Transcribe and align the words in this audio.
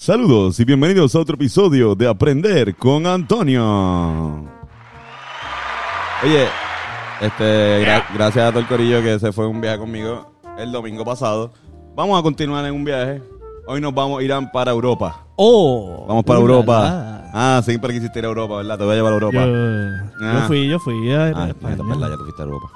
Saludos 0.00 0.60
y 0.60 0.64
bienvenidos 0.64 1.12
a 1.16 1.18
otro 1.18 1.34
episodio 1.34 1.96
de 1.96 2.06
Aprender 2.06 2.76
con 2.76 3.04
Antonio. 3.04 4.44
Oye, 6.22 6.44
este, 7.20 7.84
gra- 7.84 8.04
gracias 8.14 8.44
a 8.46 8.50
todo 8.50 8.60
el 8.60 8.68
corillo 8.68 9.02
que 9.02 9.18
se 9.18 9.32
fue 9.32 9.48
un 9.48 9.60
viaje 9.60 9.78
conmigo 9.78 10.30
el 10.56 10.70
domingo 10.70 11.04
pasado. 11.04 11.52
Vamos 11.96 12.16
a 12.16 12.22
continuar 12.22 12.64
en 12.64 12.74
un 12.74 12.84
viaje. 12.84 13.20
Hoy 13.66 13.80
nos 13.80 13.92
vamos 13.92 14.20
a 14.20 14.22
ir 14.22 14.32
a- 14.32 14.52
para 14.52 14.70
Europa. 14.70 15.26
Oh, 15.34 16.04
Vamos 16.06 16.22
para 16.24 16.38
la, 16.38 16.42
Europa. 16.42 16.80
la. 16.80 17.30
Ah, 17.34 17.62
siempre 17.64 17.92
quisiste 17.92 18.20
ir 18.20 18.24
a 18.24 18.28
Europa, 18.28 18.56
¿verdad? 18.58 18.78
Te 18.78 18.84
voy 18.84 18.92
a 18.92 18.96
llevar 18.96 19.12
a 19.12 19.16
Europa. 19.16 19.44
Yo, 19.46 19.52
Ah. 20.22 20.32
yo 20.42 20.46
fui, 20.46 20.68
yo 20.68 20.78
fui 20.78 21.12
a, 21.12 21.24
a 21.24 21.26
Ah, 21.44 21.48
España, 21.48 21.74
es 21.74 21.86
verdad, 21.88 22.08
ya 22.10 22.16
tú 22.16 22.22
fuiste 22.22 22.42
a 22.42 22.44
Europa. 22.44 22.68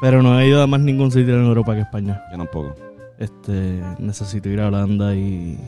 pero 0.00 0.22
no 0.22 0.38
he 0.38 0.46
ido 0.46 0.62
a 0.62 0.68
más 0.68 0.78
ningún 0.78 1.10
sitio 1.10 1.34
en 1.34 1.44
Europa 1.44 1.74
que 1.74 1.80
España. 1.80 2.22
Yo 2.30 2.38
tampoco. 2.38 2.72
Este, 3.18 3.82
necesito 3.98 4.48
ir 4.48 4.60
a 4.60 4.68
Holanda 4.68 5.12
y 5.12 5.58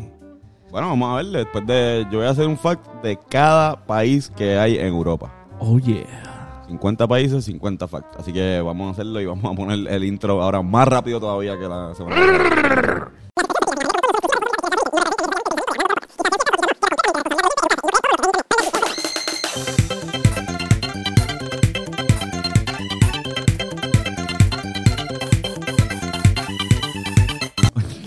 Bueno, 0.70 0.88
vamos 0.88 1.10
a 1.10 1.16
ver. 1.16 1.26
Después 1.26 1.66
de. 1.66 2.06
Yo 2.10 2.18
voy 2.18 2.26
a 2.26 2.30
hacer 2.30 2.46
un 2.46 2.58
fact 2.58 2.86
de 3.02 3.18
cada 3.28 3.86
país 3.86 4.30
que 4.36 4.58
hay 4.58 4.78
en 4.78 4.86
Europa. 4.86 5.32
oh 5.60 5.78
yeah. 5.78 6.64
50 6.68 7.08
países, 7.08 7.44
50 7.46 7.88
facts. 7.88 8.18
Así 8.18 8.32
que 8.32 8.60
vamos 8.60 8.88
a 8.88 8.90
hacerlo 8.90 9.20
y 9.20 9.26
vamos 9.26 9.50
a 9.50 9.56
poner 9.56 9.90
el 9.90 10.04
intro 10.04 10.42
ahora 10.42 10.60
más 10.60 10.86
rápido 10.86 11.18
todavía 11.18 11.58
que 11.58 11.66
la 11.66 11.94
semana 11.94 12.16
pasada. 12.16 13.12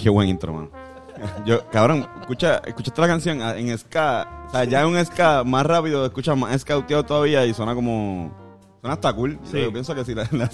Qué 0.01 0.09
buen 0.09 0.29
intro, 0.29 0.51
mano. 0.51 0.80
Yo, 1.45 1.67
cabrón, 1.69 2.07
escucha, 2.21 2.61
escuchaste 2.65 3.01
la 3.01 3.07
canción 3.07 3.41
Ah, 3.41 3.57
en 3.57 3.75
ska. 3.77 4.45
O 4.47 4.51
sea, 4.51 4.63
ya 4.65 4.81
en 4.81 4.87
un 4.87 5.05
ska 5.05 5.43
más 5.43 5.65
rápido, 5.65 6.05
escucha 6.05 6.35
más 6.35 6.61
scouteado 6.61 7.03
todavía 7.03 7.45
y 7.45 7.53
suena 7.53 7.73
como. 7.75 8.31
Suena 8.81 8.93
hasta 8.93 9.13
cool. 9.13 9.33
Yo- 9.43 9.51
Sí. 9.51 9.61
Yo, 9.61 9.71
pienso 9.71 9.95
que 9.95 10.05
si 10.05 10.13
la, 10.15 10.23
la. 10.31 10.49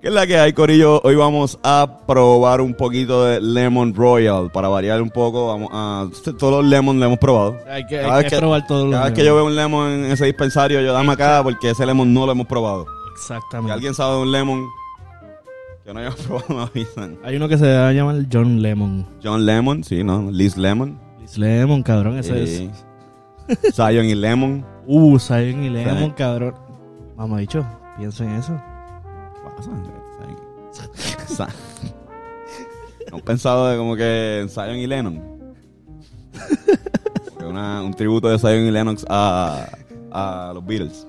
¿Qué 0.00 0.06
es 0.08 0.14
la 0.14 0.26
que 0.28 0.38
hay, 0.38 0.52
Corillo? 0.52 1.00
Hoy 1.02 1.16
vamos 1.16 1.58
a 1.64 1.98
probar 2.06 2.60
un 2.60 2.72
poquito 2.74 3.24
de 3.24 3.40
Lemon 3.40 3.92
Royal. 3.94 4.48
Para 4.52 4.68
variar 4.68 5.02
un 5.02 5.10
poco, 5.10 5.48
vamos 5.48 5.70
a. 5.72 6.06
Todos 6.38 6.62
los 6.62 6.64
lemon 6.70 7.00
lo 7.00 7.06
hemos 7.06 7.18
probado. 7.18 7.58
Hay 7.68 7.84
que, 7.86 7.96
Cada 7.96 8.14
hay 8.14 8.22
vez 8.22 8.24
que 8.24 8.30
que- 8.30 8.36
probar 8.40 8.66
todos 8.66 8.84
los 8.84 8.92
Cada 8.92 9.04
vez 9.06 9.14
que 9.14 9.24
yo 9.24 9.34
veo 9.34 9.44
un 9.46 9.56
lemon 9.56 9.90
en 9.90 10.04
ese 10.12 10.26
dispensario, 10.26 10.80
yo 10.82 10.92
dame 10.92 11.12
acá 11.12 11.40
porque 11.42 11.70
ese 11.70 11.84
lemon 11.84 12.14
no 12.14 12.26
lo 12.26 12.32
hemos 12.32 12.46
probado. 12.46 12.86
Si 13.16 13.32
Exactamente. 13.32 13.72
alguien 13.72 13.92
sabe 13.94 14.14
de 14.14 14.22
un 14.22 14.30
lemon 14.30 14.64
que 15.88 15.94
no 15.94 16.00
hayamos 16.00 16.20
probado, 16.26 16.54
me 16.54 16.62
avisan. 16.62 17.18
Hay 17.24 17.36
uno 17.36 17.48
que 17.48 17.56
se 17.56 17.74
a 17.74 17.90
llamar 17.92 18.16
John 18.30 18.60
Lemon. 18.60 19.06
John 19.24 19.46
Lemon, 19.46 19.82
sí, 19.84 20.04
¿no? 20.04 20.30
Liz 20.30 20.56
Lemon. 20.58 20.98
Liz 21.18 21.38
Lemon, 21.38 21.82
cabrón, 21.82 22.18
ese 22.18 22.46
Sí. 22.46 22.70
Zion 23.72 24.04
y 24.04 24.14
Lemon. 24.14 24.58
es. 24.58 24.84
Uh, 24.86 25.18
Zion 25.18 25.64
y 25.64 25.70
Lemon, 25.70 26.10
Sí. 26.10 26.12
cabrón. 26.16 26.54
Mamá 27.16 27.38
dicho, 27.38 27.64
pienso 27.96 28.22
en 28.24 28.30
eso. 28.32 28.52
¿Qué 29.34 29.50
pasa? 29.56 29.70
Sa- 31.26 31.48
¿No 33.10 33.16
han 33.16 33.22
pensado 33.22 33.68
de 33.68 33.78
como 33.78 33.96
que 33.96 34.40
en 34.42 34.48
Zion 34.50 34.76
y 34.76 34.86
Lennon? 34.86 35.22
Una- 37.44 37.82
un 37.82 37.94
tributo 37.94 38.28
de 38.28 38.38
Zion 38.38 38.66
y 38.66 38.70
Lennox 38.70 39.06
a, 39.08 39.66
a 40.12 40.52
los 40.54 40.64
Beatles. 40.66 41.06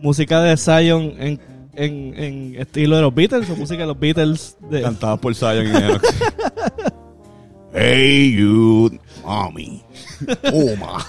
Música 0.00 0.40
de 0.40 0.56
Zion 0.56 1.12
en, 1.18 1.38
en, 1.78 2.14
en 2.16 2.54
estilo 2.60 2.96
de 2.96 3.02
los 3.02 3.14
Beatles 3.14 3.48
o 3.50 3.56
música 3.56 3.82
de 3.82 3.86
los 3.86 3.98
Beatles 3.98 4.56
de 4.70 4.82
Cantada 4.82 5.16
por 5.16 5.34
Zion 5.34 5.66
y 5.66 5.72
Lennox. 5.72 6.02
hey 7.72 8.36
you, 8.36 8.90
mommy. 9.24 9.82
Oma. 10.52 11.04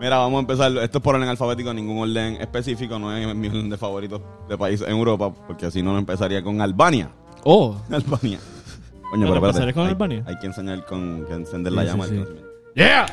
Mira, 0.00 0.18
vamos 0.18 0.36
a 0.36 0.40
empezar. 0.40 0.70
Esto 0.78 0.98
es 0.98 1.04
por 1.04 1.14
orden 1.14 1.28
alfabético, 1.28 1.72
ningún 1.72 1.98
orden 1.98 2.36
específico. 2.40 2.98
No 2.98 3.16
es 3.16 3.34
mi 3.34 3.48
orden 3.48 3.70
de 3.70 3.78
favoritos 3.78 4.20
de 4.48 4.58
países 4.58 4.86
en 4.86 4.94
Europa, 4.94 5.32
porque 5.46 5.70
si 5.70 5.82
no, 5.82 5.92
no 5.92 5.98
empezaría 5.98 6.42
con 6.42 6.60
Albania. 6.60 7.10
Oh, 7.44 7.76
Albania. 7.90 8.38
Coño, 9.10 9.26
pero 9.26 9.34
espérate. 9.34 9.46
¿empezaré 9.46 9.72
con 9.72 9.82
hay, 9.84 9.88
Albania? 9.90 10.24
Hay 10.26 10.38
que 10.38 10.46
enseñar 10.46 10.84
con 10.84 11.24
que 11.26 11.32
encender 11.34 11.72
Sí, 11.72 11.76
la 11.76 11.84
llama. 11.84 12.06
sí. 12.06 12.22
yeah. 12.74 13.06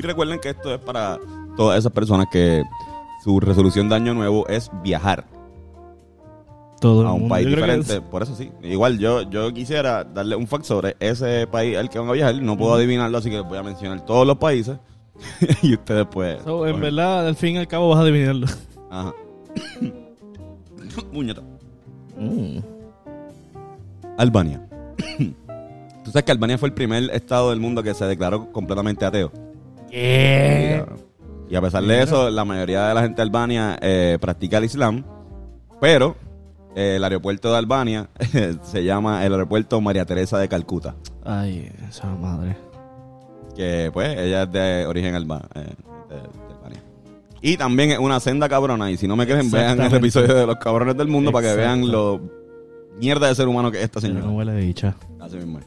Y 0.00 0.02
recuerden 0.02 0.38
que 0.40 0.48
esto 0.48 0.72
es 0.72 0.80
para 0.80 1.18
todas 1.58 1.78
esas 1.78 1.92
personas 1.92 2.26
que 2.32 2.62
su 3.22 3.38
resolución 3.38 3.90
de 3.90 3.96
año 3.96 4.14
nuevo 4.14 4.48
es 4.48 4.70
viajar 4.82 5.26
Todo 6.80 7.06
a 7.06 7.12
un 7.12 7.28
país 7.28 7.46
diferente. 7.46 8.00
Por 8.00 8.22
eso 8.22 8.34
sí. 8.34 8.50
Igual 8.62 8.98
yo, 8.98 9.28
yo 9.28 9.52
quisiera 9.52 10.02
darle 10.02 10.36
un 10.36 10.46
fact 10.46 10.64
sobre 10.64 10.96
ese 11.00 11.46
país 11.48 11.76
al 11.76 11.90
que 11.90 11.98
van 11.98 12.08
a 12.08 12.12
viajar. 12.12 12.34
No 12.40 12.56
puedo 12.56 12.72
adivinarlo, 12.72 13.18
así 13.18 13.28
que 13.28 13.36
les 13.36 13.46
voy 13.46 13.58
a 13.58 13.62
mencionar 13.62 14.02
todos 14.06 14.26
los 14.26 14.38
países. 14.38 14.78
y 15.62 15.74
ustedes 15.74 16.06
pues... 16.10 16.42
So, 16.44 16.66
en 16.66 16.80
verdad, 16.80 17.28
al 17.28 17.36
fin 17.36 17.56
y 17.56 17.58
al 17.58 17.68
cabo 17.68 17.90
vas 17.90 17.98
a 17.98 18.02
adivinarlo. 18.02 18.46
Ajá. 18.90 19.12
Muñeca. 21.12 21.42
Albania. 24.16 24.66
Tú 26.04 26.10
sabes 26.10 26.24
que 26.24 26.32
Albania 26.32 26.56
fue 26.56 26.70
el 26.70 26.74
primer 26.74 27.10
estado 27.10 27.50
del 27.50 27.60
mundo 27.60 27.82
que 27.82 27.92
se 27.92 28.06
declaró 28.06 28.50
completamente 28.50 29.04
ateo. 29.04 29.49
¿Qué? 29.90 30.84
Y 31.48 31.56
a 31.56 31.60
pesar 31.60 31.82
de 31.82 32.02
eso, 32.02 32.30
la 32.30 32.44
mayoría 32.44 32.86
de 32.88 32.94
la 32.94 33.02
gente 33.02 33.16
de 33.16 33.22
Albania 33.22 33.78
eh, 33.82 34.18
practica 34.20 34.58
el 34.58 34.64
Islam, 34.64 35.04
pero 35.80 36.16
eh, 36.76 36.94
el 36.96 37.02
aeropuerto 37.04 37.50
de 37.50 37.58
Albania 37.58 38.08
se 38.62 38.84
llama 38.84 39.24
el 39.26 39.32
aeropuerto 39.32 39.80
María 39.80 40.04
Teresa 40.04 40.38
de 40.38 40.48
Calcuta, 40.48 40.94
Ay, 41.24 41.68
esa 41.88 42.06
madre. 42.06 42.56
que 43.56 43.90
pues 43.92 44.16
ella 44.16 44.44
es 44.44 44.52
de 44.52 44.86
origen 44.86 45.16
alba, 45.16 45.42
eh, 45.56 45.74
de, 46.08 46.14
de 46.14 46.54
Albania. 46.54 46.82
Y 47.42 47.56
también 47.56 47.90
es 47.90 47.98
una 47.98 48.20
senda 48.20 48.48
cabrona, 48.48 48.88
y 48.92 48.96
si 48.96 49.08
no 49.08 49.16
me 49.16 49.26
creen, 49.26 49.50
vean 49.50 49.80
el 49.80 49.92
episodio 49.94 50.34
de 50.34 50.46
los 50.46 50.56
cabrones 50.58 50.96
del 50.96 51.08
mundo 51.08 51.32
para 51.32 51.48
que 51.48 51.56
vean 51.56 51.90
lo 51.90 52.20
mierda 53.00 53.26
de 53.26 53.34
ser 53.34 53.48
humano 53.48 53.72
que 53.72 53.78
es 53.78 53.84
esta 53.84 54.00
señora. 54.00 54.26
no 54.26 54.32
huele 54.34 54.52
de 54.52 54.60
dicha. 54.60 54.94
Así 55.18 55.36
mismo 55.36 55.58
es. 55.58 55.64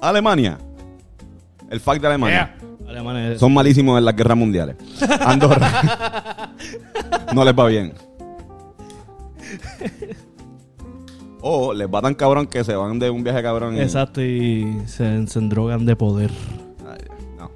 Alemania. 0.00 0.56
El 1.68 1.80
fact 1.80 2.00
de 2.00 2.06
Alemania. 2.06 2.54
Alemania 2.88 3.32
es- 3.32 3.40
Son 3.40 3.52
malísimos 3.52 3.98
en 3.98 4.04
las 4.04 4.16
guerras 4.16 4.36
mundiales. 4.36 4.76
Andorra. 5.24 6.50
no 7.34 7.44
les 7.44 7.54
va 7.58 7.66
bien. 7.66 7.92
O 11.40 11.72
les 11.72 11.86
va 11.88 12.02
tan 12.02 12.14
cabrón 12.14 12.46
que 12.46 12.64
se 12.64 12.74
van 12.74 12.98
de 12.98 13.10
un 13.10 13.22
viaje 13.22 13.42
cabrón. 13.42 13.76
y- 13.76 13.80
Exacto, 13.80 14.20
y 14.22 14.82
se, 14.86 15.26
se 15.26 15.40
drogan 15.40 15.86
de 15.86 15.94
poder. 15.96 16.30
Ay, 16.86 16.98
no. 17.38 17.50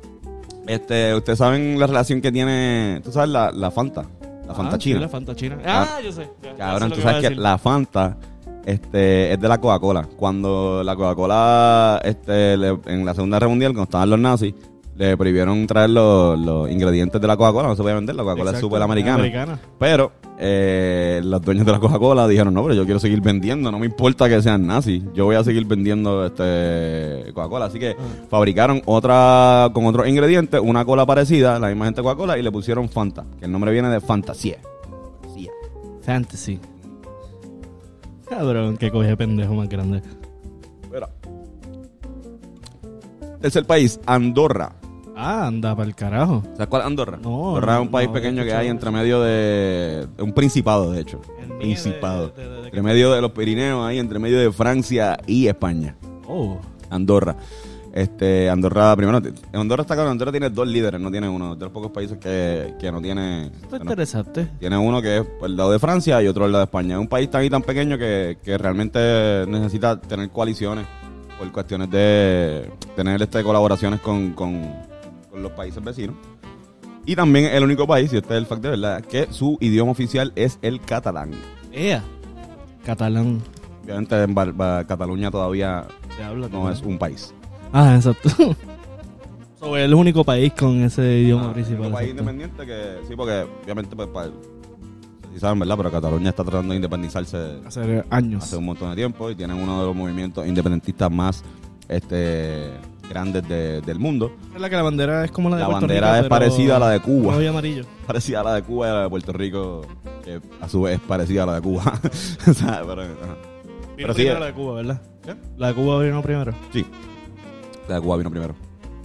Este, 0.66 1.14
ustedes 1.14 1.38
saben 1.38 1.78
la 1.80 1.86
relación 1.86 2.20
que 2.20 2.30
tiene, 2.30 3.00
tú 3.02 3.10
sabes 3.10 3.30
la, 3.30 3.50
la 3.50 3.70
Fanta, 3.72 4.04
la 4.46 4.54
Fanta 4.54 4.76
Ah, 4.76 4.78
china. 4.78 5.00
la 5.00 5.08
Fanta 5.08 5.34
china. 5.34 5.58
Ah, 5.66 5.96
Ah, 5.96 6.00
yo 6.00 6.12
sé. 6.12 6.28
Ya- 6.42 6.50
ya 6.52 6.56
Cabrón, 6.56 6.92
tú 6.92 7.00
sabes 7.00 7.24
a 7.24 7.28
que 7.28 7.34
la 7.34 7.58
Fanta 7.58 8.16
este, 8.64 9.32
es 9.32 9.40
de 9.40 9.48
la 9.48 9.58
Coca-Cola. 9.58 10.06
Cuando 10.16 10.82
la 10.84 10.94
Coca-Cola, 10.94 12.00
este, 12.04 12.56
le- 12.56 12.78
en 12.86 13.04
la 13.04 13.14
Segunda 13.14 13.38
Guerra 13.38 13.48
Mundial, 13.48 13.72
cuando 13.72 13.84
estaban 13.84 14.10
los 14.10 14.18
nazis, 14.20 14.54
le 15.02 15.16
prohibieron 15.16 15.66
traer 15.66 15.90
los, 15.90 16.38
los 16.38 16.70
ingredientes 16.70 17.20
de 17.20 17.26
la 17.26 17.36
Coca-Cola. 17.36 17.66
No 17.68 17.74
se 17.76 17.82
podía 17.82 17.96
vender, 17.96 18.14
la 18.14 18.22
Coca-Cola 18.22 18.52
es 18.52 18.60
súper 18.60 18.80
americana. 18.82 19.14
americana. 19.16 19.58
Pero 19.78 20.12
eh, 20.38 21.20
los 21.24 21.42
dueños 21.42 21.66
de 21.66 21.72
la 21.72 21.80
Coca-Cola 21.80 22.28
dijeron, 22.28 22.54
no, 22.54 22.62
pero 22.62 22.74
yo 22.74 22.84
quiero 22.84 23.00
seguir 23.00 23.20
vendiendo, 23.20 23.72
no 23.72 23.80
me 23.80 23.86
importa 23.86 24.28
que 24.28 24.40
sean 24.40 24.64
nazis, 24.64 25.02
yo 25.12 25.24
voy 25.24 25.34
a 25.34 25.42
seguir 25.42 25.64
vendiendo 25.66 26.24
este 26.26 27.32
Coca-Cola. 27.34 27.64
Así 27.64 27.80
que 27.80 27.90
Ah. 27.98 28.26
fabricaron 28.30 28.80
otra, 28.86 29.70
con 29.74 29.86
otros 29.86 30.06
ingredientes, 30.06 30.60
una 30.62 30.84
cola 30.84 31.04
parecida, 31.04 31.58
la 31.58 31.66
misma 31.68 31.86
gente 31.86 32.00
de 32.00 32.04
Coca-Cola, 32.04 32.38
y 32.38 32.42
le 32.42 32.52
pusieron 32.52 32.88
Fanta, 32.88 33.24
que 33.40 33.46
el 33.46 33.50
nombre 33.52 33.72
viene 33.72 33.88
de 33.88 34.00
fantasía. 34.00 34.58
Fantasía. 35.20 35.50
Fantasy. 36.02 36.60
Cabrón, 38.28 38.76
que 38.76 38.90
coge 38.90 39.16
pendejo 39.16 39.54
más 39.54 39.68
grande. 39.68 40.00
Mira. 40.92 41.08
Tercer 43.40 43.64
país, 43.66 43.98
Andorra. 44.06 44.76
Ah, 45.16 45.46
anda 45.46 45.74
para 45.76 45.88
el 45.88 45.94
carajo. 45.94 46.42
¿Sabes 46.54 46.66
cuál 46.68 46.82
es 46.82 46.86
Andorra? 46.86 47.18
No, 47.22 47.48
Andorra 47.50 47.76
es 47.76 47.82
un 47.82 47.90
país 47.90 48.08
no, 48.08 48.14
pequeño 48.14 48.44
que 48.44 48.54
hay 48.54 48.68
entre 48.68 48.90
medio 48.90 49.20
de... 49.20 50.06
Un 50.18 50.32
principado, 50.32 50.90
de 50.92 51.00
hecho. 51.00 51.20
Principado. 51.58 52.28
de- 52.28 52.42
de- 52.42 52.48
de- 52.48 52.56
de- 52.62 52.66
Entre 52.68 52.82
medio 52.82 53.12
de 53.12 53.20
los 53.20 53.30
Pirineos, 53.32 53.86
ahí 53.86 53.98
entre 53.98 54.18
medio 54.18 54.38
de 54.38 54.50
Francia 54.52 55.18
y 55.26 55.46
España. 55.48 55.96
Oh, 56.26 56.58
Andorra. 56.90 57.36
Este, 57.92 58.48
Andorra, 58.48 58.96
primero, 58.96 59.20
Andorra 59.52 59.82
está 59.82 59.94
cabrón, 59.94 60.12
Andorra 60.12 60.30
tiene 60.30 60.48
dos 60.48 60.66
líderes, 60.66 60.98
no 60.98 61.10
tiene 61.10 61.28
uno. 61.28 61.54
De 61.56 61.64
los 61.66 61.72
pocos 61.74 61.90
países 61.90 62.16
que, 62.16 62.74
que 62.80 62.90
no 62.90 63.02
tiene. 63.02 63.48
esto 63.48 63.66
es 63.66 63.70
no- 63.72 63.78
interesante. 63.90 64.48
tiene 64.58 64.78
uno 64.78 65.02
que 65.02 65.18
es 65.18 65.24
por 65.38 65.50
el 65.50 65.56
lado 65.58 65.72
de 65.72 65.78
Francia 65.78 66.22
y 66.22 66.26
otro 66.26 66.46
el 66.46 66.52
lado 66.52 66.60
de 66.64 66.68
España. 66.68 66.94
Es 66.94 67.00
un 67.00 67.08
país 67.08 67.30
tan 67.30 67.44
y 67.44 67.50
tan 67.50 67.60
pequeño 67.60 67.98
que, 67.98 68.38
que 68.42 68.56
realmente 68.56 69.44
necesita 69.46 70.00
tener 70.00 70.30
coaliciones 70.30 70.86
por 71.38 71.52
cuestiones 71.52 71.90
de 71.90 72.70
tener 72.96 73.20
este 73.20 73.42
colaboraciones 73.42 74.00
con, 74.00 74.32
con, 74.32 74.62
con 75.32 75.42
los 75.42 75.50
países 75.52 75.82
vecinos. 75.82 76.14
Y 77.04 77.16
también 77.16 77.46
el 77.46 77.64
único 77.64 77.84
país, 77.86 78.12
y 78.12 78.18
este 78.18 78.34
es 78.34 78.38
el 78.38 78.46
fact 78.46 78.62
de 78.62 78.68
verdad, 78.70 79.02
que 79.02 79.26
su 79.32 79.58
idioma 79.60 79.90
oficial 79.90 80.32
es 80.36 80.58
el 80.62 80.80
catalán. 80.80 81.32
Ea. 81.72 82.02
Catalán. 82.86 83.40
Obviamente 83.82 84.22
en 84.22 84.34
Bar- 84.34 84.86
Cataluña 84.86 85.30
todavía 85.30 85.84
Se 86.16 86.22
habla. 86.22 86.48
no 86.48 86.70
es 86.70 86.80
un 86.82 86.98
país. 86.98 87.34
Ah, 87.72 87.96
exacto. 87.96 88.28
So, 89.58 89.76
es 89.76 89.84
el 89.84 89.94
único 89.94 90.24
país 90.24 90.52
con 90.58 90.82
ese 90.82 91.18
idioma 91.20 91.50
Ah, 91.50 91.52
principal. 91.52 91.86
un 91.86 91.92
país 91.92 92.10
exacto. 92.10 92.30
independiente 92.32 92.66
que, 92.66 93.06
sí, 93.06 93.14
porque 93.14 93.46
obviamente, 93.62 93.94
pues, 93.94 94.08
pa- 94.08 94.28
si 95.32 95.38
saben, 95.38 95.60
¿verdad? 95.60 95.76
Pero 95.76 95.90
Cataluña 95.92 96.30
está 96.30 96.42
tratando 96.42 96.70
de 96.72 96.76
independizarse 96.78 97.60
Hace 97.64 98.02
años. 98.10 98.42
hace 98.42 98.56
un 98.56 98.64
montón 98.64 98.90
de 98.90 98.96
tiempo 98.96 99.30
y 99.30 99.36
tienen 99.36 99.56
uno 99.56 99.78
de 99.80 99.86
los 99.86 99.94
movimientos 99.94 100.44
independentistas 100.48 101.08
más 101.12 101.44
este 101.88 102.70
grandes 103.08 103.46
de- 103.48 103.80
del 103.82 103.98
mundo. 103.98 104.32
Es 104.54 104.60
la 104.60 104.70
que 104.70 104.76
la 104.76 104.82
bandera 104.82 105.24
es 105.24 105.30
como 105.30 105.48
la 105.50 105.56
de 105.56 105.60
La 105.62 105.66
Puerto 105.68 105.86
bandera 105.86 106.06
Rico, 106.08 106.16
es 106.16 106.22
pero 106.22 106.28
parecida 106.30 106.76
a 106.76 106.78
la 106.78 106.90
de 106.90 107.00
Cuba. 107.00 107.42
y 107.42 107.46
amarillo. 107.46 107.84
Parecida 108.06 108.40
a 108.40 108.44
la 108.44 108.54
de 108.54 108.62
Cuba 108.62 108.86
y 108.86 108.90
a 108.90 108.94
la 108.94 109.02
de 109.04 109.08
Puerto 109.10 109.32
Rico, 109.32 109.86
que 110.24 110.40
a 110.60 110.68
su 110.68 110.82
vez 110.82 110.94
es 110.94 111.00
parecida 111.00 111.42
a 111.44 111.46
la 111.46 111.54
de 111.56 111.62
Cuba. 111.62 112.00
O 112.48 112.52
sea, 112.52 112.82
pero, 112.86 113.02
Pero 113.96 114.14
sí, 114.14 114.26
eh. 114.26 114.34
la 114.38 114.46
de 114.46 114.52
Cuba, 114.52 114.74
¿verdad? 114.74 115.00
¿Qué? 115.24 115.34
La 115.56 115.68
de 115.68 115.74
Cuba 115.74 116.02
vino 116.02 116.22
primero. 116.22 116.52
Sí. 116.72 116.84
La 117.88 117.96
de 117.96 118.00
Cuba 118.00 118.16
vino 118.16 118.30
primero. 118.30 118.54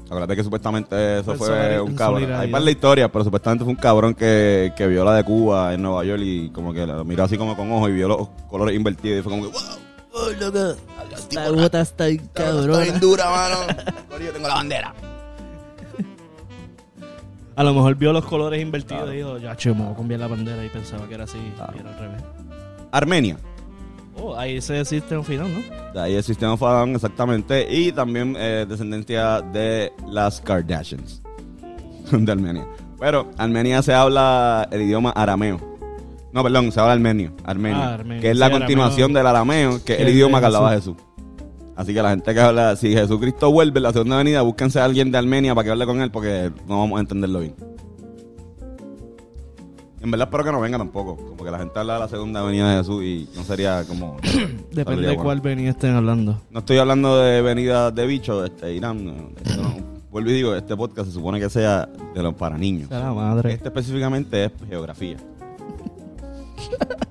Acuérdate 0.05 0.37
que 0.37 0.43
supuestamente 0.45 1.19
eso 1.19 1.35
fue 1.35 1.81
un 1.81 1.93
cabrón. 1.93 2.31
Hay 2.31 2.49
par 2.49 2.61
de 2.63 2.71
historias, 2.71 3.09
pero 3.11 3.25
supuestamente 3.25 3.65
fue 3.65 3.73
un 3.73 3.79
cabrón 3.79 4.13
que, 4.13 4.71
que 4.77 4.87
vio 4.87 5.03
la 5.03 5.13
de 5.15 5.23
Cuba 5.25 5.73
en 5.73 5.81
Nueva 5.81 6.05
York 6.05 6.21
y 6.23 6.49
como 6.51 6.73
que 6.73 6.87
la 6.87 7.03
miró 7.03 7.25
así 7.25 7.37
como 7.37 7.57
con 7.57 7.69
ojo 7.73 7.89
y 7.89 7.93
vio 7.93 8.07
los 8.07 8.29
colores 8.49 8.73
invertidos 8.73 9.19
y 9.19 9.21
fue 9.21 9.31
como 9.31 9.43
que, 9.43 9.49
wow, 9.51 9.61
oh, 10.13 10.29
Esta 11.29 11.49
gota 11.49 11.81
está 11.81 12.03
ahí, 12.05 12.15
está 12.15 12.51
bien 12.81 12.99
dura, 12.99 13.29
mano. 13.29 13.55
Corillo, 14.09 14.31
tengo 14.33 14.47
la 14.47 14.53
bandera. 14.55 14.93
A 17.55 17.63
lo 17.63 17.73
mejor 17.73 17.95
vio 17.95 18.13
los 18.13 18.23
colores 18.25 18.61
invertidos 18.61 19.03
Claro. 19.03 19.13
y 19.13 19.17
dijo, 19.17 19.37
ya, 19.39 19.55
che, 19.55 19.73
me 19.73 19.83
voy 19.83 19.93
a 19.93 19.95
cambiar 19.95 20.19
la 20.19 20.27
bandera 20.27 20.63
y 20.63 20.69
pensaba 20.69 21.07
que 21.07 21.15
era 21.15 21.23
así 21.23 21.39
Claro. 21.55 21.73
y 21.75 21.79
era 21.79 21.89
al 21.91 21.99
revés. 21.99 22.23
Armenia. 22.91 23.37
Oh, 24.19 24.35
ahí 24.37 24.61
se 24.61 24.79
existe 24.79 25.17
un 25.17 25.23
final, 25.23 25.47
¿no? 25.53 25.91
De 25.93 25.99
ahí 26.01 26.15
el 26.15 26.23
sistema 26.23 26.55
Fadón, 26.55 26.95
exactamente. 26.95 27.67
Y 27.69 27.91
también 27.91 28.35
eh, 28.37 28.65
descendencia 28.67 29.41
de 29.41 29.91
las 30.07 30.39
Kardashians. 30.41 31.21
de 32.11 32.31
Armenia. 32.31 32.67
Pero 32.99 33.29
Armenia 33.37 33.81
se 33.81 33.93
habla 33.93 34.67
el 34.71 34.81
idioma 34.83 35.11
arameo. 35.11 35.59
No, 36.33 36.43
perdón, 36.43 36.71
se 36.71 36.79
habla 36.79 36.93
armenio. 36.93 37.33
Armenio. 37.43 37.79
Ah, 37.81 37.93
armenio. 37.95 38.21
Que 38.21 38.31
es 38.31 38.37
la 38.37 38.47
Sí, 38.47 38.51
continuación 38.53 39.11
arameo. 39.11 39.17
del 39.17 39.27
arameo, 39.27 39.83
que 39.83 39.93
es 39.93 39.99
el 40.01 40.09
idioma 40.09 40.39
que 40.39 40.45
hablaba 40.45 40.71
Jesús. 40.73 40.95
Así 41.77 41.93
que 41.93 42.01
la 42.01 42.09
gente 42.09 42.33
que 42.33 42.39
habla, 42.39 42.75
si 42.75 42.91
Jesucristo 42.91 43.51
vuelve 43.51 43.77
en 43.77 43.83
la 43.83 43.93
segunda 43.93 44.17
venida, 44.17 44.41
búsquense 44.41 44.79
a 44.79 44.85
alguien 44.85 45.11
de 45.11 45.19
Armenia 45.19 45.53
para 45.53 45.63
que 45.63 45.71
hable 45.71 45.85
con 45.85 46.01
él, 46.01 46.09
porque 46.09 46.51
no 46.67 46.79
vamos 46.79 46.97
a 46.97 47.01
entenderlo 47.01 47.39
bien. 47.39 47.53
En 50.01 50.09
verdad 50.09 50.27
espero 50.27 50.43
que 50.43 50.51
no 50.51 50.59
venga 50.59 50.79
tampoco. 50.79 51.15
Como 51.15 51.43
que 51.43 51.51
la 51.51 51.59
gente 51.59 51.77
habla 51.77 51.93
de 51.93 51.99
la 51.99 52.07
segunda 52.07 52.41
venida 52.41 52.71
de 52.71 52.77
Jesús 52.79 53.03
y 53.03 53.29
no 53.35 53.43
sería 53.43 53.83
como... 53.87 54.17
Depende 54.71 55.07
de 55.07 55.17
cuál 55.17 55.39
venida 55.39 55.69
estén 55.69 55.95
hablando. 55.95 56.41
No 56.49 56.59
estoy 56.59 56.79
hablando 56.79 57.19
de 57.19 57.43
venida 57.43 57.91
de 57.91 58.07
bicho, 58.07 58.43
este, 58.43 58.73
Irán. 58.73 59.05
no, 59.05 59.29
esto 59.43 59.61
no. 59.61 59.97
Vuelvo 60.11 60.31
y 60.31 60.33
digo, 60.33 60.55
este 60.55 60.75
podcast 60.75 61.09
se 61.09 61.13
supone 61.13 61.39
que 61.39 61.47
sea 61.47 61.87
de 62.15 62.23
los 62.23 62.33
para 62.33 62.57
niños. 62.57 62.89
Sea 62.89 62.99
la 62.99 63.13
madre. 63.13 63.53
Este 63.53 63.67
específicamente 63.67 64.45
es 64.45 64.51
geografía. 64.67 65.17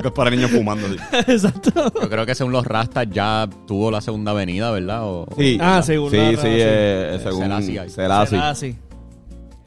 Porque 0.00 0.08
es 0.08 0.14
para 0.14 0.30
niños 0.30 0.50
fumando. 0.50 0.86
Exacto. 1.12 1.70
Yo 2.00 2.08
creo 2.08 2.24
que 2.24 2.34
según 2.34 2.52
los 2.52 2.64
rastas 2.66 3.06
ya 3.10 3.46
tuvo 3.66 3.90
la 3.90 4.00
segunda 4.00 4.30
avenida, 4.30 4.70
¿verdad? 4.70 5.02
O- 5.04 5.26
Sí, 5.36 5.58
Ah, 5.60 5.82
según 5.82 6.10
sí, 6.10 6.16
la 6.16 6.30
sí, 6.30 6.36
raza, 6.36 6.48
eh, 6.48 7.14
sí. 7.18 7.24
según 7.24 7.52
ahí. 7.52 7.62
Selassie. 7.90 7.90
Será 7.90 8.50
así. 8.50 8.76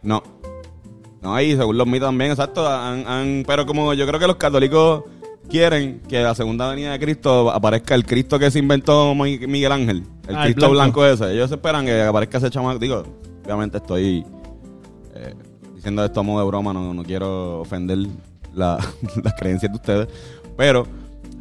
No. 0.01 0.24
No, 1.21 1.35
ahí 1.35 1.56
según 1.56 1.77
los 1.77 1.85
mitos 1.85 2.07
también, 2.07 2.31
exacto. 2.31 2.68
han- 2.68 3.07
han- 3.07 3.44
pero 3.45 3.65
como 3.68 3.94
yo 3.94 4.07
creo 4.07 4.19
que 4.19 4.25
los 4.27 4.38
católicos 4.38 5.03
quieren 5.50 6.01
que 6.09 6.21
la 6.24 6.33
segunda 6.33 6.68
venida 6.69 6.91
de 6.94 7.00
Cristo 7.00 7.51
aparezca 7.51 7.94
el 7.95 8.06
Cristo 8.06 8.39
que 8.39 8.50
se 8.50 8.57
inventó 8.59 9.13
Mi- 9.13 9.38
Miguel 9.47 9.71
Ángel. 9.71 10.03
El 10.27 10.36
Ah, 10.36 10.39
el 10.47 10.53
Cristo 10.53 10.71
blanco. 10.71 11.01
blanco. 11.01 11.24
ese. 11.25 11.33
Ellos 11.33 11.51
esperan 11.51 11.86
que 11.86 12.01
aparezca 12.01 12.39
ese 12.39 12.50
chamaco. 12.50 12.79
Digo, 12.79 13.03
obviamente 13.45 13.77
estoy 13.77 14.25
eh, 15.15 15.33
diciendo 15.75 16.03
esto 16.03 16.21
a 16.21 16.24
modo 16.24 16.39
de 16.41 16.47
broma, 16.47 16.74
no, 16.74 16.91
no 16.94 17.03
quiero 17.03 17.59
ofender 17.62 18.00
la- 18.53 18.77
las 19.23 19.33
creencias 19.35 19.71
de 19.71 19.75
ustedes. 19.75 20.07
Pero 20.57 20.85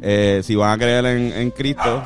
eh, 0.01 0.41
si 0.43 0.55
van 0.55 0.71
a 0.71 0.77
creer 0.77 1.05
en, 1.05 1.31
en 1.33 1.51
Cristo, 1.51 2.03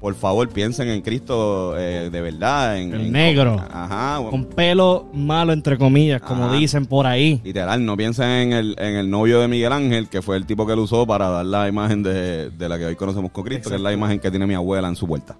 por 0.00 0.14
favor 0.14 0.48
piensen 0.48 0.88
en 0.88 1.02
Cristo 1.02 1.74
eh, 1.78 2.08
de 2.10 2.20
verdad. 2.20 2.78
En, 2.78 2.94
El 2.94 3.00
en- 3.06 3.12
negro. 3.12 3.56
Ajá. 3.70 4.18
Con 4.30 4.44
pelo 4.46 5.08
malo, 5.12 5.52
entre 5.52 5.76
comillas, 5.76 6.22
como 6.22 6.46
Ajá. 6.46 6.54
dicen 6.56 6.86
por 6.86 7.06
ahí. 7.06 7.40
Literal, 7.44 7.84
no 7.84 7.96
piensen 7.96 8.26
en 8.28 8.52
el, 8.52 8.76
en 8.78 8.96
el 8.96 9.10
novio 9.10 9.40
de 9.40 9.48
Miguel 9.48 9.72
Ángel, 9.72 10.08
que 10.08 10.22
fue 10.22 10.36
el 10.36 10.46
tipo 10.46 10.66
que 10.66 10.74
lo 10.76 10.82
usó 10.82 11.06
para 11.06 11.28
dar 11.28 11.44
la 11.44 11.68
imagen 11.68 12.02
de, 12.02 12.50
de 12.50 12.68
la 12.68 12.78
que 12.78 12.86
hoy 12.86 12.96
conocemos 12.96 13.30
con 13.30 13.44
Cristo, 13.44 13.68
que 13.70 13.76
es 13.76 13.82
la 13.82 13.92
imagen 13.92 14.20
que 14.20 14.30
tiene 14.30 14.46
mi 14.46 14.54
abuela 14.54 14.88
en 14.88 14.96
su 14.96 15.06
vuelta. 15.06 15.36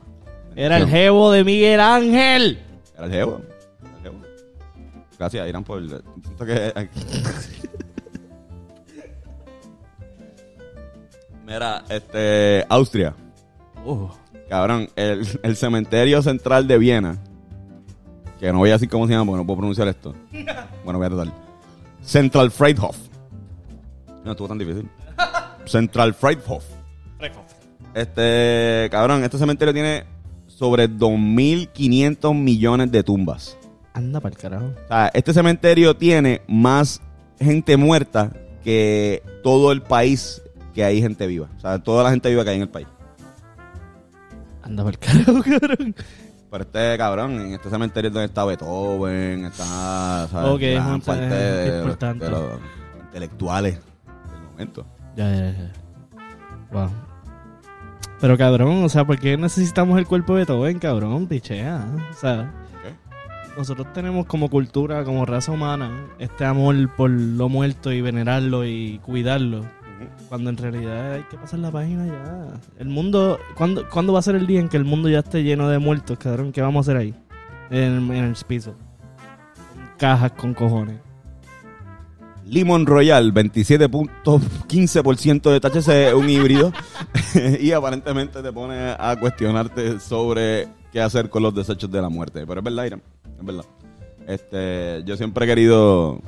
Era 0.57 0.77
el 0.79 0.89
jevo 0.89 1.31
de 1.33 1.45
Miguel 1.45 1.81
Ángel. 1.81 2.59
Era 2.97 3.07
el 3.07 3.13
jevo. 3.13 3.41
Era 3.81 3.95
el 3.97 4.03
jevo. 4.03 4.17
Gracias, 5.19 5.49
Irán, 5.49 5.65
por... 5.65 5.81
Siento 5.87 6.45
Mira, 11.51 11.83
este... 11.89 12.65
Austria. 12.69 13.13
Uh, 13.85 14.07
Cabrón, 14.49 14.89
el, 14.95 15.27
el 15.43 15.57
cementerio 15.57 16.23
central 16.23 16.69
de 16.69 16.79
Viena, 16.79 17.19
que 18.39 18.53
no 18.53 18.59
voy 18.59 18.71
a 18.71 18.75
decir 18.75 18.89
cómo 18.89 19.09
se 19.09 19.15
llama 19.15 19.27
porque 19.27 19.39
no 19.39 19.47
puedo 19.47 19.59
pronunciar 19.59 19.89
esto. 19.89 20.15
Bueno, 20.85 21.01
voy 21.01 21.07
a 21.07 21.11
tratar. 21.11 21.35
Central 22.03 22.53
Friedhof. 22.53 22.97
No 24.25 24.31
estuvo 24.31 24.47
tan 24.47 24.59
difícil. 24.59 24.89
Central 25.67 26.15
Friedhof. 26.15 26.65
Este, 27.95 28.89
cabrón, 28.93 29.25
este 29.25 29.37
cementerio 29.37 29.75
tiene 29.75 30.05
sobre 30.47 30.89
2.500 30.89 32.33
millones 32.33 32.93
de 32.93 33.03
tumbas. 33.03 33.59
anda 33.93 34.21
para 34.21 34.35
el 34.35 34.41
carajo. 34.41 34.67
O 34.67 34.89
sea, 34.89 35.11
este 35.13 35.35
cementerio 35.35 35.97
tiene 35.97 36.43
más 36.47 37.01
gente 37.41 37.77
muerta 37.77 38.31
que 38.63 39.25
todo 39.43 39.73
el 39.73 39.83
país 39.83 40.43
que 40.75 40.85
hay 40.85 41.01
gente 41.01 41.27
viva. 41.27 41.49
O 41.57 41.61
sea, 41.61 41.79
toda 41.79 42.05
la 42.05 42.11
gente 42.11 42.29
viva 42.31 42.45
que 42.45 42.51
hay 42.51 42.57
en 42.57 42.63
el 42.63 42.69
país. 42.69 42.87
Anda 44.63 44.89
el 44.89 44.99
carajo, 44.99 45.43
cabrón. 45.61 45.95
Pero 46.51 46.65
este 46.65 46.99
cabrón, 46.99 47.33
en 47.41 47.53
este 47.53 47.71
cementerio 47.71 48.09
es 48.09 48.15
donde 48.15 48.27
está 48.27 48.45
Beethoven, 48.45 49.45
está 49.45 50.27
¿sabes? 50.31 50.51
Ok, 50.51 50.61
gran 50.61 50.99
es 50.99 51.05
parte 51.05 51.25
de, 51.25 51.79
importante. 51.79 52.25
de 52.25 52.31
los 52.31 52.61
intelectuales 53.05 53.75
del 53.75 54.43
momento. 54.51 54.87
Ya, 55.17 55.31
ya, 55.33 55.53
ya. 55.53 55.73
Wow. 56.73 56.91
Pero 58.21 58.37
cabrón, 58.37 58.85
o 58.85 58.89
sea, 58.89 59.05
¿por 59.05 59.19
qué 59.19 59.37
necesitamos 59.37 59.99
el 59.99 60.07
cuerpo 60.07 60.35
de 60.35 60.41
Beethoven, 60.41 60.79
cabrón? 60.79 61.27
Pichea. 61.29 61.87
O 62.11 62.15
sea, 62.15 62.53
¿Qué? 62.83 62.95
nosotros 63.57 63.93
tenemos 63.93 64.27
como 64.27 64.51
cultura, 64.51 65.05
como 65.05 65.25
raza 65.25 65.53
humana, 65.53 66.09
este 66.19 66.45
amor 66.45 66.75
por 66.97 67.11
lo 67.11 67.49
muerto 67.49 67.93
y 67.93 68.01
venerarlo 68.03 68.65
y 68.65 68.99
cuidarlo. 69.05 69.65
Cuando 70.29 70.51
en 70.51 70.57
realidad 70.57 71.15
hay 71.15 71.23
que 71.25 71.37
pasar 71.37 71.59
la 71.61 71.71
página 71.71 72.07
ya. 72.07 72.49
El 72.79 72.89
mundo, 72.89 73.39
¿cuándo, 73.57 73.89
¿cuándo 73.89 74.13
va 74.13 74.19
a 74.21 74.23
ser 74.23 74.35
el 74.35 74.47
día 74.47 74.61
en 74.61 74.69
que 74.69 74.77
el 74.77 74.85
mundo 74.85 75.09
ya 75.09 75.21
esté 75.21 75.43
lleno 75.43 75.67
de 75.69 75.79
muertos, 75.79 76.19
cabrón? 76.19 76.53
¿Qué 76.53 76.61
vamos 76.63 76.87
a 76.87 76.91
hacer 76.91 77.01
ahí? 77.01 77.15
En, 77.71 78.11
el 78.11 78.37
piso. 78.47 78.75
Cajas 79.99 80.33
con 80.33 80.55
cojones. 80.55 80.99
Limon 82.47 82.87
Royal, 82.87 83.33
27.15% 83.33 85.51
de 85.51 85.61
THC, 85.61 86.17
un 86.17 86.29
híbrido. 86.29 86.73
y 87.61 87.71
aparentemente 87.73 88.43
te 88.43 88.53
pone 88.53 88.97
a 88.99 89.17
cuestionarte 89.21 90.01
sobre 90.01 90.69
qué 90.93 91.01
hacer 91.01 91.31
con 91.31 91.43
los 91.43 91.55
desechos 91.55 91.91
de 91.91 92.01
la 92.01 92.09
muerte. 92.09 92.47
Pero 92.47 92.61
es 92.61 92.65
verdad, 92.65 92.85
Irán, 92.87 93.03
es 93.39 93.45
verdad. 93.45 93.65
Este, 94.27 95.03
yo 95.05 95.17
siempre 95.17 95.45
he 95.45 95.49
querido 95.49 96.21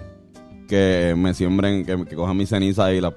que 0.68 1.14
me 1.16 1.34
siembren, 1.34 1.84
que, 1.84 2.04
que 2.04 2.16
cojan 2.16 2.36
mis 2.36 2.50
cenizas 2.50 2.92
y 2.92 3.00
las 3.00 3.14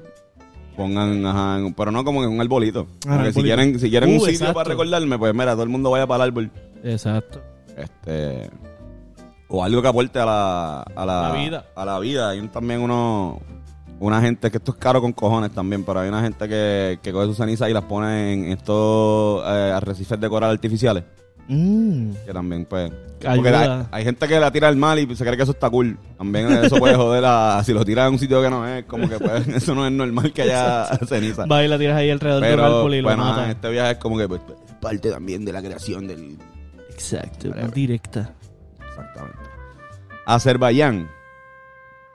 pongan, 0.76 1.26
ajá, 1.26 1.60
pero 1.76 1.92
no 1.92 2.04
como 2.04 2.24
en 2.24 2.30
un 2.30 2.42
arbolito. 2.42 2.88
Ah, 3.08 3.16
Porque 3.18 3.34
si 3.34 3.40
arbolito. 3.40 3.42
quieren, 3.44 3.80
si 3.80 3.90
quieren 3.90 4.10
un 4.10 4.16
Uh, 4.18 4.20
sitio 4.20 4.32
exacto. 4.34 4.54
para 4.54 4.70
recordarme, 4.70 5.18
pues 5.18 5.34
mira, 5.34 5.54
todo 5.54 5.64
el 5.64 5.70
mundo 5.70 5.90
vaya 5.92 6.06
para 6.08 6.24
el 6.24 6.30
árbol. 6.30 6.52
Exacto. 6.84 7.42
Este 7.78 8.50
o 9.48 9.64
algo 9.64 9.82
que 9.82 9.88
aporte 9.88 10.20
a 10.20 10.26
la, 10.26 10.82
a 10.82 11.06
la, 11.06 11.30
La 11.30 11.36
vida. 11.36 11.66
A 11.76 11.86
la 11.86 12.00
vida. 12.00 12.30
Hay 12.30 12.40
un- 12.40 12.50
también 12.50 12.82
uno 12.82 13.40
una 14.00 14.20
gente 14.20 14.52
que 14.52 14.58
esto 14.58 14.72
es 14.74 14.78
caro 14.78 15.00
con 15.02 15.14
cojones 15.14 15.52
también, 15.52 15.84
pero 15.86 16.02
hay 16.02 16.10
una 16.10 16.22
gente 16.22 16.50
que, 16.50 17.00
que 17.02 17.14
coge 17.14 17.28
sus 17.28 17.38
cenizas 17.38 17.70
y 17.70 17.74
las 17.74 17.84
pone 17.86 18.34
en 18.34 18.52
estos 18.52 19.42
eh, 19.46 19.72
arrecifes 19.74 20.20
de 20.20 20.30
coral 20.30 20.52
artificiales. 20.52 21.04
Mm. 21.48 22.12
Que 22.26 22.34
también, 22.34 22.66
pues. 22.66 22.92
Porque 23.22 23.50
hay, 23.50 23.86
hay 23.92 24.04
gente 24.04 24.28
que 24.28 24.40
la 24.40 24.52
tira 24.52 24.68
al 24.68 24.76
mal 24.76 25.00
y 25.00 25.16
se 25.16 25.24
cree 25.24 25.38
que 25.38 25.44
eso 25.44 25.52
está 25.54 25.70
cool. 25.70 25.98
También 26.18 26.52
eso 26.52 26.78
puede 26.78 26.96
joder 26.96 27.24
a. 27.26 27.62
Si 27.66 27.74
lo 27.74 27.84
tiras 27.86 28.08
en 28.08 28.14
un 28.14 28.20
sitio 28.20 28.42
que 28.42 28.50
no 28.50 28.68
es, 28.68 28.86
como 28.86 29.08
que 29.10 29.18
pues, 29.20 29.48
eso 29.48 29.74
no 29.74 29.86
es 29.86 29.92
normal 29.92 30.32
que 30.34 30.44
haya 30.44 30.86
ceniza. 31.08 31.46
Va 31.46 31.64
y 31.64 31.68
la 31.68 31.78
tiras 31.78 31.98
ahí 31.98 32.10
alrededor 32.12 32.44
del 32.44 32.60
árbol 32.60 32.94
y 32.96 33.02
lo 33.02 33.08
bueno, 33.10 33.24
matas. 33.26 33.50
este 33.50 33.70
viaje 33.70 33.92
es 33.94 33.98
como 33.98 34.18
que 34.18 34.28
pues, 34.28 34.42
es 34.68 34.74
parte 34.76 35.10
también 35.12 35.44
de 35.46 35.54
la 35.54 35.62
creación 35.62 36.08
del. 36.08 36.38
Exacto, 36.92 37.50
directa. 37.74 38.32
Exactamente. 38.88 39.40
Azerbaiyán. 40.26 41.10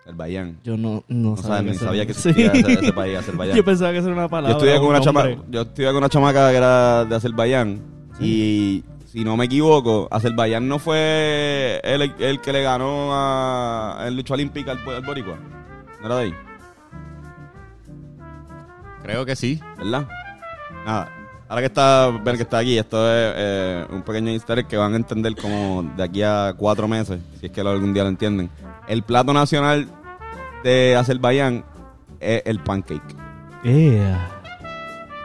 Azerbaiyán. 0.03 0.59
Yo 0.65 0.77
no, 0.77 1.05
no, 1.09 1.31
No 1.31 1.37
sabía, 1.37 1.73
ni 1.73 1.79
que 1.79 1.85
sabía 1.85 2.07
que 2.07 2.15
Sí. 2.15 2.31
existía 2.31 2.53
ese, 2.53 2.73
ese 2.85 2.93
país, 2.93 3.19
Azerbaiyán. 3.19 3.57
Yo 3.57 3.65
pensaba 3.65 3.93
que 3.93 3.99
eso 3.99 4.07
era 4.09 4.15
una 4.17 4.25
Yo 4.25 4.31
palabra. 4.31 4.53
estudié 4.57 4.75
con 4.77 4.85
un 4.85 4.91
una 4.91 5.01
chama, 5.01 5.25
yo 5.49 5.63
estudié 5.63 5.89
con 5.89 5.97
una 5.99 6.09
chamaca 6.09 6.51
que 6.51 6.57
era 6.57 7.05
de 7.05 7.15
Azerbaiyán 7.17 7.81
y 8.21 8.83
si 9.11 9.25
no 9.25 9.37
me 9.37 9.47
equivoco, 9.47 10.07
Azerbaiyán 10.11 10.69
no 10.69 10.79
fue 10.79 11.81
el, 11.83 12.15
el 12.19 12.41
que 12.41 12.53
le 12.53 12.63
ganó 12.63 13.11
a 13.13 14.05
en 14.07 14.17
lucha 14.17 14.35
olímpica 14.35 14.73
al, 14.73 14.79
al 14.89 15.03
boricua. 15.03 15.37
No 16.01 16.07
era 16.07 16.17
de 16.17 16.23
ahí, 16.25 16.35
Creo 19.03 19.25
que 19.25 19.35
sí. 19.35 19.61
¿verdad? 19.79 20.07
Nada. 20.87 21.17
Ahora 21.49 21.63
que 21.63 21.67
está, 21.67 22.11
ver 22.23 22.37
que 22.37 22.43
está 22.45 22.59
aquí, 22.59 22.79
esto 22.79 22.97
es 23.11 23.35
eh, 23.37 23.87
un 23.91 24.03
pequeño 24.03 24.31
easter 24.31 24.65
que 24.67 24.77
van 24.77 24.93
a 24.93 24.97
entender 24.97 25.35
como 25.35 25.83
de 25.97 26.03
aquí 26.05 26.23
a 26.23 26.55
cuatro 26.57 26.87
meses, 26.87 27.21
si 27.41 27.47
es 27.47 27.53
que 27.53 27.61
algún 27.63 27.93
día 27.93 28.05
lo 28.05 28.09
entienden. 28.11 28.49
El 28.87 29.03
plato 29.03 29.33
nacional 29.33 29.89
de 30.63 30.95
Azerbaiyán 30.95 31.65
es 32.21 32.43
el 32.45 32.61
pancake, 32.61 33.17
Yeah. 33.65 34.40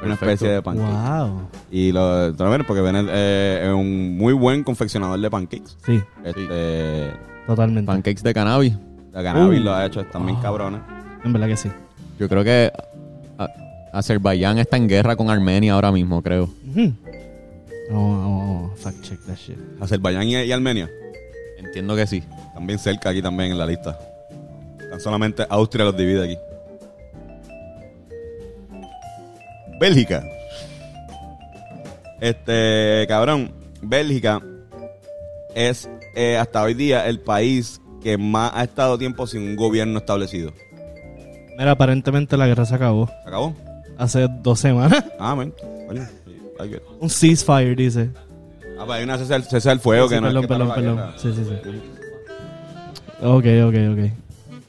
Una 0.05 0.15
Perfecto. 0.15 0.45
especie 0.45 0.49
de 0.55 0.61
pancake. 0.61 1.29
Wow. 1.29 1.41
Y 1.71 1.91
lo 1.91 2.33
ven 2.33 2.63
porque 2.65 2.81
ven 2.81 2.95
eh, 3.09 3.61
es 3.65 3.69
un 3.73 4.17
muy 4.17 4.33
buen 4.33 4.63
confeccionador 4.63 5.19
de 5.19 5.29
pancakes. 5.29 5.75
Sí, 5.85 6.01
Este, 6.23 7.11
totalmente. 7.47 7.85
Pancakes 7.87 8.23
de 8.23 8.33
cannabis. 8.33 8.73
la 9.11 9.23
cannabis 9.23 9.59
Uh. 9.59 9.63
lo 9.63 9.73
ha 9.73 9.85
hecho, 9.85 10.01
están 10.01 10.25
bien 10.25 10.37
Ah. 10.39 10.43
cabrones. 10.43 10.81
En 11.23 11.33
verdad 11.33 11.47
que 11.47 11.57
sí. 11.57 11.69
Yo 12.19 12.27
creo 12.29 12.43
que 12.43 12.71
a- 13.37 13.49
Azerbaiyán 13.93 14.57
está 14.59 14.77
en 14.77 14.87
guerra 14.87 15.15
con 15.15 15.29
Armenia 15.29 15.73
ahora 15.73 15.91
mismo, 15.91 16.21
creo. 16.21 16.49
Vamos, 17.89 18.17
vamos. 18.19 18.79
Fact 18.79 19.01
check 19.01 19.19
that 19.25 19.35
shit. 19.35 19.57
Azerbaiyán 19.79 20.27
y, 20.27 20.35
y 20.37 20.51
Armenia, 20.51 20.89
Entiendo 21.57 21.95
que 21.95 22.05
sí. 22.07 22.23
están 22.47 22.65
bien 22.67 22.79
cerca 22.79 23.09
aquí 23.09 23.21
también 23.21 23.51
en 23.51 23.57
la 23.57 23.65
lista. 23.65 23.97
Tan 24.89 24.99
solamente 24.99 25.45
Austria 25.49 25.85
los 25.85 25.95
divide 25.97 26.23
aquí. 26.23 26.37
Bélgica. 29.79 30.23
Este, 32.21 33.05
cabrón, 33.07 33.51
Bélgica 33.81 34.41
es 35.53 35.89
eh, 36.15 36.37
hasta 36.37 36.63
hoy 36.63 36.73
día 36.73 37.07
el 37.07 37.19
país 37.19 37.81
que 38.01 38.17
más 38.17 38.51
ha 38.53 38.63
estado 38.63 38.97
tiempo 38.97 39.27
sin 39.27 39.41
un 39.41 39.55
gobierno 39.55 39.99
establecido. 39.99 40.53
Mira, 41.57 41.71
aparentemente 41.71 42.37
la 42.37 42.47
guerra 42.47 42.65
se 42.65 42.75
acabó. 42.75 43.07
¿Se 43.07 43.27
acabó? 43.27 43.55
Hace 43.97 44.27
dos 44.41 44.59
semanas. 44.59 45.03
Ah, 45.19 45.35
man. 45.35 45.53
Sí, 45.89 46.65
it. 46.65 46.81
Un 46.99 47.09
ceasefire, 47.09 47.75
dice. 47.75 48.09
Ah, 48.77 48.83
pues 48.85 48.97
hay 48.97 49.03
una 49.03 49.17
cese, 49.17 49.69
al 49.69 49.79
fuego 49.79 50.07
Sí, 50.09 50.15
que 50.15 50.21
no 50.21 50.27
perdón, 50.27 50.43
es 50.43 50.47
que 50.47 50.53
perdón, 50.53 50.75
perdón. 50.75 51.13
Sí, 51.17 51.33
sí, 51.33 51.45
sí. 51.45 51.55
Ok, 53.21 53.45
ok, 53.67 53.75
ok. 53.93 54.24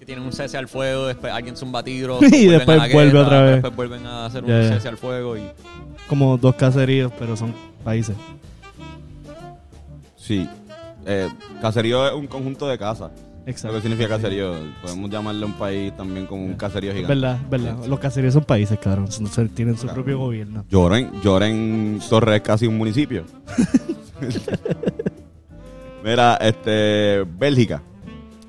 Tienen 0.07 0.25
un 0.25 0.33
cese 0.33 0.57
al 0.57 0.69
fuego, 0.69 1.09
después 1.09 1.33
alguien 1.33 1.57
zumba 1.57 1.83
tiros. 1.83 2.23
Y 2.33 2.47
después 2.47 2.79
vuelve 2.93 3.13
guerra, 3.13 3.27
otra 3.27 3.43
vez. 3.43 3.53
Después 3.55 3.77
vuelven 3.77 4.07
a 4.07 4.27
hacer 4.27 4.45
un 4.45 4.51
cese 4.51 4.89
al 4.89 4.97
fuego 4.97 5.37
y... 5.37 5.43
Como 6.09 6.39
dos 6.39 6.55
caseríos, 6.55 7.13
pero 7.19 7.37
son 7.37 7.53
países. 7.83 8.15
Sí. 10.17 10.49
Eh, 11.05 11.29
caserío 11.61 12.07
es 12.07 12.15
un 12.15 12.29
conjunto 12.29 12.69
de 12.69 12.79
casas. 12.79 13.11
Lo 13.45 13.51
Exacto. 13.51 13.77
que 13.77 13.83
significa 13.83 14.09
caserío. 14.09 14.55
Podemos 14.83 15.11
llamarle 15.11 15.43
a 15.45 15.47
un 15.47 15.53
país 15.55 15.97
también 15.97 16.27
como 16.27 16.45
un 16.45 16.55
caserío 16.55 16.93
gigante. 16.93 17.15
Verdad, 17.15 17.39
verdad. 17.51 17.85
Los 17.87 17.99
caseríos 17.99 18.35
son 18.35 18.45
países, 18.45 18.79
son- 19.11 19.49
Tienen 19.49 19.77
su 19.77 19.87
propio 19.89 20.19
gobierno. 20.19 20.65
Lloren, 20.69 21.11
Lloren 21.23 22.01
Torres 22.09 22.37
es 22.37 22.43
casi 22.43 22.67
un 22.67 22.77
municipio. 22.77 23.25
Mira, 26.05 26.37
este, 26.37 27.25
Bélgica. 27.39 27.83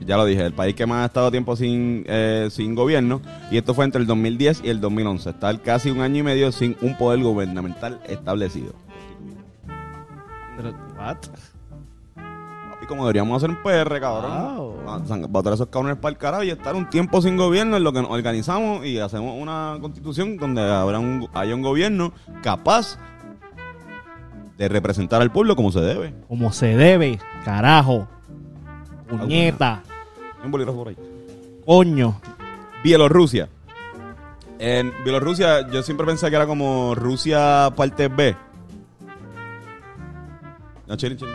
Ya 0.07 0.15
lo 0.15 0.23
dije, 0.23 0.45
el 0.45 0.53
país 0.53 0.73
que 0.73 0.85
más 0.85 1.03
ha 1.03 1.05
estado 1.07 1.29
tiempo 1.31 1.57
sin, 1.57 2.05
eh, 2.07 2.47
sin 2.49 2.75
gobierno. 2.75 3.21
Y 3.51 3.57
esto 3.57 3.73
fue 3.73 3.83
entre 3.83 3.99
el 3.99 4.07
2010 4.07 4.61
y 4.63 4.69
el 4.69 4.79
2011. 4.79 5.31
Estar 5.31 5.61
casi 5.61 5.89
un 5.91 5.99
año 5.99 6.19
y 6.19 6.23
medio 6.23 6.53
sin 6.53 6.77
un 6.81 6.97
poder 6.97 7.21
gubernamental 7.21 7.99
establecido. 8.07 8.73
Pero, 10.55 10.73
¿what? 10.97 11.17
Y 12.81 12.85
como 12.85 13.03
deberíamos 13.03 13.35
hacer 13.35 13.49
un 13.49 13.61
PR, 13.61 13.99
cabrón. 13.99 14.55
Wow. 14.55 14.75
Ah, 14.87 15.01
Botar 15.27 15.51
esos 15.51 15.67
cabrones 15.67 15.97
para 15.97 16.13
el 16.13 16.17
carajo 16.17 16.43
y 16.43 16.51
estar 16.51 16.73
un 16.73 16.89
tiempo 16.89 17.21
sin 17.21 17.35
gobierno 17.35 17.75
en 17.75 17.83
lo 17.83 17.91
que 17.91 18.01
nos 18.01 18.09
organizamos 18.09 18.85
y 18.85 18.99
hacemos 18.99 19.35
una 19.37 19.77
constitución 19.81 20.37
donde 20.37 20.61
habrá 20.61 20.99
un, 20.99 21.27
haya 21.33 21.53
un 21.53 21.61
gobierno 21.61 22.13
capaz 22.41 22.97
de 24.57 24.69
representar 24.69 25.21
al 25.21 25.33
pueblo 25.33 25.57
como 25.57 25.73
se 25.73 25.81
debe. 25.81 26.13
Como 26.29 26.53
se 26.53 26.77
debe, 26.77 27.19
carajo. 27.43 28.07
Puñeta. 29.09 29.83
Un 30.47 30.51
bolígrafo 30.51 30.77
por 30.79 30.87
ahí. 30.89 30.97
Coño. 31.65 32.19
Bielorrusia. 32.83 33.49
En 34.59 34.91
Bielorrusia 35.03 35.69
yo 35.69 35.83
siempre 35.83 36.05
pensé 36.07 36.29
que 36.29 36.35
era 36.35 36.47
como 36.47 36.95
Rusia 36.95 37.71
parte 37.75 38.07
B. 38.07 38.35
No, 40.87 40.95
chile, 40.95 41.15
chile. 41.17 41.31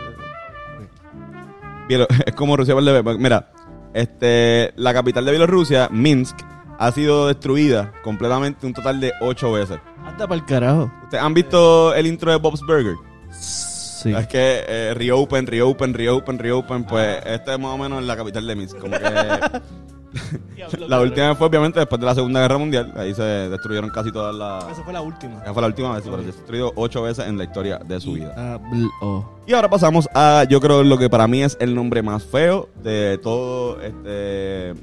Bielo- 1.89 2.07
es 2.27 2.35
como 2.35 2.57
Rusia 2.57 2.75
parte 2.75 3.03
B. 3.03 3.19
Mira, 3.19 3.53
este, 3.95 4.73
la 4.77 4.93
capital 4.95 5.25
de 5.25 5.33
Bielorrusia, 5.33 5.89
Minsk, 5.93 6.39
ha 6.79 6.91
sido 6.91 7.29
destruida 7.29 7.93
completamente 8.03 8.67
un 8.67 8.73
total 8.73 8.99
de 9.01 9.13
ocho 9.21 9.53
veces. 9.53 9.79
Anda 10.05 10.27
para 10.27 10.35
el 10.41 10.45
carajo. 10.47 10.91
¿Ustedes 11.05 11.23
han 11.23 11.35
visto 11.35 11.95
el 11.95 12.07
intro 12.07 12.31
de 12.33 12.39
Bob's 12.39 12.61
Burger? 12.63 12.95
Sí. 13.31 13.72
Es 14.05 14.27
que 14.27 14.65
eh, 14.67 14.95
reopen, 14.95 15.47
reopen, 15.47 15.95
reopen, 15.95 16.39
reopen, 16.39 16.85
pues 16.85 17.19
este 17.27 17.53
es 17.53 17.59
más 17.59 17.73
o 17.73 17.79
menos 17.79 18.03
la 18.03 18.17
capital 18.17 18.47
de 18.47 18.57
Minsk. 18.57 18.79
Como 18.79 18.97
que 18.99 19.05
la 20.89 21.01
última 21.01 21.29
vez 21.29 21.39
fue 21.39 21.47
obviamente 21.47 21.81
después 21.81 22.01
de 22.01 22.07
la 22.07 22.15
Segunda 22.15 22.41
Guerra 22.41 22.59
Mundial. 22.59 22.93
Ahí 22.97 23.15
se 23.15 23.23
destruyeron 23.23 23.91
casi 23.91 24.13
todas 24.13 24.35
las... 24.35 24.65
Esa 24.71 24.83
fue 24.83 24.93
la 24.93 25.01
última. 25.01 25.43
Esa 25.43 25.53
fue 25.53 25.63
la 25.63 25.69
última 25.69 25.95
vez, 25.95 26.03
pero 26.05 26.19
se 26.19 26.27
destruido 26.27 26.73
ocho 26.77 27.03
veces 27.03 27.27
en 27.27 27.39
la 27.39 27.45
historia 27.45 27.79
de 27.79 28.01
su 28.01 28.13
vida. 28.13 28.35
Ah, 28.37 28.59
oh. 29.01 29.25
Y 29.47 29.53
ahora 29.53 29.69
pasamos 29.69 30.09
a, 30.15 30.45
yo 30.49 30.61
creo, 30.61 30.83
lo 30.83 30.99
que 30.99 31.09
para 31.09 31.27
mí 31.27 31.43
es 31.43 31.57
el 31.61 31.75
nombre 31.75 32.03
más 32.03 32.25
feo 32.25 32.69
de 32.83 33.19
todo 33.23 33.81
este 33.81 34.75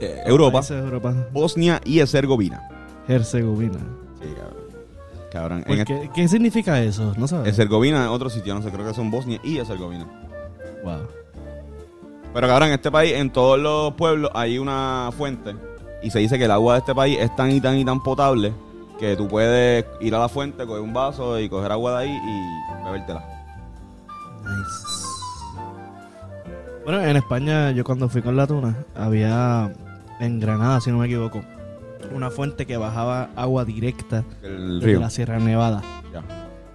eh, 0.00 0.22
Europa. 0.26 0.60
Europa. 0.68 1.14
Bosnia 1.32 1.80
y 1.84 2.00
Herzegovina. 2.00 2.68
Herzegovina. 3.08 3.78
Sí, 4.20 4.28
cabrón. 4.36 4.65
Cabrón. 5.36 5.64
¿Por 5.66 5.76
En 5.76 5.84
qué, 5.84 6.10
¿Qué 6.14 6.28
significa 6.28 6.80
eso? 6.80 7.12
No 7.18 7.28
sabes. 7.28 7.48
Herzegovina, 7.48 8.10
otro 8.10 8.30
sitio, 8.30 8.54
no 8.54 8.62
sé, 8.62 8.70
creo 8.70 8.86
que 8.86 8.94
son 8.94 9.10
Bosnia 9.10 9.38
y 9.44 9.58
Herzegovina. 9.58 10.06
Wow. 10.82 11.08
Pero 12.32 12.48
cabrón, 12.48 12.68
en 12.68 12.74
este 12.74 12.90
país, 12.90 13.12
en 13.12 13.28
todos 13.30 13.58
los 13.58 13.92
pueblos 13.94 14.30
hay 14.34 14.58
una 14.58 15.10
fuente 15.14 15.54
y 16.02 16.10
se 16.10 16.20
dice 16.20 16.38
que 16.38 16.46
el 16.46 16.50
agua 16.50 16.74
de 16.74 16.78
este 16.78 16.94
país 16.94 17.18
es 17.20 17.34
tan 17.36 17.50
y 17.50 17.60
tan 17.60 17.76
y 17.76 17.84
tan 17.84 18.02
potable 18.02 18.54
que 18.98 19.14
tú 19.14 19.28
puedes 19.28 19.84
ir 20.00 20.14
a 20.14 20.20
la 20.20 20.28
fuente, 20.30 20.64
coger 20.64 20.82
un 20.82 20.94
vaso 20.94 21.38
y 21.38 21.50
coger 21.50 21.70
agua 21.70 21.92
de 21.92 22.06
ahí 22.06 22.10
y 22.10 22.84
bebértela. 22.84 23.22
Nice. 24.40 24.96
Bueno, 26.82 27.02
en 27.02 27.16
España, 27.16 27.72
yo 27.72 27.84
cuando 27.84 28.08
fui 28.08 28.22
con 28.22 28.36
la 28.36 28.46
tuna, 28.46 28.74
había 28.94 29.70
en 30.18 30.40
Granada, 30.40 30.80
si 30.80 30.90
no 30.90 30.98
me 30.98 31.06
equivoco, 31.06 31.42
una 32.12 32.30
fuente 32.30 32.66
que 32.66 32.76
bajaba 32.76 33.30
agua 33.36 33.64
directa 33.64 34.24
El 34.42 34.80
río. 34.82 35.00
la 35.00 35.10
Sierra 35.10 35.38
Nevada. 35.38 35.82
Ya. 36.12 36.22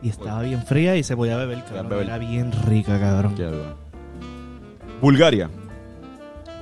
Y 0.01 0.09
estaba 0.09 0.41
bien 0.41 0.63
fría 0.63 0.95
y 0.95 1.03
se 1.03 1.15
podía 1.15 1.37
beber, 1.37 1.63
cabrón. 1.65 1.89
beber. 1.89 2.05
Era 2.07 2.17
bien 2.17 2.51
rica, 2.67 2.99
cabrón. 2.99 3.35
Bulgaria. 5.01 5.49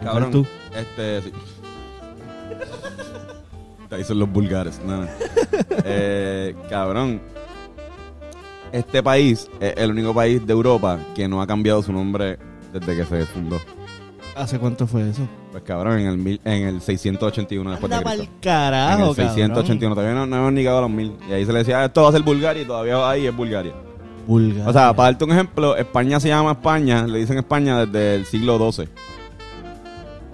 Cabrón. 0.04 0.32
tú? 0.32 0.46
Este, 0.76 1.22
sí. 1.22 1.32
Ahí 3.92 4.04
son 4.04 4.20
los 4.20 4.30
vulgares. 4.32 4.80
No, 4.86 5.02
no. 5.02 5.08
Eh, 5.84 6.56
cabrón. 6.70 7.22
Este 8.72 9.02
país 9.02 9.50
es 9.60 9.74
el 9.78 9.90
único 9.92 10.14
país 10.14 10.46
de 10.46 10.54
Europa 10.54 11.00
que 11.16 11.28
no 11.28 11.42
ha 11.42 11.48
cambiado 11.48 11.82
su 11.82 11.92
nombre 11.92 12.38
desde 12.72 12.96
que 12.96 13.04
se 13.06 13.26
fundó. 13.26 13.58
¿Hace 14.36 14.58
cuánto 14.60 14.88
fue 14.88 15.10
eso? 15.10 15.28
Pues 15.52 15.64
cabrón, 15.64 16.00
en 16.00 16.08
el, 16.08 16.18
mil- 16.18 16.40
en 16.46 16.68
el 16.68 16.82
681 16.82 17.72
después 17.72 17.90
de 17.90 17.96
Anda 17.98 18.10
pa'l 18.10 18.18
Cristo. 18.20 18.36
carajo, 18.42 19.02
en 19.04 19.10
el 19.10 19.16
681, 19.16 19.96
todavía 19.96 20.16
no, 20.16 20.26
no 20.26 20.36
hemos 20.38 20.54
llegado 20.54 20.78
a 20.78 20.82
los 20.82 20.90
mil. 20.90 21.14
Y 21.30 21.34
ahí 21.34 21.46
se 21.46 21.52
le 21.52 21.60
decía, 21.60 21.80
"Ah, 21.82 21.86
esto 21.86 22.04
va 22.04 22.10
a 22.10 22.12
ser 22.14 22.22
Bulgaria 22.24 22.62
y 22.62 22.66
todavía 22.66 23.10
ahí 23.10 23.26
es 23.28 23.36
Bulgaria. 23.36 23.72
cabrón. 23.74 23.90
Bulgaria. 24.28 24.68
O 24.70 24.74
sea, 24.74 24.94
para 24.94 25.10
darte 25.12 25.26
un 25.26 25.32
ejemplo, 25.32 25.76
España 25.76 26.20
se 26.20 26.28
llama 26.30 26.52
España, 26.52 27.06
le 27.08 27.18
dicen 27.20 27.38
España 27.38 27.86
desde 27.86 28.16
el 28.16 28.26
siglo 28.26 28.58
XII. 28.72 28.88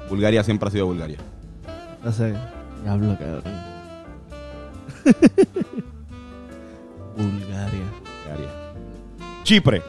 Bulgaria 0.09 0.43
siempre 0.43 0.67
ha 0.69 0.71
sido 0.71 0.85
Bulgaria. 0.85 1.17
O 2.05 2.11
sea, 2.11 2.51
diablo, 2.83 3.17
cabrón. 3.17 3.43
Bulgaria. 7.17 7.85
Bulgaria. 8.25 8.49
Chipre. 9.43 9.81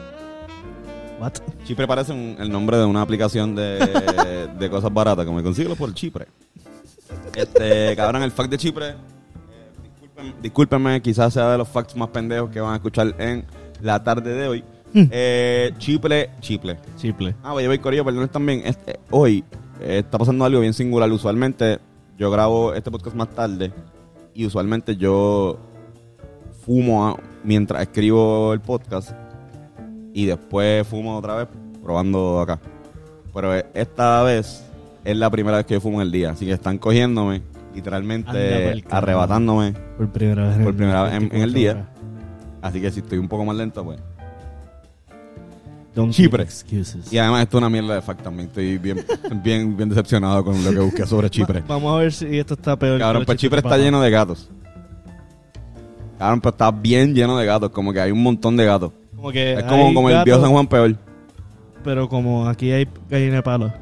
What? 1.19 1.33
Chipre 1.63 1.87
parece 1.87 2.11
un- 2.13 2.35
el 2.39 2.51
nombre 2.51 2.77
de 2.77 2.85
una 2.85 3.01
aplicación 3.01 3.55
de, 3.55 4.47
de 4.59 4.69
cosas 4.69 4.93
baratas, 4.93 5.25
como 5.25 5.41
consíguelo 5.41 5.75
por 5.75 5.93
Chipre. 5.93 6.27
Este, 7.35 7.95
cabrón, 7.95 8.23
el 8.23 8.31
fact 8.31 8.49
de 8.51 8.57
Chipre. 8.57 8.89
eh, 8.89 10.33
discúlpenme, 10.41 11.01
quizás 11.01 11.33
sea 11.33 11.51
de 11.51 11.57
los 11.57 11.67
facts 11.67 11.95
más 11.95 12.09
pendejos 12.09 12.49
que 12.51 12.59
van 12.59 12.73
a 12.73 12.75
escuchar 12.75 13.15
en 13.19 13.45
la 13.81 14.03
tarde 14.03 14.33
de 14.33 14.47
hoy. 14.47 14.63
Eh, 14.93 15.73
Chipre, 15.79 16.29
Chipre. 16.39 16.77
Chiple. 16.97 17.35
Ah, 17.43 17.51
voy 17.53 17.65
a 17.65 17.67
ver 17.69 17.79
Corillo, 17.81 18.05
perdón 18.05 18.27
también. 18.29 18.61
Este, 18.65 18.99
hoy 19.11 19.43
eh, 19.81 19.99
está 19.99 20.17
pasando 20.17 20.45
algo 20.45 20.59
bien 20.61 20.73
singular. 20.73 21.11
Usualmente 21.11 21.79
yo 22.17 22.31
grabo 22.31 22.73
este 22.73 22.89
podcast 22.89 23.15
más 23.15 23.29
tarde 23.29 23.71
y 24.33 24.45
usualmente 24.45 24.95
yo 24.95 25.59
fumo 26.65 27.07
a- 27.07 27.19
mientras 27.43 27.81
escribo 27.81 28.53
el 28.53 28.61
podcast 28.61 29.11
y 30.17 30.25
después 30.25 30.87
fumo 30.87 31.15
otra 31.17 31.35
vez 31.35 31.47
probando 31.83 32.39
acá. 32.39 32.59
Pero 33.33 33.55
eh, 33.55 33.65
esta 33.75 34.23
vez 34.23 34.63
es 35.05 35.15
la 35.15 35.29
primera 35.29 35.57
vez 35.57 35.65
que 35.67 35.75
yo 35.75 35.81
fumo 35.81 36.01
en 36.01 36.07
el 36.07 36.11
día, 36.11 36.31
así 36.31 36.45
que 36.45 36.53
están 36.53 36.77
cogiéndome, 36.79 37.43
literalmente 37.75 38.83
arrebatándome. 38.89 39.73
Por 39.97 40.09
primera 40.11 40.47
vez. 40.47 40.55
en 40.57 40.63
Por 40.63 40.71
el 40.71 40.75
primera 40.75 41.03
vez 41.03 41.13
en- 41.13 41.23
en 41.23 41.41
el 41.41 41.53
24 41.53 41.59
día. 41.59 41.89
Así 42.63 42.81
que 42.81 42.89
si 42.91 42.99
estoy 43.01 43.19
un 43.19 43.27
poco 43.27 43.45
más 43.45 43.55
lento, 43.55 43.83
pues. 43.83 43.99
Don't 45.93 46.11
Chipre. 46.13 46.43
excuses. 46.43 47.11
Y 47.13 47.17
además 47.17 47.43
esto 47.43 47.57
es 47.57 47.61
una 47.61 47.69
mierda 47.69 47.95
de 47.95 48.01
fact 48.01 48.21
también. 48.23 48.47
Estoy 48.49 48.77
bien, 48.79 49.05
bien, 49.43 49.75
bien 49.77 49.89
decepcionado 49.89 50.43
con 50.43 50.63
lo 50.63 50.71
que 50.71 50.79
busqué 50.79 51.05
sobre 51.05 51.29
Chipre. 51.31 51.61
Va- 51.61 51.65
vamos 51.75 51.95
a 51.95 51.99
ver 51.99 52.11
si 52.13 52.37
esto 52.39 52.55
está 52.55 52.75
peor. 52.77 52.99
Cabrón, 52.99 53.23
pues 53.25 53.37
Chipre 53.37 53.59
está 53.59 53.77
lleno 53.77 54.01
de 54.01 54.09
gatos. 54.11 54.49
Cabrón, 56.19 56.41
pues 56.41 56.53
está 56.53 56.71
bien 56.71 57.13
lleno 57.13 57.37
de 57.37 57.45
gatos. 57.45 57.69
Como 57.69 57.93
que 57.93 58.01
hay 58.01 58.11
un 58.11 58.21
montón 58.23 58.57
de 58.57 58.65
gatos. 58.65 58.91
Como 59.17 59.31
que 59.31 59.53
Es 59.55 59.63
como, 59.63 59.87
hay 59.87 59.93
como 59.93 60.07
el 60.09 60.13
gatos, 60.15 60.25
viejo 60.25 60.41
San 60.41 60.51
Juan 60.51 60.67
peor. 60.67 60.95
Pero 61.83 62.07
como 62.07 62.47
aquí 62.47 62.71
hay 62.71 62.87
gallina 63.09 63.35
de 63.37 63.43
palo. 63.43 63.73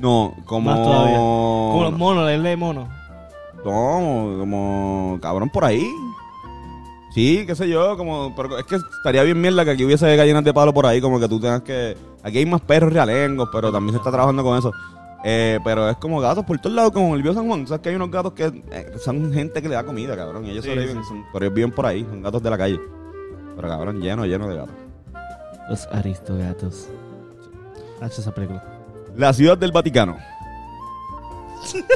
No, 0.00 0.34
como... 0.46 0.70
Más 0.70 0.82
todavía. 0.82 1.16
Como 1.16 1.80
los 1.84 1.98
monos, 1.98 2.24
la 2.24 2.34
isla 2.34 2.48
de 2.48 2.56
monos. 2.56 2.88
No, 3.64 4.36
como... 4.38 5.18
Cabrón, 5.22 5.50
por 5.50 5.64
ahí. 5.64 5.86
Sí, 7.14 7.44
qué 7.46 7.54
sé 7.54 7.68
yo, 7.68 7.96
como... 7.96 8.34
Pero 8.34 8.58
es 8.58 8.64
que 8.64 8.76
estaría 8.76 9.22
bien 9.22 9.40
mierda 9.40 9.64
que 9.64 9.72
aquí 9.72 9.84
hubiese 9.84 10.16
gallinas 10.16 10.42
de 10.44 10.54
palo 10.54 10.72
por 10.72 10.86
ahí. 10.86 11.00
Como 11.00 11.20
que 11.20 11.28
tú 11.28 11.38
tengas 11.38 11.62
que... 11.62 11.96
Aquí 12.22 12.38
hay 12.38 12.46
más 12.46 12.60
perros 12.62 12.92
realengos, 12.92 13.48
pero 13.52 13.70
también 13.70 13.92
se 13.92 13.98
está 13.98 14.10
trabajando 14.10 14.42
con 14.42 14.58
eso. 14.58 14.72
Eh, 15.24 15.60
pero 15.62 15.88
es 15.90 15.96
como 15.98 16.20
gatos 16.20 16.44
por 16.44 16.58
todos 16.58 16.74
lados, 16.74 16.92
como 16.92 17.14
el 17.14 17.22
viejo 17.22 17.36
San 17.36 17.46
Juan. 17.46 17.66
¿Sabes 17.66 17.82
que 17.82 17.90
hay 17.90 17.94
unos 17.96 18.10
gatos 18.10 18.32
que 18.32 18.46
eh, 18.46 18.92
son 18.98 19.32
gente 19.32 19.60
que 19.60 19.68
le 19.68 19.74
da 19.74 19.84
comida, 19.84 20.16
cabrón? 20.16 20.46
Y 20.46 20.50
ellos 20.50 20.64
Sí, 20.64 20.70
sobreviven, 20.70 21.02
sí, 21.02 21.08
son- 21.08 21.24
pero 21.32 21.44
ellos 21.44 21.54
viven 21.54 21.70
por 21.70 21.86
ahí, 21.86 22.02
son 22.08 22.22
gatos 22.22 22.42
de 22.42 22.50
la 22.50 22.58
calle. 22.58 22.80
Pero 23.56 23.68
cabrón, 23.68 24.00
lleno, 24.00 24.24
lleno 24.26 24.48
de 24.48 24.56
gatos. 24.56 24.74
Los 25.68 25.86
aristogatos. 25.92 26.88
Hacha 28.00 28.20
esa 28.20 28.32
película. 28.34 28.62
La 29.16 29.32
ciudad 29.32 29.56
del 29.58 29.72
Vaticano. 29.72 30.16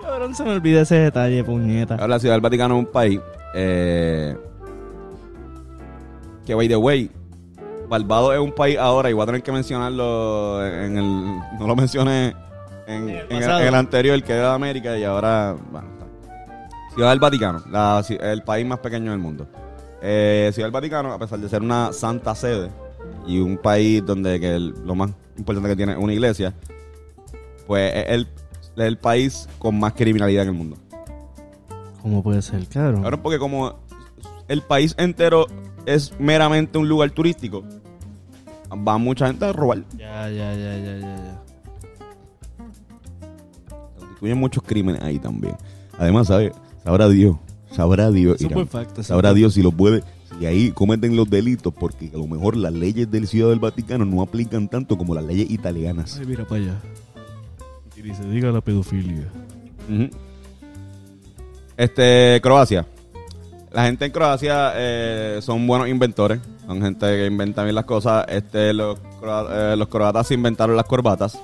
Cabrón, 0.00 0.34
se 0.36 0.44
me 0.44 0.52
olvida 0.52 0.82
ese 0.82 0.94
detalle, 0.96 1.42
puñeta. 1.42 1.94
Ahora, 1.94 2.08
la 2.08 2.18
ciudad 2.20 2.34
del 2.34 2.40
Vaticano 2.40 2.76
es 2.76 2.84
un 2.86 2.92
país 2.92 3.20
eh, 3.54 4.36
que, 6.44 6.54
by 6.54 6.68
the 6.68 6.76
way, 6.76 7.10
Barbados 7.88 8.34
es 8.34 8.40
un 8.40 8.52
país 8.52 8.78
ahora 8.78 9.10
y 9.10 9.12
voy 9.12 9.22
a 9.24 9.26
tener 9.26 9.42
que 9.42 9.52
mencionarlo 9.52 10.64
en 10.64 10.96
el... 10.96 11.38
No 11.58 11.66
lo 11.66 11.74
mencioné 11.74 12.36
en, 12.86 13.08
En 13.08 13.08
el 13.08 13.16
en 13.16 13.18
el, 13.18 13.26
pasado. 13.40 13.60
en 13.60 13.66
el 13.66 13.74
anterior, 13.74 14.22
que 14.22 14.32
era 14.32 14.48
de 14.50 14.54
América, 14.54 14.96
y 14.96 15.04
ahora... 15.04 15.56
Bueno. 15.70 15.95
Ciudad 16.96 17.10
del 17.10 17.20
Vaticano, 17.20 17.62
la 17.70 18.02
el 18.08 18.42
país 18.42 18.66
más 18.66 18.78
pequeño 18.80 19.10
del 19.12 19.20
mundo. 19.20 19.46
Eh, 20.02 20.50
Ciudad 20.52 20.66
del 20.66 20.72
Vaticano, 20.72 21.12
a 21.12 21.18
pesar 21.18 21.38
de 21.38 21.48
ser 21.48 21.62
una 21.62 21.92
santa 21.92 22.34
sede 22.34 22.70
y 23.26 23.38
un 23.38 23.58
país 23.58 24.04
donde 24.04 24.40
que 24.40 24.54
el- 24.56 24.74
lo 24.84 24.94
más 24.94 25.10
importante 25.36 25.68
que 25.68 25.76
tiene 25.76 25.92
es 25.92 25.98
una 25.98 26.12
iglesia, 26.14 26.54
pues 27.66 27.92
es 27.94 28.06
el, 28.08 28.22
es 28.22 28.84
el 28.84 28.96
país 28.98 29.48
con 29.58 29.78
más 29.78 29.92
criminalidad 29.92 30.42
en 30.44 30.48
el 30.48 30.54
mundo. 30.54 30.76
¿Cómo 32.02 32.22
puede 32.22 32.40
ser, 32.40 32.66
cabrón? 32.68 33.04
Ahora, 33.04 33.22
porque 33.22 33.38
como 33.38 33.74
el 34.48 34.62
país 34.62 34.94
entero 34.98 35.46
es 35.84 36.18
meramente 36.18 36.78
un 36.78 36.88
lugar 36.88 37.10
turístico, 37.10 37.62
va 38.72 38.96
mucha 38.96 39.26
gente 39.26 39.44
a 39.44 39.52
robar. 39.52 39.82
Ya, 39.98 40.28
ya, 40.30 40.54
ya, 40.54 40.76
ya, 40.78 40.96
ya, 40.98 41.16
ya. 41.16 41.42
Constituyen 43.98 44.38
muchos 44.38 44.62
crímenes 44.62 45.02
ahí 45.02 45.18
también. 45.18 45.56
Además, 45.98 46.28
¿sabe? 46.28 46.52
Sabrá 46.86 47.08
Dios, 47.08 47.36
sabrá 47.72 48.12
Dios, 48.12 48.40
Irán. 48.40 48.54
buen 48.54 48.68
fact, 48.68 48.92
eso 48.92 49.02
sabrá 49.02 49.34
Dios 49.34 49.54
si 49.54 49.62
los 49.62 49.74
puede, 49.74 50.04
si 50.38 50.46
ahí 50.46 50.70
cometen 50.70 51.16
los 51.16 51.28
delitos, 51.28 51.74
porque 51.74 52.12
a 52.14 52.16
lo 52.16 52.28
mejor 52.28 52.56
las 52.56 52.72
leyes 52.72 53.10
del 53.10 53.26
Ciudad 53.26 53.50
del 53.50 53.58
Vaticano 53.58 54.04
no 54.04 54.22
aplican 54.22 54.68
tanto 54.68 54.96
como 54.96 55.12
las 55.12 55.24
leyes 55.24 55.50
italianas. 55.50 56.16
Ay, 56.16 56.26
mira 56.26 56.44
para 56.44 56.62
allá. 56.62 56.80
Y 57.96 58.02
ni 58.04 58.14
se 58.14 58.22
diga 58.28 58.52
la 58.52 58.60
pedofilia. 58.60 59.26
Este, 61.76 62.38
Croacia. 62.40 62.86
La 63.72 63.86
gente 63.86 64.04
en 64.04 64.12
Croacia 64.12 64.72
eh, 64.76 65.40
son 65.42 65.66
buenos 65.66 65.88
inventores. 65.88 66.38
Son 66.68 66.80
gente 66.80 67.04
que 67.04 67.26
inventa 67.26 67.64
bien 67.64 67.74
las 67.74 67.84
cosas. 67.84 68.26
Este, 68.28 68.72
los, 68.72 68.96
eh, 69.50 69.74
los 69.76 69.88
croatas 69.88 70.28
se 70.28 70.34
inventaron 70.34 70.76
las 70.76 70.86
corbatas. 70.86 71.36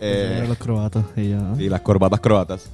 Eh, 0.00 0.46
los 0.48 0.56
croatas, 0.56 1.04
y 1.14 1.28
ya. 1.28 1.52
y 1.58 1.68
las 1.68 1.82
corbatas 1.82 2.20
croatas. 2.20 2.70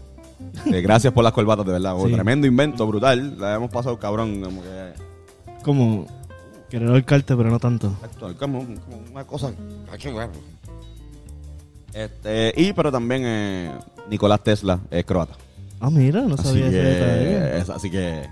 Eh, 0.66 0.80
gracias 0.80 1.12
por 1.12 1.22
las 1.24 1.32
corbatas, 1.32 1.64
de 1.66 1.72
verdad. 1.72 1.94
Sí. 2.04 2.12
Tremendo 2.12 2.46
invento, 2.46 2.86
brutal. 2.86 3.38
La 3.38 3.54
hemos 3.54 3.70
pasado 3.70 3.98
cabrón. 3.98 4.40
Como 4.42 4.62
que, 4.62 4.92
Como 5.62 6.06
querer 6.68 6.88
ahorcarte, 6.88 7.36
pero 7.36 7.50
no 7.50 7.58
tanto. 7.58 7.88
exacto, 8.02 8.34
como, 8.38 8.60
como 8.60 9.02
una 9.12 9.24
cosa. 9.26 9.52
Este, 11.92 12.52
y 12.56 12.72
pero 12.72 12.92
también 12.92 13.22
eh, 13.24 13.72
Nicolás 14.08 14.42
Tesla 14.44 14.78
es 14.90 15.04
croata. 15.04 15.34
Ah, 15.80 15.90
mira, 15.90 16.20
no 16.22 16.34
Así 16.34 16.44
sabía 16.44 16.70
detalle. 16.70 17.24
que, 17.50 17.58
es- 17.58 17.70
así 17.70 17.90
que 17.90 18.28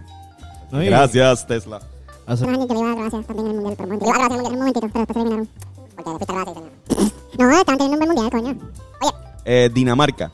No, 0.71 0.79
gracias 0.79 1.47
Tesla. 1.47 1.81
hace- 2.27 2.45
Unos 2.45 2.57
años 2.59 2.69
yo 2.69 2.75
le 2.75 2.81
iba 2.81 2.93
a 2.93 2.95
Croacia 2.95 3.23
también 3.23 3.47
en 3.47 3.57
el 3.57 3.61
mundial. 3.63 3.77
Pero, 3.79 3.99
yo 3.99 4.07
iba 4.07 4.11
a 4.11 4.29
Croacia 4.29 4.37
en 4.37 4.41
el 4.41 4.43
mundial 4.43 4.47
en 4.47 4.53
un 4.53 4.59
momentito, 4.59 4.89
pero 4.93 5.07
después 5.07 5.15
se 5.17 5.21
eliminaron. 5.21 5.49
Porque 5.97 6.11
le 6.11 6.17
fuiste 6.17 6.33
a 6.33 6.35
Croacia 6.35 6.53
y 6.53 6.55
se 6.55 6.61
eliminaron. 6.61 7.19
No, 7.39 7.51
estaban 7.59 7.79
teniendo 7.79 7.93
un 7.95 7.99
buen 7.99 8.09
mundial, 8.09 8.31
coño. 8.31 8.71
Oye, 9.01 9.13
Eh, 9.45 9.71
Dinamarca. 9.73 10.31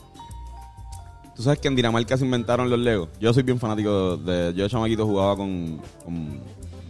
Tú 1.36 1.42
sabes 1.42 1.58
que 1.58 1.68
en 1.68 1.76
Dinamarca 1.76 2.16
se 2.16 2.24
inventaron 2.24 2.70
los 2.70 2.78
Legos. 2.78 3.08
Yo 3.20 3.32
soy 3.34 3.42
bien 3.42 3.58
fanático 3.58 4.16
de. 4.16 4.52
Yo 4.54 4.62
de 4.64 4.70
chamaquito 4.70 5.04
jugaba 5.06 5.36
con, 5.36 5.80
con 6.04 6.40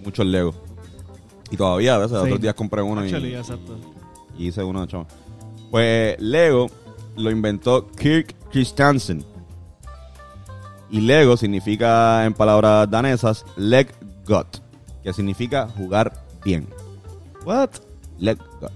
muchos 0.05 0.27
Legos. 0.27 0.55
Y 1.51 1.57
todavía 1.57 1.95
a 1.95 1.99
veces, 1.99 2.19
Sí. 2.19 2.25
otros 2.25 2.41
días 2.41 2.55
compré 2.55 2.83
uno 2.83 3.01
Actually, 3.03 3.31
y, 3.31 3.35
exacto. 3.37 3.77
y 4.39 4.49
hice 4.49 4.63
uno 4.65 4.83
de 4.83 4.87
chama. 4.89 5.07
Pues 5.71 6.21
Lego 6.21 6.67
lo 7.17 7.31
inventó 7.31 7.87
Kirk 7.93 8.35
Christiansen. 8.51 9.25
Y 10.91 11.01
Lego 11.01 11.37
significa, 11.37 12.25
en 12.25 12.35
palabras 12.35 12.89
danesas, 12.91 13.45
leg 13.57 13.93
got, 14.27 14.59
que 15.03 15.13
significa 15.13 15.67
jugar 15.69 16.25
bien. 16.45 16.69
What? 17.45 17.71
Leg 18.19 18.39
got. 18.61 18.73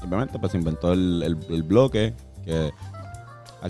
Simplemente 0.00 0.38
pues 0.38 0.54
inventó 0.54 0.92
el, 0.92 1.22
el- 1.22 1.38
el 1.54 1.62
bloque 1.62 2.14
que 2.44 2.72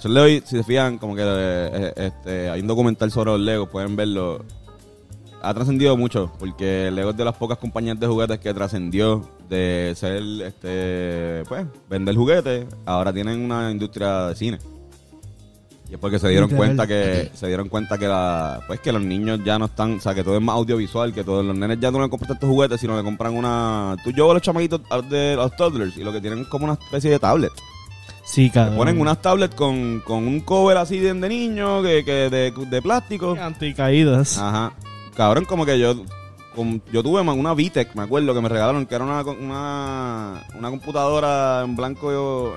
sol 0.01 0.15
de 0.15 0.21
hoy, 0.21 0.43
si 0.47 0.57
se 0.57 0.65
fijan, 0.65 0.99
como 0.99 1.15
que 1.15 1.23
eh, 1.25 1.93
este, 1.97 2.49
hay 2.49 2.61
un 2.61 2.67
documental 2.67 3.11
sobre 3.11 3.33
los 3.33 3.41
Legos, 3.41 3.69
pueden 3.69 3.95
verlo. 3.95 4.45
Ha 5.43 5.53
trascendido 5.53 5.97
mucho, 5.97 6.33
porque 6.39 6.91
Lego 6.93 7.11
es 7.11 7.17
de 7.17 7.25
las 7.25 7.35
pocas 7.37 7.59
compañías 7.59 7.99
de 7.99 8.07
juguetes 8.07 8.39
que 8.39 8.55
trascendió 8.55 9.29
de 9.49 9.93
ser, 9.97 10.23
este, 10.41 11.43
pues, 11.49 11.67
vender 11.91 12.15
juguetes. 12.15 12.65
Ahora 12.87 13.13
tienen 13.13 13.41
una 13.45 13.71
industria 13.71 14.29
de 14.29 14.37
cine. 14.37 14.59
Y 15.91 15.95
es 15.95 16.01
porque 16.01 16.19
se 16.19 16.29
dieron 16.29 16.49
Literal. 16.49 16.69
cuenta 16.69 16.87
que 16.87 17.31
se 17.35 17.49
dieron 17.49 17.69
cuenta 17.69 17.99
que 17.99 18.09
la, 18.09 18.61
pues 18.67 18.81
que 18.81 18.93
los 18.93 19.03
niños 19.03 19.41
ya 19.45 19.59
no 19.59 19.67
están, 19.67 19.97
o 19.97 20.01
sea, 20.01 20.15
que 20.15 20.25
todo 20.25 20.37
es 20.37 20.43
más 20.43 20.57
audiovisual, 20.57 21.13
que 21.13 21.23
todos 21.23 21.45
los 21.45 21.55
nenes 21.55 21.81
ya 21.81 21.91
no 21.91 22.01
le 22.01 22.09
compran 22.09 22.29
tantos 22.29 22.49
juguetes, 22.49 22.81
sino 22.81 22.97
le 22.97 23.03
compran 23.03 23.35
una, 23.35 23.97
tú 24.03 24.11
yo 24.11 24.25
veo 24.25 24.31
a 24.31 24.35
los 24.35 24.43
chamaquitos 24.43 24.81
de 25.11 25.37
los 25.37 25.55
toddlers 25.55 25.95
y 25.99 26.03
lo 26.03 26.11
que 26.11 26.23
tienen 26.23 26.39
es 26.39 26.47
como 26.47 26.65
una 26.65 26.75
especie 26.75 27.11
de 27.11 27.19
tablet. 27.19 27.53
Sí, 28.25 28.51
cabrón. 28.51 28.77
ponen 28.77 29.01
unas 29.01 29.21
tablets 29.21 29.55
con, 29.55 30.01
con 30.01 30.27
un 30.27 30.41
cover 30.41 30.77
así 30.77 30.99
de, 30.99 31.13
de 31.13 31.29
niño, 31.29 31.83
que, 31.83 32.05
que 32.05 32.13
de, 32.31 32.51
de 32.53 32.83
plástico. 32.83 33.37
Anticaídas. 33.41 34.39
Ajá. 34.39 34.73
Cabrón, 35.17 35.45
como 35.45 35.67
que 35.67 35.79
yo 35.79 35.95
yo 36.93 37.03
tuve 37.03 37.23
una 37.23 37.53
VTech, 37.55 37.95
me 37.95 38.03
acuerdo, 38.03 38.35
que 38.35 38.41
me 38.43 38.49
regalaron, 38.49 38.85
que 38.87 38.95
era 38.95 39.05
una, 39.05 39.23
una, 39.23 40.43
una 40.55 40.71
computadora 40.71 41.63
en 41.65 41.75
blanco 41.77 42.13
yo, 42.13 42.55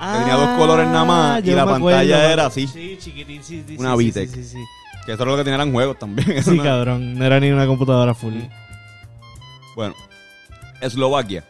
que 0.00 0.18
tenía 0.18 0.34
dos 0.34 0.58
colores 0.58 0.86
nada 0.88 1.04
más, 1.04 1.36
y 1.36 1.36
Ah, 1.36 1.40
yo 1.40 1.56
la 1.56 1.64
pantalla 1.64 2.16
acuerdo, 2.16 2.32
era 2.32 2.46
así. 2.46 2.66
Sí, 2.66 2.96
chiquitín, 3.00 3.42
sí, 3.44 3.64
sí, 3.66 3.76
Una 3.78 3.96
sí, 3.96 4.10
VTech. 4.10 4.28
Sí, 4.28 4.42
sí, 4.42 4.50
sí. 4.50 4.64
que 5.06 5.12
eso 5.12 5.22
era 5.22 5.30
lo 5.30 5.36
que 5.38 5.44
tenían 5.44 5.60
eran 5.60 5.72
juegos 5.72 5.98
también. 6.00 6.42
Sí, 6.42 6.50
una- 6.58 6.64
cabrón. 6.64 7.14
No 7.16 7.24
era 7.24 7.38
ni 7.38 7.50
una 7.50 7.66
computadora 7.66 8.12
full. 8.12 8.34
Bueno, 9.76 9.94
Eslovaquia. 10.80 11.44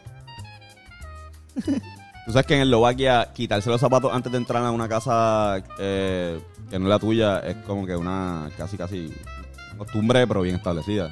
Tú 2.29 2.33
sabes 2.33 2.45
que 2.45 2.53
en 2.53 2.61
Eslovaquia 2.61 3.31
quitarse 3.33 3.71
los 3.71 3.81
zapatos 3.81 4.13
antes 4.13 4.31
de 4.31 4.37
entrar 4.37 4.63
a 4.63 4.69
una 4.69 4.87
casa 4.87 5.63
eh, 5.79 6.39
que 6.69 6.77
no 6.77 6.85
es 6.85 6.89
la 6.89 6.99
tuya 6.99 7.39
es 7.39 7.55
como 7.65 7.87
que 7.87 7.95
una 7.95 8.51
casi 8.55 8.77
casi 8.77 9.11
costumbre 9.79 10.27
pero 10.27 10.43
bien 10.43 10.57
establecida. 10.57 11.09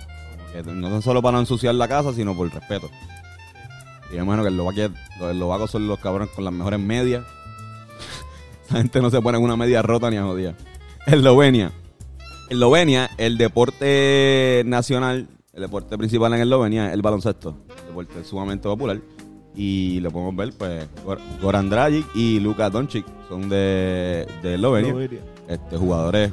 Que 0.54 0.62
no 0.62 1.02
solo 1.02 1.24
para 1.24 1.40
ensuciar 1.40 1.74
la 1.74 1.88
casa, 1.88 2.14
sino 2.14 2.38
por 2.38 2.54
respeto. 2.54 2.92
Y 4.12 4.18
yo 4.18 4.22
imagino 4.22 4.44
que 4.44 4.50
Eslovaquia, 4.50 4.92
los 5.20 5.32
eslovacos 5.32 5.72
son 5.72 5.88
los 5.88 5.98
cabrones 5.98 6.30
con 6.36 6.44
las 6.44 6.54
mejores 6.54 6.80
medias. 6.80 7.26
La 8.70 8.78
gente 8.78 9.02
no 9.02 9.10
se 9.10 9.20
pone 9.20 9.40
en 9.40 9.44
una 9.44 9.58
media 9.58 9.82
rota 9.82 10.12
ni 10.12 10.18
a 10.18 10.22
jodida. 10.22 10.54
Eslovenia. 11.08 11.72
Eslovenia, 12.48 13.10
el 13.18 13.40
deporte 13.40 14.62
nacional, 14.68 15.28
el 15.52 15.62
deporte 15.62 15.98
principal 15.98 16.32
en 16.36 16.42
Eslovenia 16.42 16.90
es 16.90 16.94
el 16.94 17.02
baloncesto. 17.02 17.58
Deporte 17.88 18.24
sumamente 18.24 18.70
popular. 18.70 19.02
Y 19.60 20.00
lo 20.02 20.12
podemos 20.12 20.36
ver, 20.36 20.54
pues, 20.56 20.88
Gor- 21.04 21.20
Goran 21.42 21.68
Dragic 21.70 22.06
y 22.16 22.40
Luka 22.40 22.70
Doncic 22.70 23.06
son 23.28 23.50
de, 23.50 24.28
de 24.44 24.54
Eslovenia. 24.56 25.10
Este, 25.48 25.78
jugadores 25.78 26.32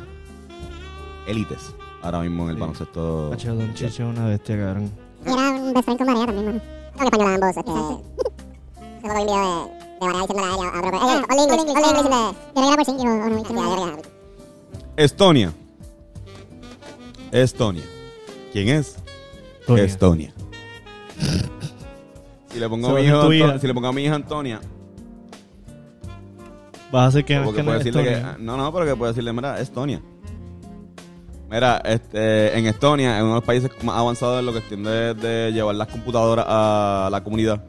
élites 1.27 1.75
ahora 2.03 2.21
mismo 2.21 2.45
en 2.45 2.51
el 2.51 2.57
Sí. 2.57 2.61
baloncesto. 2.61 3.33
Hacho, 3.33 3.55
Don 3.55 3.73
Chicho 3.73 3.87
es 3.87 4.01
una 4.01 4.27
bestia, 4.27 4.59
cabrón. 4.59 4.91
Era 5.25 5.51
un 5.53 5.73
best 5.73 5.85
friend 5.87 5.99
con 5.99 6.07
María 6.07 6.27
también, 6.27 6.47
mano. 6.47 6.61
Ambos, 6.99 7.57
este... 7.57 7.73
Se 9.01 9.09
lo 9.09 9.15
un 13.39 13.43
video 13.43 13.97
de. 13.97 14.03
Estonia. 14.97 15.53
Estonia. 17.33 17.85
¿Quién 18.53 18.69
es? 18.69 18.97
Tonia. 19.67 19.85
Estonia. 19.85 20.35
Si 22.55 22.61
le 22.61 22.69
pongo 22.69 22.89
a 22.89 22.95
mi 22.95 23.03
hijo. 23.03 23.21
Anto- 23.21 23.59
si 23.59 23.67
le 23.67 23.75
pongo 23.75 23.89
a 23.89 23.93
mi 23.93 24.05
hija 24.05 24.15
Antonia, 24.15 24.61
Vas 26.93 27.03
a 27.03 27.07
hacer 27.09 27.25
que 27.25 27.41
porque 27.41 27.61
es 27.61 27.67
decirle 27.67 28.05
que, 28.05 28.13
Estonia. 28.13 28.37
no, 28.39 28.57
no, 28.57 28.73
pero 28.73 28.87
que 28.87 28.95
puede 28.95 29.11
decirle, 29.13 29.33
mira, 29.33 29.61
Estonia. 29.61 30.01
Mira, 31.51 31.79
este, 31.85 32.57
en 32.57 32.67
Estonia, 32.67 33.17
en 33.19 33.25
uno 33.25 33.35
de 33.35 33.41
los 33.41 33.45
países 33.45 33.71
más 33.83 33.97
avanzados 33.99 34.39
en 34.39 34.47
lo 34.47 34.53
que 34.53 34.61
tiende 34.61 35.15
de 35.15 35.51
llevar 35.53 35.75
las 35.75 35.89
computadoras 35.89 36.47
a 36.49 37.09
la 37.11 37.23
comunidad. 37.25 37.65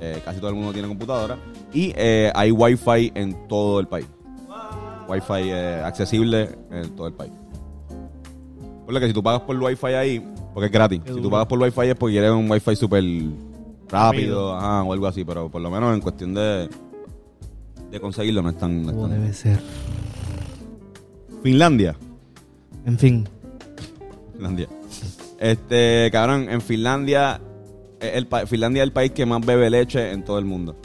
Eh, 0.00 0.20
casi 0.24 0.38
todo 0.38 0.50
el 0.50 0.56
mundo 0.56 0.72
tiene 0.72 0.86
computadora. 0.86 1.38
Y 1.72 1.92
eh, 1.96 2.30
hay 2.34 2.50
wifi 2.50 3.10
en 3.14 3.48
todo 3.48 3.80
el 3.80 3.88
país. 3.88 4.06
Wi-Fi 5.08 5.48
eh, 5.50 5.82
accesible 5.82 6.50
en 6.70 6.94
todo 6.94 7.06
el 7.06 7.14
país. 7.14 7.32
Por 8.84 8.92
lo 8.92 9.00
que 9.00 9.06
si 9.06 9.12
tú 9.14 9.22
pagas 9.22 9.40
por 9.40 9.56
el 9.56 9.62
Wi-Fi 9.62 9.86
ahí, 9.94 10.22
porque 10.52 10.66
es 10.66 10.72
gratis. 10.72 11.00
Si 11.06 11.20
tú 11.20 11.30
pagas 11.30 11.46
por 11.46 11.58
Wi-Fi 11.58 11.88
es 11.88 11.94
porque 11.94 12.12
quieres 12.16 12.30
un 12.30 12.50
Wi-Fi 12.50 12.76
súper 12.76 13.02
rápido, 13.90 14.54
ajá, 14.56 14.82
o 14.82 14.92
algo 14.92 15.06
así. 15.06 15.24
Pero 15.24 15.48
por 15.50 15.60
lo 15.60 15.70
menos 15.70 15.94
en 15.94 16.00
cuestión 16.00 16.34
de, 16.34 16.68
de 17.90 18.00
conseguirlo 18.00 18.42
no 18.42 18.50
es 18.50 18.58
tan... 18.58 18.82
no 18.82 18.88
es 18.90 18.94
Como 18.96 19.08
tan- 19.08 19.20
debe 19.20 19.32
ser. 19.32 19.60
Finlandia. 21.42 21.96
En 22.84 22.98
fin. 22.98 23.28
Finlandia. 24.34 24.68
Este, 25.38 26.08
cabrón, 26.10 26.48
en 26.50 26.60
Finlandia, 26.60 27.40
eh, 28.00 28.12
el, 28.14 28.26
pa- 28.26 28.46
Finlandia 28.46 28.82
es 28.82 28.86
el 28.88 28.92
país 28.92 29.12
que 29.12 29.24
más 29.26 29.44
bebe 29.44 29.70
leche 29.70 30.10
en 30.12 30.24
todo 30.24 30.38
el 30.38 30.44
mundo. 30.44 30.76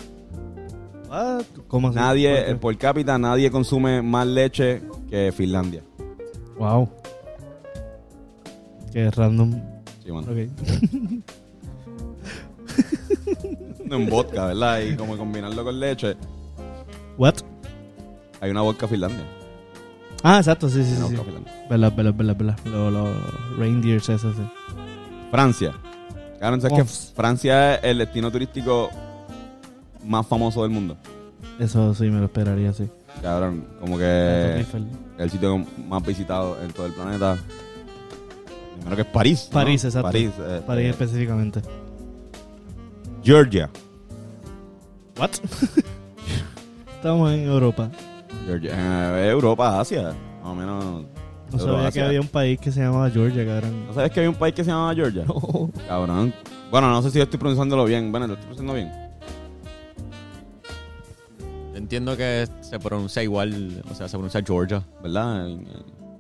What? 1.10 1.44
¿Cómo 1.68 1.88
así? 1.90 1.96
Nadie, 1.96 2.30
¿Por 2.44 2.50
eh, 2.52 2.56
por 2.56 2.78
cápita, 2.78 3.18
nadie 3.18 3.50
consume 3.52 4.02
más 4.02 4.28
leche 4.28 4.82
que 5.10 5.32
Finlandia. 5.32 5.82
Wow. 6.58 6.88
Qué 8.92 9.10
random. 9.10 9.54
Sí, 10.06 10.12
mano. 10.12 10.28
Ok. 10.32 10.38
En 13.94 14.10
vodka, 14.10 14.48
¿verdad? 14.48 14.80
Y 14.82 14.96
como 14.96 15.18
combinarlo 15.18 15.64
con 15.64 15.80
leche. 15.80 16.16
What? 17.18 17.36
Hay 18.42 18.52
una 18.52 18.62
vodka 18.62 18.88
Finlandia. 18.88 19.26
Ah, 20.24 20.38
exacto, 20.38 20.70
sí, 20.70 20.84
sí, 20.84 20.96
una 20.98 21.08
sí. 21.08 21.16
vodka 21.16 21.26
Finlandia. 21.26 21.66
Verdad, 21.70 21.94
verdad, 21.96 22.14
verdad, 22.14 22.36
verdad. 22.38 22.60
Los 22.66 22.94
los 22.94 23.58
reindeers, 23.58 24.10
eso, 24.10 24.34
sí. 24.34 24.42
Francia. 25.32 25.74
Cabrón, 26.40 26.62
¿sabes 26.62 26.78
que. 26.78 27.14
Francia 27.16 27.76
es 27.76 27.84
el 27.84 28.00
destino 28.00 28.32
turístico 28.32 28.90
más 30.04 30.28
famoso 30.28 30.64
del 30.64 30.72
mundo? 30.72 30.98
Eso 31.60 31.94
sí 31.94 32.06
me 32.06 32.20
lo 32.20 32.26
esperaría, 32.26 32.74
sí. 32.74 32.90
Cabrón, 33.22 33.66
como 33.80 33.98
que 33.98 34.66
el 35.18 35.30
sitio 35.30 35.66
más 35.88 36.06
visitado 36.06 36.62
en 36.62 36.72
todo 36.72 36.88
el 36.88 36.94
planeta. 36.94 37.38
Primero 38.76 38.96
que 38.96 39.02
es 39.04 39.08
París. 39.08 39.48
¿no? 39.50 39.54
París, 39.54 39.86
exacto. 39.86 40.08
París. 40.12 40.32
este, 40.38 40.62
París 40.62 40.90
específicamente. 40.90 41.62
Georgia. 43.24 43.70
What? 45.18 45.32
Estamos 46.96 47.32
en 47.32 47.44
Europa. 47.48 47.90
Georgia. 48.46 48.72
Eh, 48.74 49.30
Europa, 49.30 49.80
Asia. 49.80 50.14
Más 50.42 50.52
o 50.52 50.56
menos. 50.56 51.06
No 51.52 51.60
sabía 51.60 51.92
que 51.92 52.02
había 52.02 52.22
un 52.22 52.28
país 52.28 52.60
que 52.60 52.72
se 52.72 52.82
llamaba 52.82 53.10
Georgia, 53.10 53.46
cabrón. 53.46 53.88
¿No 53.88 53.94
sabes 53.94 54.12
que 54.12 54.20
había 54.20 54.30
un 54.30 54.36
país 54.36 54.56
que 54.56 54.64
se 54.64 54.72
llamaba 54.72 54.94
Georgia? 54.96 55.24
No. 55.28 55.70
Cabrón. 55.88 56.34
Bueno, 56.72 56.90
no 56.90 57.02
sé 57.02 57.12
si 57.12 57.18
yo 57.20 57.24
estoy 57.24 57.40
pronunciándolo 57.40 57.86
bien. 57.86 58.12
Bueno, 58.12 58.28
lo 58.28 58.34
estoy 58.34 58.56
pronunciando 58.56 58.74
bien. 58.74 58.92
Entiendo 61.76 62.18
que 62.18 62.48
se 62.62 62.80
pronuncia 62.80 63.24
igual, 63.24 63.84
o 63.90 63.94
sea, 63.94 64.08
se 64.08 64.14
pronuncia 64.14 64.42
Georgia. 64.46 64.84
¿Verdad? 65.02 65.48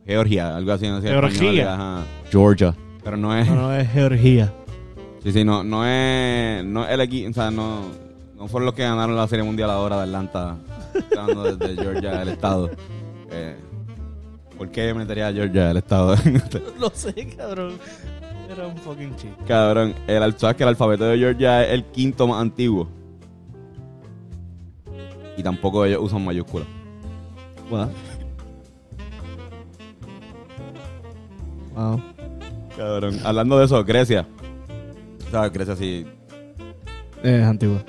Georgia, 0.05 0.55
algo 0.55 0.71
así. 0.71 0.87
No 0.87 1.01
sé, 1.01 1.07
Georgia. 1.09 1.29
español, 1.29 1.67
ajá. 1.67 2.03
Georgia. 2.31 2.75
Pero 3.03 3.17
no 3.17 3.35
es. 3.35 3.47
No, 3.47 3.55
no, 3.55 3.75
es 3.75 3.89
Georgia. 3.91 4.53
Sí, 5.23 5.31
sí, 5.31 5.43
no, 5.45 5.63
no 5.63 5.85
es. 5.85 6.65
No 6.65 6.83
es 6.83 6.91
el 6.91 7.01
equipo. 7.01 7.29
O 7.29 7.33
sea, 7.33 7.49
no. 7.49 7.81
No 8.35 8.47
fueron 8.49 8.65
los 8.65 8.75
que 8.75 8.83
ganaron 8.83 9.15
la 9.15 9.27
Serie 9.27 9.45
Mundial 9.45 9.69
ahora 9.69 9.97
de 9.97 10.03
Atlanta. 10.03 10.57
Hablando 11.17 11.55
desde 11.55 11.75
Georgia, 11.81 12.21
el 12.21 12.29
estado. 12.29 12.69
Eh, 13.31 13.55
¿Por 14.57 14.69
qué 14.69 14.93
metería 14.93 15.27
a 15.29 15.33
Georgia 15.33 15.71
el 15.71 15.77
estado? 15.77 16.15
Lo 16.79 16.89
sé, 16.89 17.13
cabrón. 17.37 17.79
Era 18.51 18.67
un 18.67 18.77
fucking 18.77 19.15
chiste. 19.15 19.43
Cabrón, 19.47 19.95
el, 20.07 20.37
sabes 20.37 20.57
que 20.57 20.63
el 20.63 20.69
alfabeto 20.69 21.05
de 21.05 21.17
Georgia 21.17 21.63
es 21.63 21.71
el 21.71 21.85
quinto 21.85 22.27
más 22.27 22.41
antiguo. 22.41 22.89
Y 25.37 25.41
tampoco 25.41 25.85
ellos 25.85 26.01
usan 26.03 26.23
mayúsculas. 26.23 26.67
Wow. 27.69 27.89
Cabrón. 32.77 33.19
Hablando 33.23 33.57
de 33.57 33.65
eso, 33.65 33.83
Grecia. 33.83 34.27
Sea, 35.33 35.49
Grecia 35.49 35.75
sí. 35.75 36.05
Es 37.23 37.43
antiguo. 37.43 37.81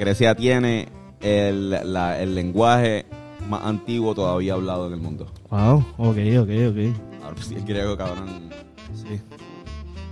Grecia 0.00 0.34
tiene 0.34 0.88
el, 1.20 1.70
la- 1.92 2.20
el 2.20 2.34
lenguaje 2.34 3.06
más 3.48 3.64
antiguo 3.64 4.12
todavía 4.12 4.54
hablado 4.54 4.88
en 4.88 4.94
el 4.94 4.98
mundo. 4.98 5.28
Wow. 5.50 5.84
Ok, 5.98 6.16
ok, 6.40 6.50
ok. 6.70 7.22
Ahora 7.24 7.36
sí, 7.40 7.54
el 7.54 7.64
griego, 7.64 7.96
cabrón. 7.96 8.50
Sí. 8.92 9.20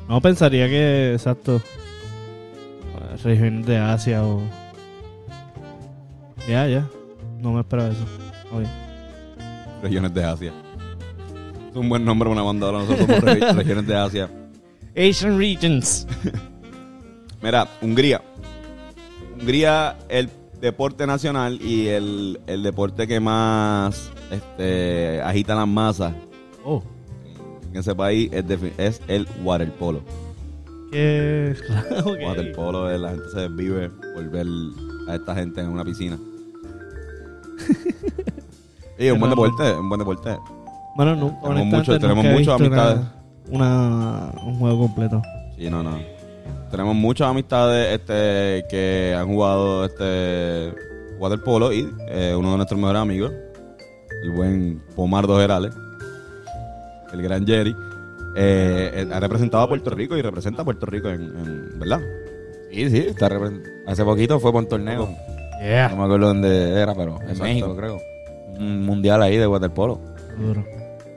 No 0.08 0.20
pensaría 0.20 0.68
que, 0.68 1.14
exacto, 1.14 1.56
eh, 1.56 3.16
regiones 3.24 3.66
de 3.66 3.78
Asia 3.78 4.22
o... 4.24 4.40
Ya, 6.48 6.68
ya. 6.68 6.88
No 7.40 7.50
me 7.54 7.60
esperaba 7.62 7.88
eso. 7.88 8.04
Ok. 8.52 8.62
Regiones 9.82 10.14
de 10.14 10.24
Asia. 10.24 10.52
Es 11.70 11.74
un 11.76 11.88
buen 11.88 12.04
nombre 12.04 12.28
para 12.28 12.40
una 12.40 12.42
banda. 12.46 12.66
ahora 12.68 12.78
Nosotros 12.84 13.04
somos 13.08 13.20
re- 13.24 13.52
regiones 13.52 13.86
de 13.88 13.96
Asia. 13.96 14.30
Asian 14.96 15.38
regions. 15.38 16.06
Mira, 17.42 17.66
Hungría. 17.80 18.20
Hungría, 19.38 19.96
el 20.08 20.28
deporte 20.60 21.06
nacional 21.06 21.58
y 21.62 21.86
el, 21.88 22.38
el 22.46 22.62
deporte 22.62 23.06
que 23.06 23.18
más 23.20 24.10
este, 24.30 25.22
agita 25.22 25.54
las 25.54 25.66
masas 25.68 26.12
Oh. 26.64 26.82
en 27.72 27.78
ese 27.80 27.94
país 27.94 28.28
es, 28.32 28.44
defi- 28.44 28.72
es 28.76 29.00
el 29.08 29.26
waterpolo. 29.42 30.02
Qué... 30.92 31.56
ok. 32.04 32.18
Waterpolo, 32.26 32.90
eh, 32.90 32.98
la 32.98 33.10
gente 33.10 33.24
se 33.32 33.40
desvive 33.40 33.88
por 34.14 34.28
ver 34.30 34.46
a 35.08 35.14
esta 35.14 35.34
gente 35.34 35.60
en 35.62 35.68
una 35.68 35.84
piscina. 35.84 36.18
Y 38.98 39.08
un 39.08 39.18
buen 39.18 39.30
deporte, 39.30 39.72
un 39.72 39.88
buen 39.88 39.98
deporte. 39.98 40.36
Bueno, 40.94 41.16
no, 41.16 41.28
Tenemos 41.42 41.42
honestamente 41.42 41.76
mucho- 41.78 41.98
tenemos 41.98 42.16
nunca 42.24 42.28
he 42.28 42.38
muchas 42.38 42.58
visto 42.58 42.74
amistades. 42.74 43.00
Una, 43.50 44.30
un 44.44 44.58
juego 44.58 44.78
completo. 44.86 45.22
Sí, 45.56 45.68
no, 45.70 45.82
no. 45.82 45.98
Tenemos 46.70 46.94
muchas 46.94 47.28
amistades 47.28 47.94
este, 48.00 48.64
que 48.70 49.14
han 49.18 49.26
jugado 49.26 49.84
este 49.84 50.72
waterpolo 51.18 51.72
y 51.72 51.88
eh, 52.08 52.34
uno 52.38 52.52
de 52.52 52.56
nuestros 52.58 52.78
mejores 52.80 53.02
amigos, 53.02 53.32
el 54.22 54.30
buen 54.30 54.80
Pomardo 54.94 55.38
Gerales, 55.38 55.72
el 57.12 57.22
gran 57.22 57.44
Jerry, 57.46 57.74
eh, 58.36 58.90
eh, 58.94 59.08
ha 59.12 59.18
representado 59.20 59.64
a 59.64 59.68
Puerto 59.68 59.90
Rico 59.90 60.16
y 60.16 60.22
representa 60.22 60.62
a 60.62 60.64
Puerto 60.64 60.86
Rico 60.86 61.08
en, 61.08 61.22
en- 61.22 61.78
¿verdad? 61.78 62.00
Sí, 62.72 62.88
sí, 62.88 62.98
está 62.98 63.28
hace 63.88 64.04
poquito 64.04 64.38
fue 64.38 64.52
por 64.52 64.62
un 64.62 64.68
torneo. 64.68 65.06
No 65.08 65.96
me 65.96 66.04
acuerdo 66.04 66.28
dónde 66.28 66.80
era, 66.80 66.94
pero 66.94 67.16
en 67.16 67.22
Exacto. 67.30 67.42
México 67.42 67.76
creo. 67.76 67.98
Un 68.58 68.86
mundial 68.86 69.22
ahí 69.22 69.36
de 69.36 69.46
waterpolo. 69.46 70.00
Duro. 70.38 70.64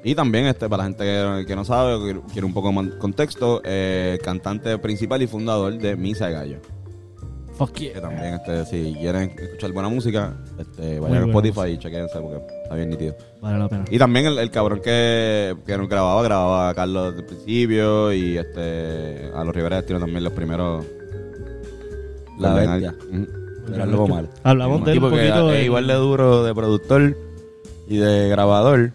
Y 0.04 0.16
también, 0.16 0.46
este, 0.46 0.68
para 0.68 0.84
la 0.84 0.90
gente 0.90 1.04
que, 1.06 1.46
que 1.48 1.56
no 1.56 1.64
sabe 1.64 1.94
o 1.94 2.04
que 2.04 2.20
quiere 2.34 2.46
un 2.46 2.54
poco 2.54 2.72
más 2.72 2.88
contexto, 3.00 3.62
eh, 3.64 4.20
cantante 4.24 4.78
principal 4.78 5.22
y 5.22 5.28
fundador 5.28 5.78
de 5.78 5.96
Misa 5.96 6.28
de 6.28 6.34
Gallo. 6.34 6.58
Fuck 7.56 7.72
Que 7.74 7.90
yeah. 7.90 8.02
también, 8.02 8.34
este, 8.34 8.66
si 8.66 8.94
quieren 8.96 9.32
escuchar 9.38 9.72
buena 9.72 9.88
música, 9.88 10.34
este, 10.60 11.00
vayan 11.00 11.24
a 11.24 11.26
Spotify 11.28 11.60
música. 11.60 11.70
y 11.70 11.78
chequense 11.78 12.20
porque 12.20 12.44
está 12.64 12.76
bien 12.76 12.90
nítido. 12.90 13.16
Vale 13.42 13.60
la 13.60 13.70
pena. 13.70 13.86
Y 13.92 13.98
también 14.00 14.26
el, 14.26 14.40
el 14.40 14.50
cabrón 14.50 14.82
que, 14.84 15.56
que 15.66 15.78
nos 15.78 15.88
grababa, 15.88 16.24
grababa 16.24 16.70
a 16.70 16.74
Carlos 16.74 17.12
desde 17.16 17.20
el 17.20 17.26
principio 17.28 18.12
y 18.12 18.38
este 18.38 19.30
a 19.36 19.44
los 19.44 19.56
Rivera 19.56 19.76
Destino 19.78 20.00
también 20.00 20.24
los 20.24 20.34
primeros. 20.34 20.84
La. 22.40 22.92
Hablamos 24.44 24.84
de 24.86 24.92
él 24.94 24.98
un 25.04 25.10
que 25.12 25.16
poquito. 25.18 25.54
en- 25.54 25.64
igual 25.66 25.88
de 25.88 25.94
duro 25.94 26.44
de 26.44 26.54
productor 26.56 27.16
y 27.88 27.98
de 27.98 28.30
grabador 28.30 28.92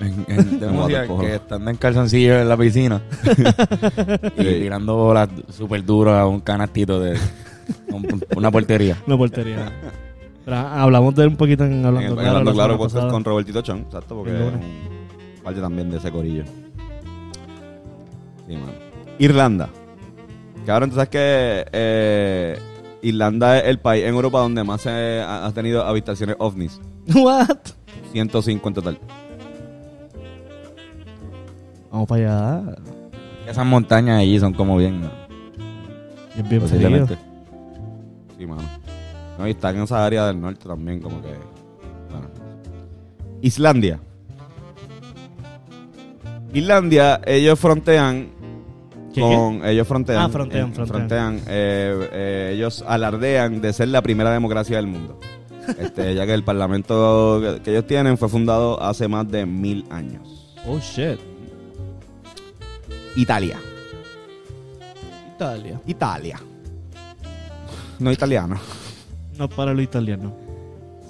en- 0.00 0.24
en- 0.28 0.60
de 0.60 0.66
En 0.66 0.76
waterpolo. 0.78 1.20
que 1.20 1.34
estando 1.36 1.70
en 1.70 1.76
calzoncillo 1.76 2.38
en 2.40 2.48
la 2.48 2.56
piscina 2.56 3.02
y 4.36 4.42
Sí. 4.42 4.54
tirando 4.60 4.96
bolas 4.96 5.28
súper 5.50 5.84
duras 5.84 6.20
a 6.20 6.26
un 6.26 6.40
canastito 6.40 7.00
de 7.00 7.18
Un- 7.92 8.22
Una 8.36 8.50
portería. 8.50 8.96
Una 9.06 9.16
portería. 9.18 9.70
Pero 10.44 10.56
hablamos 10.56 11.14
de 11.14 11.22
él 11.24 11.28
un 11.28 11.36
poquito 11.36 11.64
en 11.64 11.84
Hablando 11.84 12.00
En 12.00 12.06
el- 12.06 12.14
Claro. 12.14 12.28
hablando 12.28 12.50
la 12.50 12.54
claro, 12.54 12.68
semana 12.72 12.78
podcast 12.78 12.94
pasada. 12.94 13.12
con 13.12 13.24
Robertito 13.24 13.60
Chon, 13.62 13.78
exacto, 13.80 14.14
porque 14.16 14.30
El 14.30 14.36
es 14.36 14.42
lunes. 14.52 14.60
un 14.64 15.42
parte 15.44 15.60
también 15.60 15.90
de 15.90 15.98
ese 15.98 16.10
corillo. 16.10 16.44
Sí, 18.46 18.54
mano. 18.56 18.72
Irlanda. 19.18 19.68
Cabrón, 20.64 20.90
tú 20.90 20.96
sabes 20.96 21.08
que 21.10 21.66
eh, 21.72 22.58
Irlanda 23.02 23.58
es 23.58 23.64
el 23.66 23.78
país 23.78 24.04
en 24.04 24.14
Europa 24.14 24.38
donde 24.40 24.64
más 24.64 24.82
se 24.82 25.20
ha, 25.20 25.46
ha 25.46 25.52
tenido 25.52 25.84
habitaciones 25.84 26.36
ovnis. 26.38 26.80
What? 27.14 27.48
105 28.12 28.68
en 28.68 28.74
total. 28.74 28.98
Vamos 31.90 32.08
para 32.08 32.60
allá. 32.60 32.76
Esas 33.48 33.66
montañas 33.66 34.20
allí 34.20 34.38
son 34.38 34.52
como 34.52 34.76
bien. 34.76 35.00
¿no? 35.00 35.10
Y 36.36 36.40
es 36.40 36.48
bien 36.48 36.62
frío. 36.68 37.06
Sí, 38.38 38.46
mano. 38.46 38.62
No, 39.38 39.46
y 39.46 39.50
están 39.50 39.76
en 39.76 39.82
esa 39.82 40.04
área 40.04 40.26
del 40.26 40.40
norte 40.40 40.68
también, 40.68 41.00
como 41.00 41.20
que. 41.22 41.28
Bueno. 42.10 42.28
Islandia. 43.40 44.00
Islandia, 46.52 47.20
ellos 47.26 47.58
frontean 47.58 48.28
¿Qué, 49.14 49.20
con. 49.20 49.64
Ellos 49.64 49.86
frontean. 49.86 50.18
Ah, 50.22 50.28
frontean, 50.28 50.70
eh, 50.70 50.86
frontean. 50.86 51.36
eh, 51.46 52.08
eh, 52.12 52.50
ellos 52.54 52.84
alardean 52.86 53.60
de 53.60 53.72
ser 53.72 53.88
la 53.88 54.02
primera 54.02 54.30
democracia 54.32 54.76
del 54.76 54.86
mundo. 54.86 55.18
Este, 55.78 56.14
ya 56.14 56.24
que 56.24 56.32
el 56.32 56.44
parlamento 56.44 57.40
que, 57.42 57.60
que 57.62 57.70
ellos 57.72 57.86
tienen 57.86 58.16
fue 58.16 58.30
fundado 58.30 58.82
hace 58.82 59.06
más 59.06 59.30
de 59.30 59.44
mil 59.44 59.84
años. 59.90 60.54
Oh, 60.66 60.78
shit. 60.78 61.18
Italia. 63.16 63.58
Italia. 65.34 65.80
Italia. 65.86 66.40
No 67.98 68.12
italiano. 68.12 68.56
No 69.36 69.48
para 69.48 69.72
lo 69.74 69.80
italiano. 69.82 70.32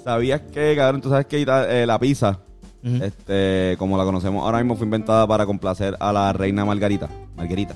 ¿Sabías 0.03 0.41
que, 0.41 0.75
cabrón, 0.75 1.01
tú 1.01 1.09
sabes 1.09 1.25
que 1.25 1.41
eh, 1.41 1.85
la 1.85 1.99
pizza, 1.99 2.39
este, 2.83 3.75
como 3.77 3.97
la 3.97 4.03
conocemos 4.03 4.43
ahora 4.43 4.59
mismo, 4.59 4.75
fue 4.75 4.85
inventada 4.85 5.27
para 5.27 5.45
complacer 5.45 5.95
a 5.99 6.11
la 6.13 6.31
reina 6.33 6.65
Margarita? 6.65 7.09
Margarita. 7.35 7.75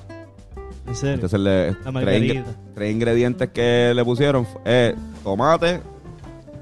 En 0.87 0.95
serio. 0.95 1.15
Entonces, 1.15 1.39
le, 1.39 1.67
La 1.67 1.73
tres, 1.77 1.93
margarita. 1.93 2.55
tres 2.75 2.93
ingredientes 2.93 3.49
que 3.49 3.93
le 3.95 4.03
pusieron 4.05 4.45
fue 4.45 4.95
tomate, 5.23 5.81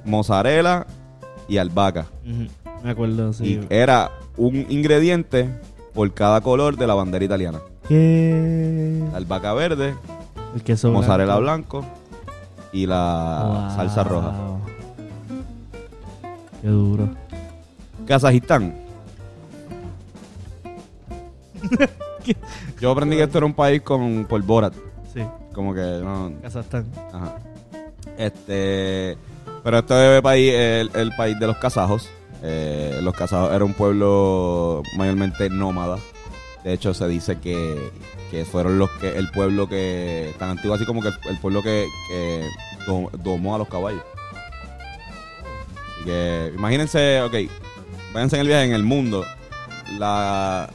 mozzarella 0.06 0.86
y 1.47 1.58
albahaca. 1.58 2.06
Me 2.84 2.89
acuerdo, 2.89 3.32
sí. 3.34 3.60
Y 3.62 3.74
era 3.74 4.12
un 4.38 4.65
ingrediente 4.69 5.50
por 5.93 6.12
cada 6.13 6.41
color 6.41 6.77
de 6.77 6.88
la 6.88 6.93
bandera 6.93 7.25
italiana. 7.25 7.60
¿Qué? 7.88 9.04
La 9.12 9.17
albahaca 9.17 9.54
verde, 9.54 9.95
El 10.56 10.63
queso 10.63 10.91
mozzarella 10.91 11.36
blanco 11.38 11.86
y 12.71 12.86
la 12.86 13.67
Wow. 13.69 13.75
salsa 13.75 14.04
roja. 14.04 14.34
Qué 16.62 16.67
duro. 16.67 17.10
Kazajistán. 18.06 18.75
Yo 22.80 22.91
aprendí 22.91 23.17
que 23.17 23.23
esto 23.23 23.38
era 23.38 23.45
un 23.47 23.54
país 23.54 23.82
con 23.82 24.25
por 24.25 24.41
Borat. 24.43 24.73
Sí. 25.13 25.21
Como 25.54 25.73
que 25.73 25.82
no. 26.04 26.32
Kazajstán. 26.41 26.86
Ajá. 27.13 27.36
Este. 28.17 29.17
Pero 29.63 29.77
este 29.80 30.21
país 30.21 30.54
es 30.54 30.82
el, 30.82 30.91
el 30.95 31.15
país 31.15 31.39
de 31.39 31.47
los 31.47 31.58
kazajos. 31.58 32.10
Eh, 32.43 32.99
los 33.01 33.13
kazajos 33.15 33.54
era 33.54 33.63
un 33.63 33.73
pueblo 33.73 34.82
mayormente 34.97 35.49
nómada. 35.49 35.97
De 36.63 36.73
hecho, 36.73 36.93
se 36.93 37.08
dice 37.08 37.39
que, 37.39 37.91
que 38.30 38.45
fueron 38.45 38.77
los 38.80 38.89
que 38.91 39.17
el 39.17 39.30
pueblo 39.32 39.67
que 39.67 40.34
tan 40.39 40.49
antiguo 40.51 40.75
así 40.75 40.86
como 40.86 41.01
que 41.01 41.10
el, 41.10 41.15
el 41.30 41.38
pueblo 41.39 41.62
que, 41.63 41.88
que 42.10 42.43
do- 42.88 43.10
domó 43.23 43.56
a 43.56 43.58
los 43.58 43.67
caballos. 43.67 44.04
Así 45.95 46.06
que 46.06 46.51
imagínense, 46.56 47.21
ok, 47.21 47.34
váyanse 48.13 48.36
en 48.38 48.41
el 48.41 48.47
viaje 48.47 48.65
en 48.65 48.73
el 48.73 48.84
mundo. 48.84 49.25
La, 49.99 50.69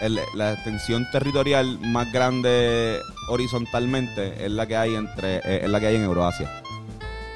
el- 0.00 0.20
la 0.34 0.52
extensión 0.54 1.06
territorial 1.10 1.78
más 1.80 2.10
grande 2.12 2.98
horizontalmente 3.28 4.44
es 4.44 4.50
la 4.50 4.66
que 4.66 4.76
hay 4.76 4.94
entre 4.94 5.36
eh, 5.38 5.60
es 5.64 5.68
la 5.70 5.80
que 5.80 5.86
hay 5.88 5.96
en 5.96 6.02
Euroasia. 6.04 6.62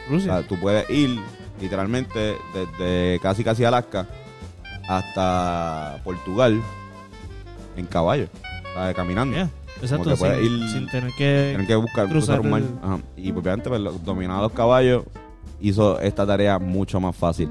O 0.08 0.12
Rusia. 0.12 0.32
sea, 0.38 0.48
tú 0.48 0.58
puedes 0.58 0.88
ir 0.90 1.20
literalmente 1.62 2.36
desde 2.52 3.18
casi 3.20 3.42
casi 3.44 3.64
Alaska 3.64 4.06
hasta 4.88 6.00
Portugal 6.04 6.60
en 7.76 7.86
caballo, 7.86 8.26
caminando. 8.94 9.34
Yeah. 9.36 9.48
Exacto. 9.80 10.10
que 10.10 10.16
sin, 10.16 10.26
ir- 10.26 10.68
sin 10.72 10.86
tener 10.88 11.12
que. 11.14 11.56
Buscar 11.76 12.08
Cruzar 12.08 12.38
cruzar 12.38 12.40
un 12.40 12.50
mar. 12.50 12.60
el- 12.62 12.78
Ajá. 12.82 12.98
Y 13.16 13.30
obviamente 13.32 13.68
pues, 13.68 13.80
los 13.80 14.04
dominados 14.04 14.52
caballos 14.52 15.04
hizo 15.60 15.98
esta 16.00 16.26
tarea 16.26 16.58
mucho 16.58 17.00
más 17.00 17.16
fácil. 17.16 17.48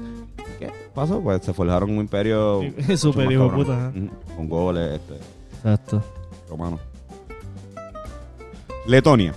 ¿Qué 0.58 0.70
pasó? 0.94 1.20
Pues 1.20 1.42
se 1.42 1.52
forjaron 1.52 1.90
un 1.90 1.96
imperio 1.98 2.60
Super 2.96 3.30
hijo 3.32 3.50
puta. 3.50 3.92
Con 4.36 4.48
goles 4.48 5.00
este, 5.00 5.14
Exacto. 5.56 6.02
romanos. 6.48 6.80
Letonia. 8.86 9.34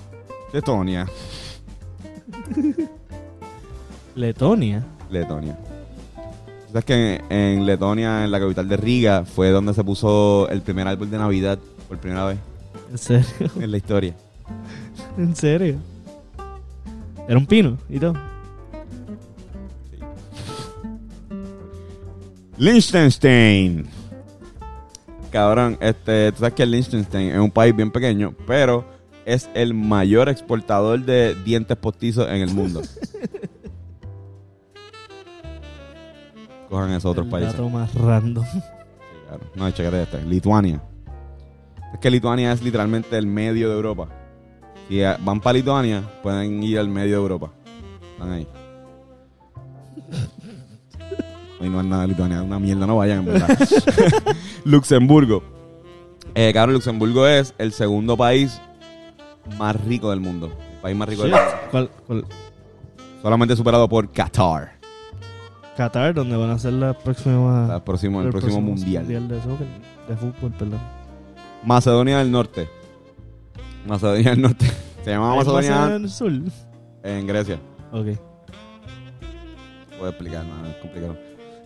Letonia. 0.54 1.06
Letonia. 4.16 4.84
Letonia. 5.10 5.58
¿Sabes 6.68 6.86
que 6.86 7.16
en, 7.30 7.32
en 7.32 7.66
Letonia, 7.66 8.24
en 8.26 8.32
la 8.32 8.40
capital 8.40 8.68
de 8.68 8.78
Riga, 8.78 9.24
fue 9.26 9.50
donde 9.50 9.74
se 9.74 9.84
puso 9.84 10.50
el 10.50 10.62
primer 10.62 10.88
árbol 10.88 11.10
de 11.10 11.18
Navidad 11.18 11.58
por 11.88 11.98
primera 11.98 12.26
vez 12.26 12.38
En 12.92 12.98
serio. 12.98 13.52
en 13.60 13.72
la 13.72 13.78
historia? 13.78 14.16
En 15.18 15.34
serio. 15.36 15.78
Era 17.28 17.38
un 17.38 17.46
pino 17.46 17.78
y 17.90 18.00
todo. 18.00 18.14
Liechtenstein. 22.58 23.88
Cabrón, 25.32 25.78
este, 25.82 26.32
tú 26.32 26.40
sabes 26.40 26.54
que 26.54 26.66
Liechtenstein 26.66 27.30
es 27.32 27.40
un 27.40 27.52
país 27.52 27.76
bien 27.76 27.92
pequeño, 27.92 28.34
pero 28.48 28.86
es 29.26 29.50
el 29.54 29.74
mayor 29.74 30.30
exportador 30.30 31.00
de 31.04 31.36
dientes 31.44 31.76
postizos 31.78 32.30
en 32.30 32.42
el 32.42 32.54
mundo. 32.54 32.82
Cojan 36.70 36.90
esos 36.92 37.06
otros 37.06 37.26
El 37.26 37.32
países. 37.32 37.54
dato 37.54 37.70
más 37.70 37.94
random. 37.94 38.44
Sí, 38.46 38.60
claro. 39.28 39.44
No, 39.56 39.72
chécate 39.72 40.04
este. 40.04 40.22
Lituania. 40.24 40.82
Es 41.94 42.00
que 42.00 42.12
Lituania 42.12 42.52
es 42.52 42.62
literalmente 42.62 43.18
el 43.18 43.28
medio 43.28 43.70
de 43.70 43.76
Europa. 43.76 44.10
Si 44.90 45.02
van 45.02 45.40
para 45.40 45.54
Lituania, 45.54 46.04
pueden 46.22 46.62
ir 46.64 46.80
al 46.80 46.90
medio 46.90 47.16
de 47.18 47.22
Europa. 47.22 47.52
Están 48.14 48.32
ahí. 48.32 48.48
Hoy 51.62 51.70
no 51.70 51.80
es 51.80 51.86
nada 51.86 52.02
de 52.04 52.10
Lituania, 52.10 52.38
es 52.38 52.44
una 52.44 52.60
mierda, 52.60 52.86
no 52.86 52.98
vayan, 52.98 53.20
en 53.20 53.26
verdad. 53.26 53.48
Luxemburgo. 54.66 55.42
Eh, 56.36 56.52
cabrón, 56.54 56.74
Luxemburgo 56.74 57.26
es 57.28 57.54
el 57.58 57.72
segundo 57.72 58.18
país 58.18 58.62
más 59.58 59.82
rico 59.86 60.10
del 60.10 60.20
mundo. 60.20 60.52
El 60.76 60.82
país 60.82 60.98
más 60.98 61.08
rico 61.08 61.22
del 61.24 61.32
mundo. 61.32 61.48
¿Cuál, 61.72 61.90
cuál? 62.06 62.26
Solamente 63.22 63.56
superado 63.56 63.88
por 63.88 64.12
Qatar. 64.12 64.75
Qatar, 65.76 66.14
donde 66.14 66.36
van 66.38 66.50
a 66.50 66.54
hacer 66.54 66.74
la 66.74 66.94
próxima. 66.94 67.76
El 67.76 67.82
próximo, 67.82 68.22
el 68.22 68.30
próximo 68.30 68.62
mundial. 68.62 69.08
de 69.08 69.42
soccer, 69.42 69.68
de 70.08 70.16
fútbol, 70.16 70.52
perdón. 70.58 70.80
Macedonia 71.64 72.20
del 72.20 72.32
Norte. 72.32 72.70
Macedonia 73.88 74.32
del 74.32 74.42
Norte. 74.42 74.66
Se 75.04 75.12
llamaba 75.12 75.34
¿Hay 75.34 75.38
Macedonia 75.40 75.88
del 75.90 76.10
Sur? 76.10 76.32
en 77.04 77.28
Grecia. 77.28 77.60
Ok. 77.92 78.08
Puedo 79.98 80.10
explicar, 80.10 80.44
no, 80.46 80.68
es 80.68 80.76
complicado. 80.78 81.18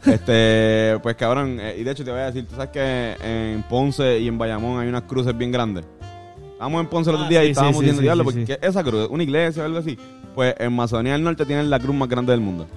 Este, 0.06 0.98
pues 1.04 1.16
cabrón, 1.16 1.58
eh, 1.60 1.76
y 1.80 1.84
de 1.84 1.92
hecho 1.92 2.04
te 2.04 2.12
voy 2.12 2.20
a 2.22 2.26
decir, 2.26 2.46
tú 2.48 2.56
sabes 2.56 2.70
que 2.72 3.16
en 3.22 3.64
Ponce 3.64 4.20
y 4.20 4.28
en 4.28 4.38
Bayamón 4.38 4.80
hay 4.80 4.88
unas 4.88 5.04
cruces 5.04 5.38
bien 5.38 5.52
grandes. 5.52 5.86
Estábamos 6.54 6.82
en 6.82 6.88
Ponce 6.88 7.10
el 7.10 7.16
otro 7.16 7.26
Ah, 7.26 7.30
día 7.30 7.46
y 7.46 7.50
estábamos 7.52 7.78
sí, 7.78 7.82
diciendo, 7.82 8.00
sí, 8.02 8.04
diablo, 8.04 8.24
porque 8.26 8.40
sí. 8.42 8.46
¿qué 8.46 8.54
es 8.54 8.70
esa 8.70 8.84
cruz? 8.84 9.08
¿Una 9.10 9.24
iglesia 9.24 9.64
o 9.64 9.66
algo 9.66 9.78
así? 9.80 9.98
Pues 10.36 10.56
en 10.60 10.74
Macedonia 10.76 11.14
del 11.14 11.24
Norte 11.24 11.46
tienen 11.46 11.70
la 11.70 11.80
cruz 11.80 11.96
más 11.96 12.10
grande 12.10 12.32
del 12.34 12.42
mundo. 12.42 12.68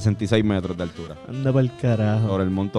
66 0.00 0.44
metros 0.44 0.76
de 0.76 0.82
altura. 0.82 1.16
Anda 1.28 1.52
para 1.52 1.62
el 1.64 1.76
carajo. 1.76 2.28
Sobre 2.28 2.44
el 2.44 2.50
monte. 2.50 2.78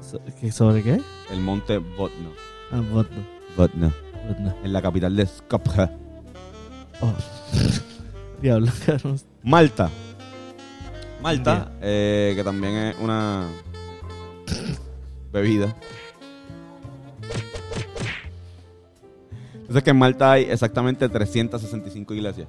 So- 0.00 0.20
¿qué- 0.40 0.52
¿Sobre 0.52 0.82
qué? 0.82 1.00
El 1.30 1.40
monte 1.40 1.78
Vodno. 1.78 2.30
Ah, 2.72 2.80
Vodno. 2.92 3.22
Vodno. 3.56 3.92
Vodno. 4.28 4.54
En 4.64 4.72
la 4.72 4.82
capital 4.82 5.14
de 5.16 5.26
Skopje. 5.26 5.88
Oh. 7.00 7.12
Diablo, 8.42 8.70
cabrón. 8.86 9.20
Malta. 9.42 9.90
Malta, 11.22 11.72
eh, 11.80 12.32
que 12.36 12.44
también 12.44 12.74
es 12.74 12.96
una 13.00 13.48
bebida. 15.32 15.74
Entonces 19.54 19.82
que 19.82 19.90
en 19.90 19.98
Malta 19.98 20.32
hay 20.32 20.44
exactamente 20.44 21.08
365 21.08 22.14
iglesias. 22.14 22.48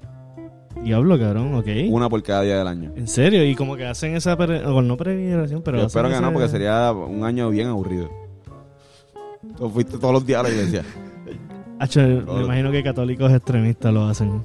Diablo, 0.84 1.20
cabrón, 1.20 1.56
ok. 1.56 1.68
Una 1.90 2.10
por 2.10 2.24
cada 2.24 2.42
día 2.44 2.58
del 2.60 2.68
año. 2.68 2.92
¿En 2.96 3.08
serio? 3.08 3.46
Y 3.46 3.54
como 3.56 3.76
que 3.76 3.86
hacen 3.86 4.16
esa... 4.16 4.38
Pre... 4.38 4.66
O 4.66 4.82
no 4.82 4.96
peregrinación, 4.98 5.62
pero 5.62 5.80
Yo 5.80 5.86
espero 5.88 6.08
que 6.10 6.16
no, 6.16 6.28
ese- 6.28 6.32
porque 6.34 6.48
sería 6.50 6.92
un 6.92 7.24
año 7.24 7.50
bien 7.50 7.68
aburrido. 7.68 8.10
Tú 9.58 9.70
fuiste 9.70 9.98
todos 9.98 10.14
los 10.14 10.26
días 10.26 10.40
a 10.40 10.44
la 10.44 10.50
iglesia. 10.50 10.84
Me 11.96 12.44
imagino 12.44 12.72
que 12.72 12.84
católicos 12.84 13.32
extremistas 13.32 13.94
lo 13.94 14.06
hacen. 14.06 14.42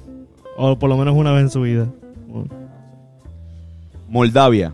O 0.57 0.77
por 0.79 0.89
lo 0.89 0.97
menos 0.97 1.15
una 1.15 1.31
vez 1.33 1.43
en 1.43 1.49
su 1.49 1.61
vida. 1.61 1.87
Moldavia. 4.07 4.73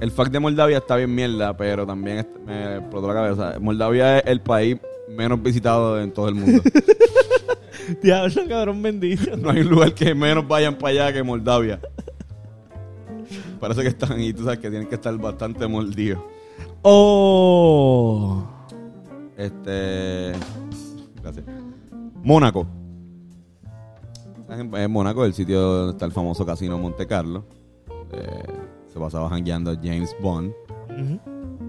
El 0.00 0.10
fact 0.10 0.32
de 0.32 0.40
Moldavia 0.40 0.78
está 0.78 0.96
bien 0.96 1.14
mierda, 1.14 1.56
pero 1.56 1.86
también 1.86 2.26
me 2.44 2.78
explotó 2.78 3.08
la 3.08 3.14
cabeza. 3.14 3.54
Moldavia 3.60 4.18
es 4.18 4.26
el 4.26 4.40
país 4.40 4.78
menos 5.08 5.40
visitado 5.42 6.00
en 6.00 6.10
todo 6.12 6.28
el 6.28 6.34
mundo. 6.34 6.60
Diablo, 8.02 8.42
cabrón 8.48 8.82
bendito. 8.82 9.36
no 9.36 9.50
hay 9.50 9.60
un 9.60 9.68
lugar 9.68 9.94
que 9.94 10.14
menos 10.14 10.46
vayan 10.46 10.76
para 10.76 10.90
allá 10.90 11.12
que 11.12 11.22
Moldavia. 11.22 11.80
Parece 13.60 13.82
que 13.82 13.88
están 13.88 14.20
y 14.20 14.32
tú 14.32 14.44
sabes 14.44 14.58
que 14.58 14.70
tienen 14.70 14.88
que 14.88 14.96
estar 14.96 15.16
bastante 15.18 15.66
mordidos. 15.66 16.22
Oh. 16.82 18.44
Este. 19.36 20.32
Gracias. 21.22 21.46
Mónaco. 22.22 22.66
En 24.48 24.74
en 24.74 24.90
Mónaco, 24.90 25.24
el 25.24 25.32
sitio 25.32 25.60
donde 25.60 25.92
está 25.92 26.04
el 26.04 26.12
famoso 26.12 26.44
casino 26.44 26.76
Monte 26.76 27.06
Carlo. 27.06 27.44
Eh, 28.12 28.42
se 28.88 28.98
pasaba 28.98 29.28
jangueando 29.30 29.74
James 29.82 30.14
Bond. 30.20 30.52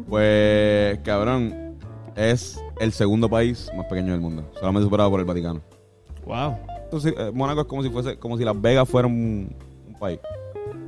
Pues, 0.10 1.00
cabrón, 1.00 1.78
es 2.16 2.60
el 2.80 2.92
segundo 2.92 3.30
país 3.30 3.70
más 3.76 3.86
pequeño 3.86 4.12
del 4.12 4.22
mundo. 4.22 4.50
Solamente 4.60 4.84
superado 4.84 5.10
por 5.10 5.20
el 5.20 5.26
Vaticano. 5.26 5.62
Wow. 6.26 6.56
Entonces, 6.86 7.14
eh, 7.18 7.32
Mónaco 7.34 7.62
es 7.62 7.68
como 7.68 7.84
si 7.84 7.90
fuese, 7.90 8.18
como 8.18 8.38
si 8.38 8.44
Las 8.46 8.60
Vegas 8.62 8.88
fuera 8.88 9.08
un, 9.08 9.54
un 9.88 9.94
país. 10.00 10.20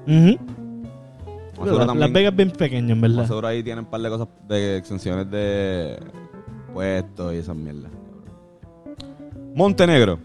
Seguro 0.06 1.78
Las 1.78 1.88
también- 1.88 2.00
Las 2.00 2.12
Vegas 2.14 2.32
es 2.32 2.38
bien 2.38 2.52
pequeño, 2.52 2.94
en 2.94 3.02
verdad. 3.02 3.28
seguro 3.28 3.48
ahí 3.48 3.64
tienen 3.64 3.86
un 3.86 3.90
par 3.90 4.02
de 4.02 4.10
cosas 4.10 4.28
de 4.48 4.78
exenciones 4.78 5.30
de 5.32 5.98
puestos 6.74 7.34
y 7.34 7.38
esas 7.38 7.56
mierdas. 7.56 7.92
Montenegro. 9.56 10.20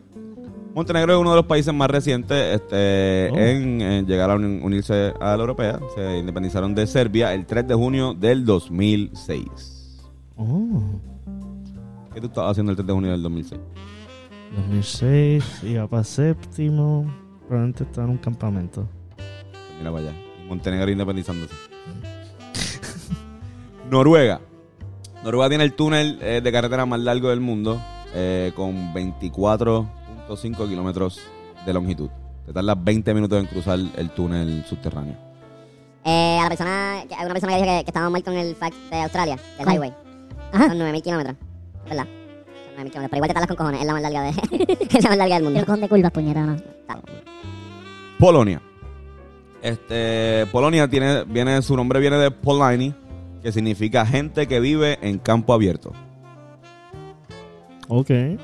Montenegro 0.74 1.14
es 1.14 1.18
uno 1.20 1.30
de 1.30 1.36
los 1.36 1.46
países 1.46 1.72
más 1.74 1.90
recientes 1.90 2.54
este, 2.60 3.28
Oh. 3.32 3.36
en, 3.36 3.80
en 3.80 4.06
llegar 4.06 4.30
a 4.30 4.34
uni- 4.36 4.60
unirse 4.62 5.12
a 5.20 5.36
la 5.36 5.40
europea. 5.40 5.80
Se 5.96 6.18
independizaron 6.18 6.74
de 6.74 6.86
Serbia 6.86 7.34
el 7.34 7.46
3 7.46 7.66
de 7.66 7.74
junio 7.74 8.14
del 8.14 8.44
2006. 8.44 9.98
Oh. 10.36 10.82
¿Qué 12.14 12.20
tú 12.20 12.26
estabas 12.28 12.52
haciendo 12.52 12.70
el 12.72 12.76
3 12.76 12.86
de 12.86 12.92
junio 12.92 13.10
del 13.12 13.22
2006? 13.22 13.60
2006, 14.56 15.64
iba 15.64 15.86
para 15.86 16.04
séptimo. 16.04 17.06
Probablemente 17.46 17.84
estaba 17.84 18.06
en 18.06 18.10
un 18.12 18.18
campamento. 18.18 18.88
Mira 19.78 19.90
para 19.92 20.08
allá. 20.08 20.16
Montenegro 20.48 20.90
independizándose. 20.90 21.54
Noruega. 23.90 24.40
Noruega 25.24 25.48
tiene 25.48 25.64
el 25.64 25.74
túnel 25.74 26.18
eh, 26.22 26.40
de 26.42 26.52
carretera 26.52 26.86
más 26.86 27.00
largo 27.00 27.28
del 27.28 27.40
mundo, 27.40 27.80
eh, 28.14 28.52
con 28.56 28.92
24.5 28.94 30.68
kilómetros 30.68 31.20
de 31.64 31.72
longitud. 31.72 32.10
Te 32.46 32.52
tarda 32.52 32.74
20 32.74 33.14
minutos 33.14 33.38
en 33.38 33.46
cruzar 33.46 33.78
el 33.78 34.10
túnel 34.10 34.64
subterráneo. 34.66 35.16
Eh, 36.04 36.38
a 36.38 36.42
la 36.44 36.48
persona, 36.48 37.00
a 37.00 37.24
una 37.24 37.34
persona 37.34 37.52
que 37.52 37.62
dijo 37.62 37.76
que, 37.76 37.84
que 37.84 37.90
estaba 37.90 38.08
muerto 38.08 38.32
en 38.32 38.38
el 38.38 38.56
fact 38.56 38.74
de 38.90 39.02
Australia, 39.02 39.38
del 39.58 39.68
highway. 39.68 39.92
Son 40.52 40.78
9000 40.78 41.02
kilómetros, 41.02 41.36
¿verdad? 41.84 42.06
Son 42.80 42.88
9000 42.88 42.92
kilómetros, 42.92 43.10
pero 43.10 43.18
igual 43.18 43.28
te 43.28 43.34
tardas 43.34 43.48
con 43.48 43.56
cojones, 43.56 43.80
es 43.80 43.86
la 43.86 43.92
más 43.92 44.02
larga, 44.02 44.22
de, 44.22 44.30
es 44.90 45.04
la 45.04 45.10
más 45.10 45.18
larga 45.18 45.34
del 45.34 45.44
mundo. 45.44 45.60
Pero 45.60 45.66
con 45.66 45.80
de 45.80 45.88
curvas, 45.88 46.12
puñeta, 46.12 46.46
¿no? 46.46 46.56
Polonia. 48.18 48.62
Este, 49.62 50.46
Polonia 50.52 50.88
tiene, 50.88 51.24
viene, 51.24 51.60
su 51.62 51.76
nombre 51.76 52.00
viene 52.00 52.16
de 52.16 52.30
Polani, 52.30 52.94
que 53.42 53.52
significa 53.52 54.06
gente 54.06 54.46
que 54.46 54.60
vive 54.60 54.98
en 55.02 55.18
campo 55.18 55.52
abierto. 55.52 55.92
Ok. 57.88 58.10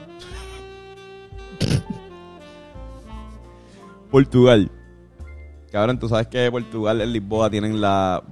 Portugal. 4.10 4.70
Cabrón, 5.70 5.98
tú 5.98 6.08
sabes 6.08 6.26
que 6.26 6.50
Portugal 6.50 7.00
en 7.00 7.12
Lisboa 7.12 7.50
tienen 7.50 7.80
la 7.80 8.22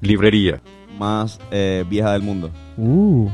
Librería. 0.00 0.60
más 0.98 1.38
eh, 1.50 1.84
vieja 1.88 2.12
del 2.12 2.22
mundo. 2.22 2.50
Uh. 2.76 3.28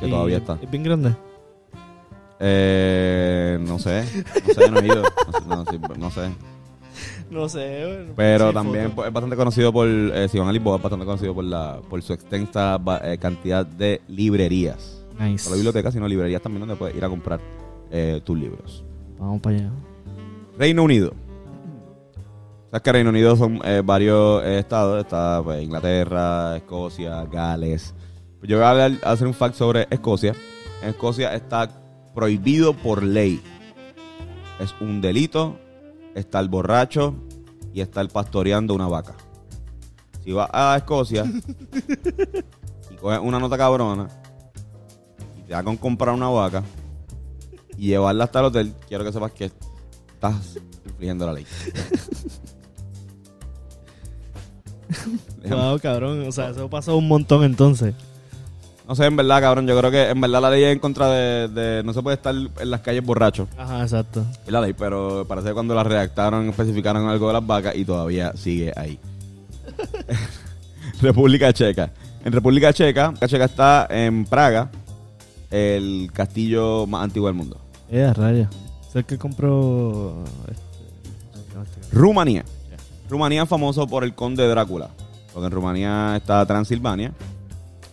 Que 0.00 0.06
Y 0.06 0.10
todavía 0.10 0.36
está. 0.38 0.58
Es 0.62 0.70
bien 0.70 0.82
grande. 0.82 1.14
Eh, 2.40 3.58
no 3.60 3.78
sé, 3.78 4.04
no 4.46 4.54
sé, 4.54 4.70
no 4.70 4.78
he 4.80 4.86
ido. 4.86 5.02
No 5.02 5.32
sé, 5.32 5.46
no, 5.48 5.64
sí, 5.64 5.78
no 5.98 6.10
sé. 6.10 6.30
No 7.30 7.48
sé. 7.48 7.84
bueno, 7.86 8.12
Pero 8.16 8.48
sí, 8.48 8.54
también 8.54 8.84
foto. 8.84 8.94
pues, 8.96 9.08
es 9.08 9.12
bastante 9.14 9.36
conocido 9.36 9.72
por, 9.72 9.88
eh, 9.88 10.28
si 10.28 10.38
van 10.38 10.48
a 10.48 10.52
Lisboa, 10.52 10.76
es 10.76 10.82
bastante 10.82 11.04
conocido 11.04 11.34
por 11.34 11.44
la 11.44 11.80
por 11.88 12.00
su 12.02 12.12
extensa 12.12 12.80
eh, 13.02 13.18
cantidad 13.18 13.66
de 13.66 14.00
librerías. 14.08 15.04
No 15.18 15.24
Nice. 15.26 15.44
solo 15.44 15.56
bibliotecas, 15.56 15.92
sino 15.94 16.06
librerías 16.06 16.40
también 16.40 16.60
donde 16.60 16.76
puedes 16.76 16.96
ir 16.96 17.04
a 17.04 17.08
comprar 17.08 17.40
eh, 17.90 18.20
tus 18.24 18.38
libros. 18.38 18.84
Vamos 19.18 19.40
para 19.40 19.56
allá. 19.56 19.70
Reino 20.56 20.84
Unido. 20.84 21.12
Sabes 22.70 22.82
que 22.82 22.92
Reino 22.92 23.10
Unido 23.10 23.34
son 23.36 23.60
eh, 23.64 23.82
varios 23.84 24.42
eh, 24.44 24.60
estados. 24.60 25.00
Está 25.00 25.40
pues, 25.42 25.62
Inglaterra, 25.62 26.56
Escocia, 26.56 27.24
Gales. 27.24 27.94
Yo 28.42 28.56
voy 28.56 28.64
a, 28.64 28.70
hablar- 28.70 28.98
a 29.02 29.12
hacer 29.12 29.26
un 29.26 29.34
fact 29.34 29.54
sobre 29.56 29.86
Escocia. 29.90 30.34
En 30.82 30.90
Escocia 30.90 31.34
está 31.34 31.68
prohibido 32.14 32.72
por 32.74 33.02
ley. 33.02 33.40
Es 34.60 34.74
un 34.80 35.00
delito 35.00 35.56
estar 36.14 36.46
borracho 36.48 37.14
y 37.72 37.80
estar 37.80 38.08
pastoreando 38.08 38.74
una 38.74 38.88
vaca. 38.88 39.14
Si 40.24 40.32
vas 40.32 40.48
a 40.52 40.76
Escocia 40.76 41.24
y 42.90 42.94
coges 42.96 43.20
una 43.22 43.38
nota 43.38 43.56
cabrona 43.56 44.08
y 45.38 45.42
te 45.42 45.52
da 45.52 45.62
con 45.62 45.76
comprar 45.76 46.14
una 46.14 46.28
vaca 46.28 46.62
y 47.76 47.86
llevarla 47.88 48.24
hasta 48.24 48.40
el 48.40 48.44
hotel, 48.46 48.74
quiero 48.88 49.04
que 49.04 49.12
sepas 49.12 49.32
que 49.32 49.50
estás 50.14 50.58
infringiendo 50.84 51.26
la 51.26 51.32
ley. 51.32 51.46
Wow, 55.48 55.78
cabrón. 55.80 56.26
O 56.26 56.32
sea, 56.32 56.50
eso 56.50 56.68
pasó 56.68 56.96
un 56.96 57.08
montón 57.08 57.44
entonces. 57.44 57.94
No 58.88 58.94
sé, 58.94 59.04
en 59.04 59.16
verdad, 59.16 59.40
cabrón. 59.42 59.66
Yo 59.66 59.78
creo 59.78 59.90
que 59.90 60.08
en 60.08 60.20
verdad 60.20 60.40
la 60.40 60.50
ley 60.50 60.64
es 60.64 60.72
en 60.72 60.78
contra 60.78 61.10
de, 61.10 61.48
de- 61.48 61.82
No 61.84 61.92
se 61.92 62.02
puede 62.02 62.16
estar 62.16 62.34
en 62.34 62.70
las 62.70 62.80
calles 62.80 63.04
borracho. 63.04 63.46
Ajá, 63.58 63.82
exacto. 63.82 64.24
Es 64.46 64.50
la 64.50 64.62
ley, 64.62 64.72
pero 64.72 65.26
parece 65.28 65.48
que 65.48 65.54
cuando 65.54 65.74
la 65.74 65.84
redactaron 65.84 66.48
especificaron 66.48 67.06
algo 67.06 67.26
de 67.28 67.34
las 67.34 67.46
vacas 67.46 67.76
y 67.76 67.84
todavía 67.84 68.32
sigue 68.34 68.72
ahí. 68.74 68.98
República 71.02 71.52
Checa. 71.52 71.90
En 72.24 72.32
República 72.32 72.72
Checa, 72.72 73.12
Checa 73.26 73.44
está 73.44 73.86
en 73.90 74.24
Praga, 74.24 74.70
el 75.50 76.10
castillo 76.12 76.86
más 76.86 77.04
antiguo 77.04 77.28
del 77.28 77.36
mundo. 77.36 77.58
Eh, 77.90 78.12
raya. 78.14 78.48
Es 78.88 78.96
el 78.96 79.04
que 79.04 79.18
compró. 79.18 80.24
Este, 80.50 81.94
Rumanía. 81.96 82.44
Rumanía 83.08 83.42
es 83.44 83.48
famoso 83.48 83.86
por 83.86 84.02
el 84.04 84.14
conde 84.14 84.46
Drácula. 84.48 84.90
Porque 85.32 85.46
en 85.46 85.52
Rumanía 85.52 86.16
está 86.16 86.44
Transilvania. 86.46 87.12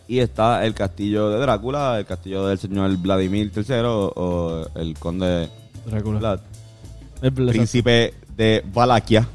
Y 0.07 0.19
está 0.19 0.65
el 0.65 0.73
castillo 0.73 1.29
de 1.29 1.39
Drácula, 1.39 1.97
el 1.99 2.05
castillo 2.05 2.45
del 2.47 2.59
señor 2.59 2.95
Vladimir 2.97 3.51
III 3.55 3.63
o, 3.83 4.67
el 4.75 4.97
conde 4.99 5.49
Drácula. 5.85 6.19
Vlad, 6.19 6.39
El- 7.21 7.33
príncipe 7.33 8.13
de 8.35 8.63
Valaquia. 8.73 9.27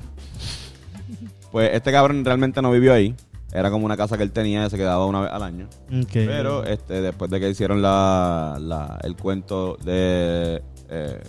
Pues 1.50 1.70
este 1.74 1.90
cabrón 1.90 2.24
realmente 2.24 2.62
no 2.62 2.70
vivió 2.70 2.92
ahí. 2.92 3.14
Era 3.52 3.68
como 3.72 3.84
una 3.84 3.96
casa 3.96 4.16
que 4.16 4.22
él 4.22 4.30
tenía 4.30 4.64
y 4.64 4.70
se 4.70 4.76
quedaba 4.76 5.04
una 5.06 5.22
vez 5.22 5.30
al 5.32 5.42
año. 5.42 5.68
Pero 6.12 6.64
este, 6.64 7.00
después 7.00 7.28
de 7.32 7.40
que 7.40 7.50
hicieron 7.50 7.82
la, 7.82 8.56
la- 8.60 9.00
el 9.02 9.16
cuento 9.16 9.76
de 9.84 10.62
eh, 10.88 11.20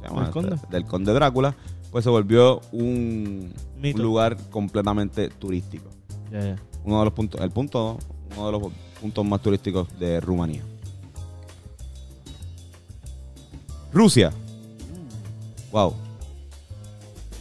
¿se 0.00 0.06
llama 0.06 0.20
¿El 0.20 0.26
este? 0.28 0.32
conde? 0.32 0.56
del 0.70 0.84
conde 0.84 1.12
Drácula, 1.12 1.54
pues 1.90 2.04
se 2.04 2.10
volvió 2.10 2.60
un, 2.70 3.52
lugar 3.96 4.36
completamente 4.50 5.30
turístico. 5.30 5.88
Ya, 6.30 6.40
ya. 6.40 6.56
Uno 6.84 7.00
de 7.00 7.04
los 7.06 7.14
puntos, 7.14 7.40
el 7.40 7.50
punto, 7.50 7.98
uno 8.36 8.46
de 8.46 8.52
los 8.52 8.72
puntos 9.00 9.24
más 9.24 9.40
turísticos 9.40 9.88
de 9.98 10.20
Rumanía. 10.20 10.62
Rusia. 13.92 14.32
Wow. 15.72 15.94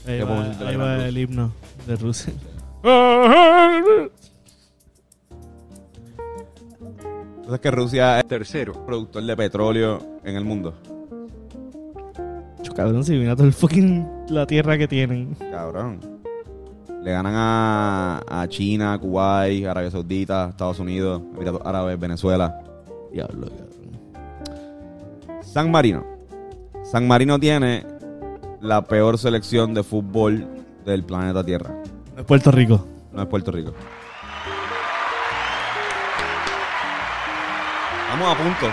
Ahí 0.06 0.18
¿Qué 0.20 0.24
va, 0.24 0.96
ahí 0.96 1.10
el 1.10 1.18
himno 1.18 1.52
de 1.86 1.96
Rusia. 1.96 2.34
Entonces 7.38 7.60
que 7.62 7.72
Rusia 7.72 8.20
es 8.20 8.28
Tercero. 8.28 8.86
productor 8.86 9.24
de 9.24 9.38
petróleo 9.38 10.00
en 10.24 10.36
el 10.36 10.44
mundo. 10.44 10.74
Cabrón, 12.78 13.04
si 13.04 13.14
mira 13.14 13.36
todo 13.36 13.48
el 13.48 13.54
fucking 13.54 14.08
la 14.30 14.46
tierra 14.46 14.78
que 14.78 14.88
tienen. 14.88 15.34
Cabrón. 15.50 16.17
Le 17.08 17.14
ganan 17.14 17.34
a, 17.38 18.22
a 18.28 18.48
China, 18.50 19.00
Kuwait, 19.00 19.66
Arabia 19.66 19.90
Saudita, 19.90 20.50
Estados 20.50 20.78
Unidos, 20.80 21.22
Emiratos 21.38 21.62
Árabes, 21.64 21.98
Venezuela. 21.98 22.60
Diablo, 23.14 23.48
cabrón. 23.48 25.40
San 25.42 25.72
Marino. 25.72 26.04
San 26.84 27.08
Marino 27.08 27.40
tiene 27.40 27.86
la 28.60 28.82
peor 28.82 29.18
selección 29.18 29.74
de 29.74 29.84
fútbol 29.84 30.46
del 30.86 31.06
planeta 31.06 31.46
Tierra. 31.46 31.82
Es 32.18 32.26
Puerto 32.26 32.52
Rico. 32.52 32.86
No 33.14 33.22
es 33.22 33.28
Puerto 33.30 33.54
Rico. 33.54 33.72
Estamos 38.04 38.28
a 38.34 38.38
punto. 38.38 38.68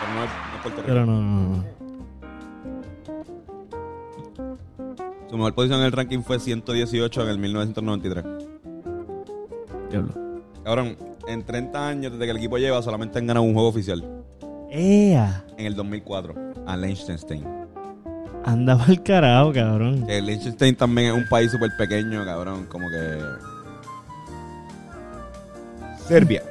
Pero 0.00 0.14
no, 0.14 0.24
es- 0.24 0.30
no 0.30 0.62
Puerto 0.62 0.80
Rico. 0.80 0.86
Pero 0.86 1.04
no, 1.04 1.20
no, 1.20 1.56
no. 1.56 1.85
Su 5.28 5.36
mejor 5.36 5.54
posición 5.54 5.80
en 5.80 5.86
el 5.86 5.92
ranking 5.92 6.20
fue 6.22 6.38
118 6.38 7.22
en 7.22 7.28
el 7.28 7.38
1993. 7.38 8.24
Diablo. 9.90 10.14
Cabrón, 10.64 10.96
en 11.28 11.44
30 11.44 11.88
años 11.88 12.12
desde 12.12 12.24
que 12.24 12.30
el 12.30 12.36
equipo 12.38 12.58
lleva, 12.58 12.82
solamente 12.82 13.18
han 13.18 13.26
ganado 13.26 13.44
un 13.44 13.52
juego 13.54 13.68
oficial. 13.68 14.04
¡Ea! 14.70 15.44
En 15.58 15.66
el 15.66 15.74
2004, 15.74 16.34
a 16.66 16.76
Liechtenstein. 16.76 17.44
Anda 18.44 18.78
el 18.88 19.02
carajo, 19.02 19.52
cabrón. 19.52 20.06
Que 20.06 20.20
Liechtenstein 20.20 20.76
también 20.76 21.08
es 21.08 21.14
un 21.14 21.28
país 21.28 21.50
súper 21.50 21.70
pequeño, 21.76 22.24
cabrón. 22.24 22.66
Como 22.66 22.88
que. 22.88 23.18
Serbia. 26.06 26.42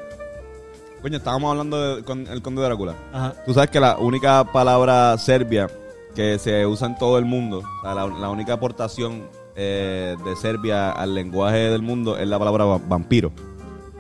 Coño, 1.02 1.18
estábamos 1.18 1.52
hablando 1.52 1.96
de- 1.98 2.04
con 2.04 2.28
el 2.28 2.42
conde 2.42 2.62
de 2.62 2.68
Drácula. 2.68 2.96
Ajá. 3.14 3.34
Tú 3.46 3.54
sabes 3.54 3.70
que 3.70 3.80
la 3.80 3.98
única 3.98 4.44
palabra 4.52 5.18
serbia 5.18 5.70
que 6.16 6.40
se 6.40 6.66
usa 6.66 6.88
en 6.88 6.96
todo 6.98 7.18
el 7.20 7.26
mundo, 7.26 7.60
o 7.60 7.82
sea, 7.84 7.94
la, 7.94 8.08
la 8.08 8.30
única 8.30 8.54
aportación 8.54 9.28
eh, 9.56 10.16
de 10.26 10.36
Serbia 10.36 10.92
al 10.92 11.14
lenguaje 11.14 11.58
del 11.70 11.82
mundo 11.82 12.18
es 12.18 12.28
la 12.28 12.40
palabra 12.40 12.66
va- 12.66 12.80
vampiro. 12.88 13.32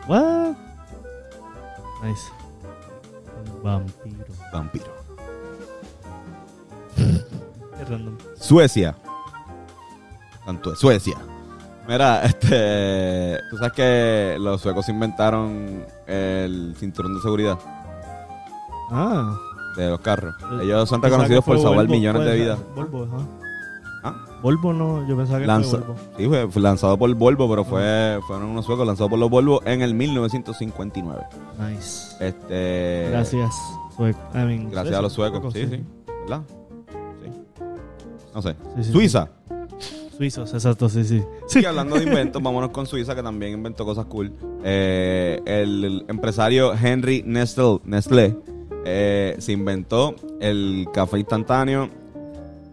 What? 0.07 0.53
Nice. 2.03 2.21
Vampiro. 3.63 4.25
Vampiro. 4.53 4.85
Qué 6.95 7.85
random. 7.89 8.17
Suecia. 8.39 8.95
Tanto 10.45 10.69
de 10.71 10.75
Suecia. 10.75 11.17
Mira, 11.87 12.23
este. 12.23 13.39
Tú 13.49 13.57
sabes 13.57 13.73
que 13.73 14.37
los 14.39 14.61
suecos 14.61 14.87
inventaron 14.89 15.85
el 16.07 16.75
cinturón 16.77 17.15
de 17.15 17.21
seguridad 17.21 17.57
Ah. 18.91 19.35
De 19.75 19.89
los 19.89 19.99
carros. 19.99 20.35
Ellos 20.61 20.87
son 20.89 21.01
reconocidos 21.01 21.43
por 21.43 21.59
salvar 21.59 21.87
millones 21.87 22.25
de 22.25 22.35
vidas. 22.35 22.59
Volvo, 22.75 23.03
ajá. 23.03 23.25
¿Ah? 24.03 24.25
Volvo 24.41 24.71
no, 24.71 25.07
yo 25.07 25.17
pensaba 25.17 25.39
que 25.39 25.47
Lanza- 25.47 25.77
fue 25.77 25.79
Volvo. 25.79 25.95
Sí, 26.17 26.27
fue, 26.27 26.47
fue 26.51 26.61
lanzado 26.61 26.97
por 26.97 27.13
Volvo, 27.15 27.49
pero 27.49 27.65
fue, 27.65 28.19
fueron 28.27 28.49
unos 28.49 28.65
suecos 28.65 28.85
lanzados 28.85 29.09
por 29.09 29.17
los 29.19 29.29
Volvo 29.29 29.61
en 29.65 29.81
el 29.81 29.93
1959. 29.95 31.23
Nice. 31.59 32.15
Este, 32.19 33.07
Gracias, 33.09 33.55
sueco. 33.95 34.19
I 34.33 34.37
mean, 34.39 34.69
Gracias 34.69 34.95
a 34.95 35.01
los 35.01 35.13
suecos. 35.13 35.51
Sí, 35.53 35.65
sí. 35.67 35.83
¿Verdad? 36.21 36.41
Sí. 37.23 37.29
No 38.33 38.41
sé. 38.41 38.55
Sí, 38.81 38.91
Suiza. 38.91 39.29
Suizos, 40.15 40.53
exacto, 40.53 40.87
sí, 40.87 41.03
sí. 41.03 41.23
Sí. 41.47 41.59
Y 41.61 41.65
hablando 41.65 41.95
de 41.97 42.03
inventos, 42.03 42.41
vámonos 42.41 42.69
con 42.69 42.85
Suiza, 42.85 43.15
que 43.15 43.23
también 43.23 43.53
inventó 43.53 43.83
cosas 43.85 44.05
cool. 44.05 44.31
Eh, 44.63 45.41
el, 45.45 45.83
el 45.83 46.05
empresario 46.07 46.73
Henry 46.73 47.23
Nestle, 47.25 47.79
Nestlé 47.83 48.37
eh, 48.85 49.35
se 49.39 49.51
inventó 49.51 50.15
el 50.39 50.87
café 50.93 51.17
instantáneo 51.19 51.89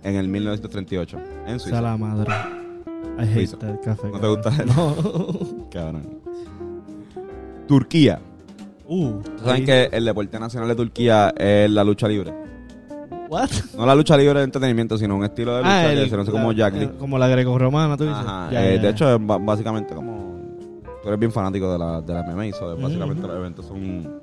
en 0.04 0.14
el 0.16 0.28
1938 0.28 1.18
en 1.46 1.46
Sea 1.46 1.58
Suiza. 1.58 1.80
la 1.80 1.96
madre. 1.96 2.30
I 3.18 3.22
hate 3.22 3.34
Suiza. 3.48 3.58
that 3.58 3.80
café. 3.82 4.08
¿No 4.10 4.20
te 4.20 4.26
gusta? 4.28 4.50
No. 4.66 4.96
Cabrón. 5.72 6.20
Turquía. 7.66 8.20
Uh. 8.86 9.20
¿Saben 9.42 9.64
que 9.64 9.88
el 9.92 10.04
deporte 10.04 10.38
nacional 10.38 10.68
de 10.68 10.74
Turquía 10.74 11.32
es 11.36 11.70
la 11.70 11.84
lucha 11.84 12.08
libre? 12.08 12.32
What? 13.30 13.48
No 13.76 13.86
la 13.86 13.94
lucha 13.94 14.16
libre 14.16 14.38
de 14.40 14.44
entretenimiento, 14.44 14.98
sino 14.98 15.16
un 15.16 15.24
estilo 15.24 15.52
de 15.56 15.62
lucha 15.62 15.80
Ah, 15.80 15.86
que 15.86 15.92
el- 15.94 16.04
se 16.04 16.10
conoce 16.10 16.32
la- 16.32 16.38
como 16.40 16.52
Jack 16.52 16.74
eh, 16.76 16.90
Como 16.98 17.18
la 17.18 17.28
greco-romana, 17.28 17.96
tú 17.96 18.04
dices. 18.04 18.18
Ajá, 18.18 18.48
eh, 18.52 18.78
de 18.78 18.88
hecho, 18.90 19.14
es 19.14 19.18
básicamente 19.24 19.94
como. 19.94 20.32
Tú 21.02 21.08
eres 21.08 21.18
bien 21.18 21.32
fanático 21.32 21.72
de 21.72 21.78
la, 21.78 22.00
de 22.02 22.12
la 22.14 22.22
MMA, 22.22 22.52
so, 22.52 22.76
básicamente 22.76 23.26
los 23.26 23.36
eventos 23.36 23.66
son 23.66 24.20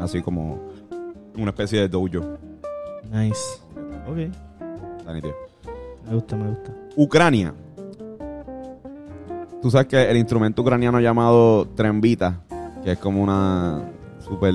así 0.00 0.20
como 0.20 0.60
una 1.42 1.50
especie 1.50 1.80
de 1.80 1.88
dojo. 1.88 2.38
Nice. 3.10 3.40
Ok. 4.08 4.18
Está 4.98 5.12
nítido. 5.14 5.34
Me 6.08 6.14
gusta, 6.14 6.36
me 6.36 6.48
gusta. 6.48 6.72
Ucrania. 6.96 7.54
Tú 9.62 9.70
sabes 9.70 9.86
que 9.88 10.10
el 10.10 10.16
instrumento 10.16 10.62
ucraniano 10.62 11.00
llamado 11.00 11.66
trembita, 11.74 12.40
que 12.82 12.92
es 12.92 12.98
como 12.98 13.22
una 13.22 13.82
super. 14.26 14.54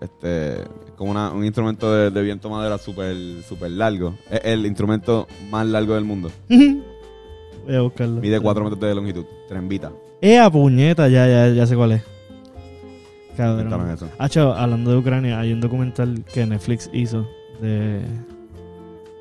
Este. 0.00 0.58
Como 0.96 1.10
una- 1.10 1.32
un 1.32 1.44
instrumento 1.44 1.92
de, 1.92 2.10
de 2.10 2.22
viento 2.22 2.48
madera 2.48 2.78
súper 2.78 3.16
super 3.48 3.70
largo. 3.70 4.14
Es 4.30 4.40
el 4.44 4.64
instrumento 4.66 5.26
más 5.50 5.66
largo 5.66 5.94
del 5.94 6.04
mundo. 6.04 6.30
Voy 6.48 7.74
a 7.76 7.80
buscarlo. 7.80 8.20
Mide 8.20 8.40
4 8.40 8.64
metros 8.64 8.80
de 8.80 8.94
longitud. 8.94 9.24
Trembita. 9.48 9.90
¡Ea, 10.20 10.48
puñeta! 10.50 11.08
Ya, 11.08 11.26
ya, 11.26 11.48
ya 11.48 11.66
sé 11.66 11.74
cuál 11.74 11.92
es. 11.92 12.02
Cabrón. 13.36 13.90
eso. 13.90 14.08
Hacho, 14.18 14.54
hablando 14.54 14.90
de 14.90 14.96
Ucrania, 14.98 15.38
hay 15.40 15.52
un 15.52 15.60
documental 15.60 16.24
que 16.32 16.44
Netflix 16.46 16.90
hizo 16.92 17.26
de 17.60 18.02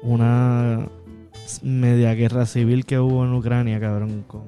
una 0.03 0.87
media 1.61 2.13
guerra 2.13 2.45
civil 2.45 2.85
que 2.85 2.99
hubo 2.99 3.23
en 3.25 3.33
Ucrania, 3.33 3.79
cabrón. 3.79 4.23
con- 4.27 4.43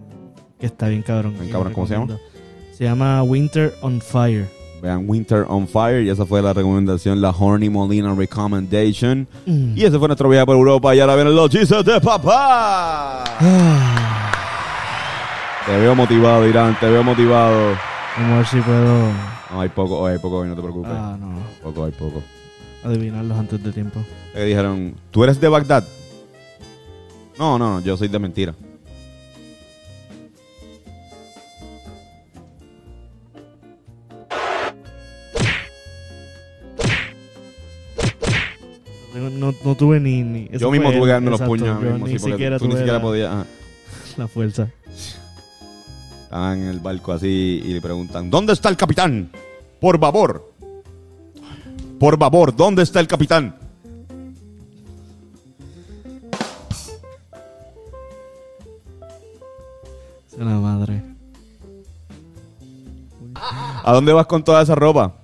que 0.60 0.66
está 0.68 0.88
bien 0.88 1.02
cabrón. 1.02 1.36
Bien 1.40 1.52
¿cómo 1.52 1.86
se 1.88 1.94
llama? 1.96 2.18
Se 2.72 2.84
llama 2.86 3.22
Winter 3.24 3.74
on 3.82 4.00
Fire. 4.02 4.48
Vean 4.82 5.04
Winter 5.08 5.46
on 5.48 5.68
Fire 5.68 6.02
y 6.04 6.10
esa 6.10 6.26
fue 6.26 6.42
la 6.42 6.52
recomendación, 6.54 7.22
la 7.22 7.30
Horny 7.30 7.70
Molina 7.70 8.14
Recommendation. 8.16 9.28
Mm. 9.46 9.78
Y 9.78 9.84
ese 9.86 9.98
fue 10.00 10.08
nuestro 10.08 10.28
viaje 10.28 10.46
por 10.46 10.56
Europa 10.58 10.94
y 10.96 11.00
ahora 11.00 11.16
vienen 11.16 11.36
los 11.36 11.50
chistes 11.50 11.86
de 11.86 12.02
papá. 12.02 13.24
Ah, 13.40 14.32
Te 15.66 15.78
veo 15.80 15.96
motivado, 15.96 16.46
Irán, 16.48 16.76
te 16.80 16.90
veo 16.90 17.04
motivado. 17.04 17.76
Vamos 18.18 18.32
a 18.34 18.38
ver 18.38 18.46
si 18.48 18.58
puedo 18.60 19.08
No, 19.54 19.62
hay 19.62 19.70
poco, 19.70 20.00
hoy 20.00 20.14
hay 20.14 20.18
poco, 20.20 20.38
hoy 20.40 20.48
no 20.50 20.56
te 20.56 20.62
preocupes. 20.62 20.92
ah, 20.92 21.16
no, 21.20 21.36
Poco, 21.62 21.86
hay 21.86 21.92
poco. 21.92 22.24
adivinarlos 22.84 23.38
antes 23.38 23.64
de 23.64 23.72
tiempo. 23.72 24.00
Le 24.34 24.46
dijeron, 24.46 24.96
¿tú 25.12 25.24
eres 25.24 25.40
de 25.40 25.48
Bagdad? 25.48 25.84
No, 27.38 27.60
no, 27.60 27.76
no, 27.76 27.80
yo 27.82 27.96
soy 27.96 28.08
de 28.08 28.20
mentira. 28.20 28.56
No, 39.16 39.30
no- 39.30 39.56
no 39.64 39.76
tuve 39.76 40.00
ni... 40.00 40.24
ni 40.24 40.50
yo 40.58 40.72
mismo 40.72 40.92
tuve 40.92 41.02
que 41.02 41.08
darme 41.08 41.30
los 41.30 41.40
exacto, 41.40 41.52
puños. 41.58 41.82
yo 41.84 41.90
mismo, 41.92 42.08
ni 42.08 42.14
sí, 42.20 42.32
siquiera 42.32 42.58
tú 42.58 42.66
ni 42.66 42.72
siquiera 42.72 42.94
la, 42.94 43.02
podías. 43.02 43.32
ajá. 43.32 43.46
la 44.18 44.28
fuerza. 44.28 44.70
Estaban 46.24 46.64
en 46.64 46.68
el 46.70 46.80
barco 46.80 47.12
así 47.12 47.62
y 47.64 47.74
le 47.74 47.82
preguntan, 47.82 48.32
¿dónde 48.32 48.54
está 48.54 48.70
el 48.70 48.78
capitán? 48.78 49.30
Por 49.84 50.00
favor. 50.00 50.54
Por 52.00 52.18
favor, 52.18 52.56
¿dónde 52.56 52.84
está 52.84 53.02
el 53.02 53.08
capitán? 53.08 53.54
La 60.38 60.46
madre. 60.46 61.04
¿A 63.36 63.92
dónde 63.92 64.14
vas 64.14 64.26
con 64.26 64.42
toda 64.42 64.62
esa 64.62 64.74
ropa? 64.74 65.16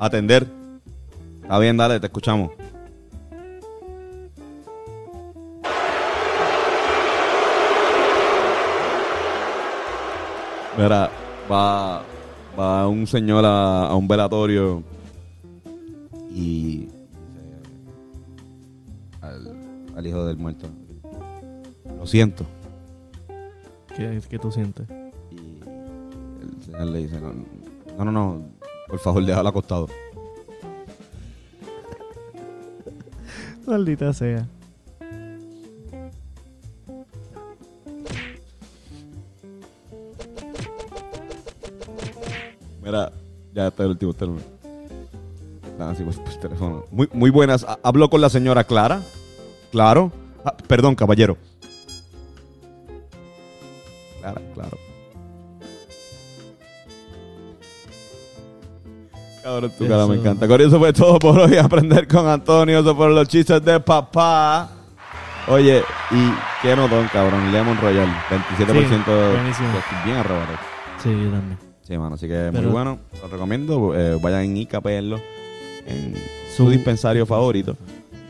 Atender. 0.00 0.44
Está 1.42 1.60
bien, 1.60 1.76
dale, 1.76 2.00
te 2.00 2.06
escuchamos. 2.06 2.50
Mira, 10.76 11.08
va, 11.48 12.02
va 12.60 12.86
un 12.88 13.06
señor 13.06 13.44
a, 13.44 13.86
a 13.86 13.94
un 13.94 14.06
velatorio 14.06 14.82
y 16.30 16.88
al, 19.22 19.56
al 19.96 20.06
hijo 20.06 20.26
del 20.26 20.36
muerto. 20.36 20.68
Lo 21.98 22.06
siento. 22.06 22.44
¿Qué, 23.96 24.20
qué 24.28 24.38
tú 24.38 24.52
sientes? 24.52 24.86
Y 25.30 25.60
el 26.42 26.62
señor 26.62 26.86
le 26.86 26.98
dice, 26.98 27.20
no, 27.20 27.32
no, 27.98 28.04
no, 28.04 28.12
no, 28.12 28.42
por 28.88 28.98
favor, 28.98 29.24
déjalo 29.24 29.48
acostado. 29.48 29.88
Maldita 33.66 34.12
sea. 34.12 34.46
Ya 43.62 43.68
está 43.68 43.82
el 43.84 43.90
último 43.90 44.12
término. 44.12 44.42
Están 45.64 45.88
así 45.90 46.02
pues, 46.02 46.16
por 46.18 46.34
teléfono. 46.34 46.84
Muy, 46.90 47.08
muy 47.12 47.30
buenas. 47.30 47.64
Ha- 47.64 47.78
Hablo 47.82 48.10
con 48.10 48.20
la 48.20 48.28
señora 48.28 48.64
Clara. 48.64 49.00
Claro. 49.72 50.12
Ah, 50.44 50.54
perdón, 50.66 50.94
caballero. 50.94 51.36
Clara, 54.20 54.40
claro. 54.54 54.78
Cabrón, 59.42 59.72
tu 59.78 59.88
cara 59.88 60.06
me 60.06 60.14
encanta. 60.16 60.46
Con 60.46 60.60
eso 60.60 60.78
fue 60.78 60.92
todo 60.92 61.18
por 61.18 61.38
hoy. 61.38 61.56
Aprender 61.56 62.06
con 62.06 62.28
Antonio. 62.28 62.80
Eso 62.80 62.94
fueron 62.94 63.14
los 63.14 63.28
chistes 63.28 63.64
de 63.64 63.80
papá. 63.80 64.68
Oye, 65.48 65.82
y 66.10 66.32
qué 66.62 66.76
notón, 66.76 67.08
cabrón. 67.12 67.50
Lemon 67.50 67.78
Royal. 67.80 68.06
27%. 68.28 68.66
Sí, 68.66 68.76
buenísimo. 68.76 69.68
Yo 69.72 69.78
estoy 69.78 69.98
bien 70.04 70.16
arrebatado. 70.18 70.58
Sí, 71.02 71.08
yo 71.10 71.30
también. 71.30 71.69
Sí, 71.90 71.98
mano, 71.98 72.14
así 72.14 72.28
que 72.28 72.34
Pero- 72.52 72.62
muy 72.62 72.70
bueno. 72.70 73.00
Los 73.20 73.28
recomiendo. 73.32 73.98
eh, 73.98 74.16
vayan 74.22 74.56
y 74.56 74.64
capenlo. 74.64 75.20
en 75.86 76.14
su, 76.54 76.64
Su- 76.66 76.70
dispensario 76.70 77.26
favorito. 77.26 77.76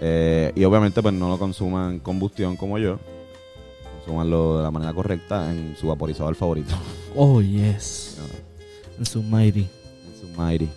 Eh, 0.00 0.50
y 0.56 0.64
obviamente 0.64 1.02
pues 1.02 1.12
no 1.12 1.28
lo 1.28 1.38
consuman 1.38 1.92
en 1.94 1.98
combustión 1.98 2.56
como 2.56 2.78
yo. 2.78 2.98
Consumanlo 3.98 4.56
de 4.58 4.62
la 4.62 4.70
manera 4.70 4.94
correcta 4.94 5.50
en 5.50 5.76
su 5.78 5.88
vaporizador 5.88 6.34
favorito. 6.36 6.72
Oh, 7.14 7.42
yes. 7.42 8.16
En 8.98 9.04
su 9.04 9.22
mighty. 9.22 9.60
En 9.60 10.20
su 10.20 10.40
Mighty. 10.40 10.68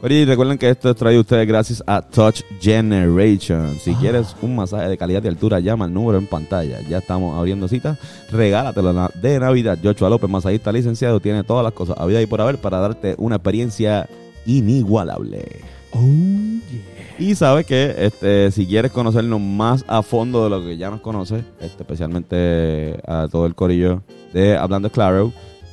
Oye, 0.00 0.24
recuerden 0.26 0.58
que 0.58 0.70
esto 0.70 0.90
es 0.90 0.96
traído 0.96 1.18
a 1.18 1.22
ustedes 1.22 1.48
gracias 1.48 1.82
a 1.84 2.00
Touch 2.00 2.42
Generation. 2.60 3.76
Si 3.80 3.90
Ah. 3.90 3.96
quieres 4.00 4.36
un 4.40 4.54
masaje 4.54 4.88
de 4.88 4.96
calidad 4.96 5.24
y 5.24 5.26
altura, 5.28 5.58
llama 5.58 5.86
al 5.86 5.92
número 5.92 6.18
en 6.18 6.26
pantalla. 6.26 6.80
Ya 6.88 6.98
estamos 6.98 7.36
abriendo 7.36 7.66
citas. 7.66 7.98
Regálatelo 8.30 9.10
de 9.20 9.40
Navidad. 9.40 9.76
Joshua 9.82 10.08
López, 10.08 10.30
masajista 10.30 10.70
licenciado, 10.70 11.18
tiene 11.18 11.42
todas 11.42 11.64
las 11.64 11.72
cosas 11.72 11.96
a 11.98 12.06
vida 12.06 12.22
y 12.22 12.26
por 12.26 12.40
haber 12.40 12.58
para 12.58 12.78
darte 12.78 13.16
una 13.18 13.36
experiencia 13.36 14.08
inigualable. 14.46 15.44
Oh, 15.92 15.98
yeah. 16.00 17.16
Y 17.18 17.34
sabes 17.34 17.66
que 17.66 17.96
este, 17.98 18.52
si 18.52 18.66
quieres 18.66 18.92
conocernos 18.92 19.40
más 19.40 19.84
a 19.88 20.02
fondo 20.02 20.44
de 20.44 20.50
lo 20.50 20.62
que 20.64 20.76
ya 20.76 20.90
nos 20.90 21.00
conoces, 21.00 21.42
este, 21.60 21.82
especialmente 21.82 23.00
a 23.04 23.26
todo 23.28 23.46
el 23.46 23.56
corillo 23.56 24.02
de 24.32 24.56
Hablando 24.56 24.90
Claro, 24.90 25.32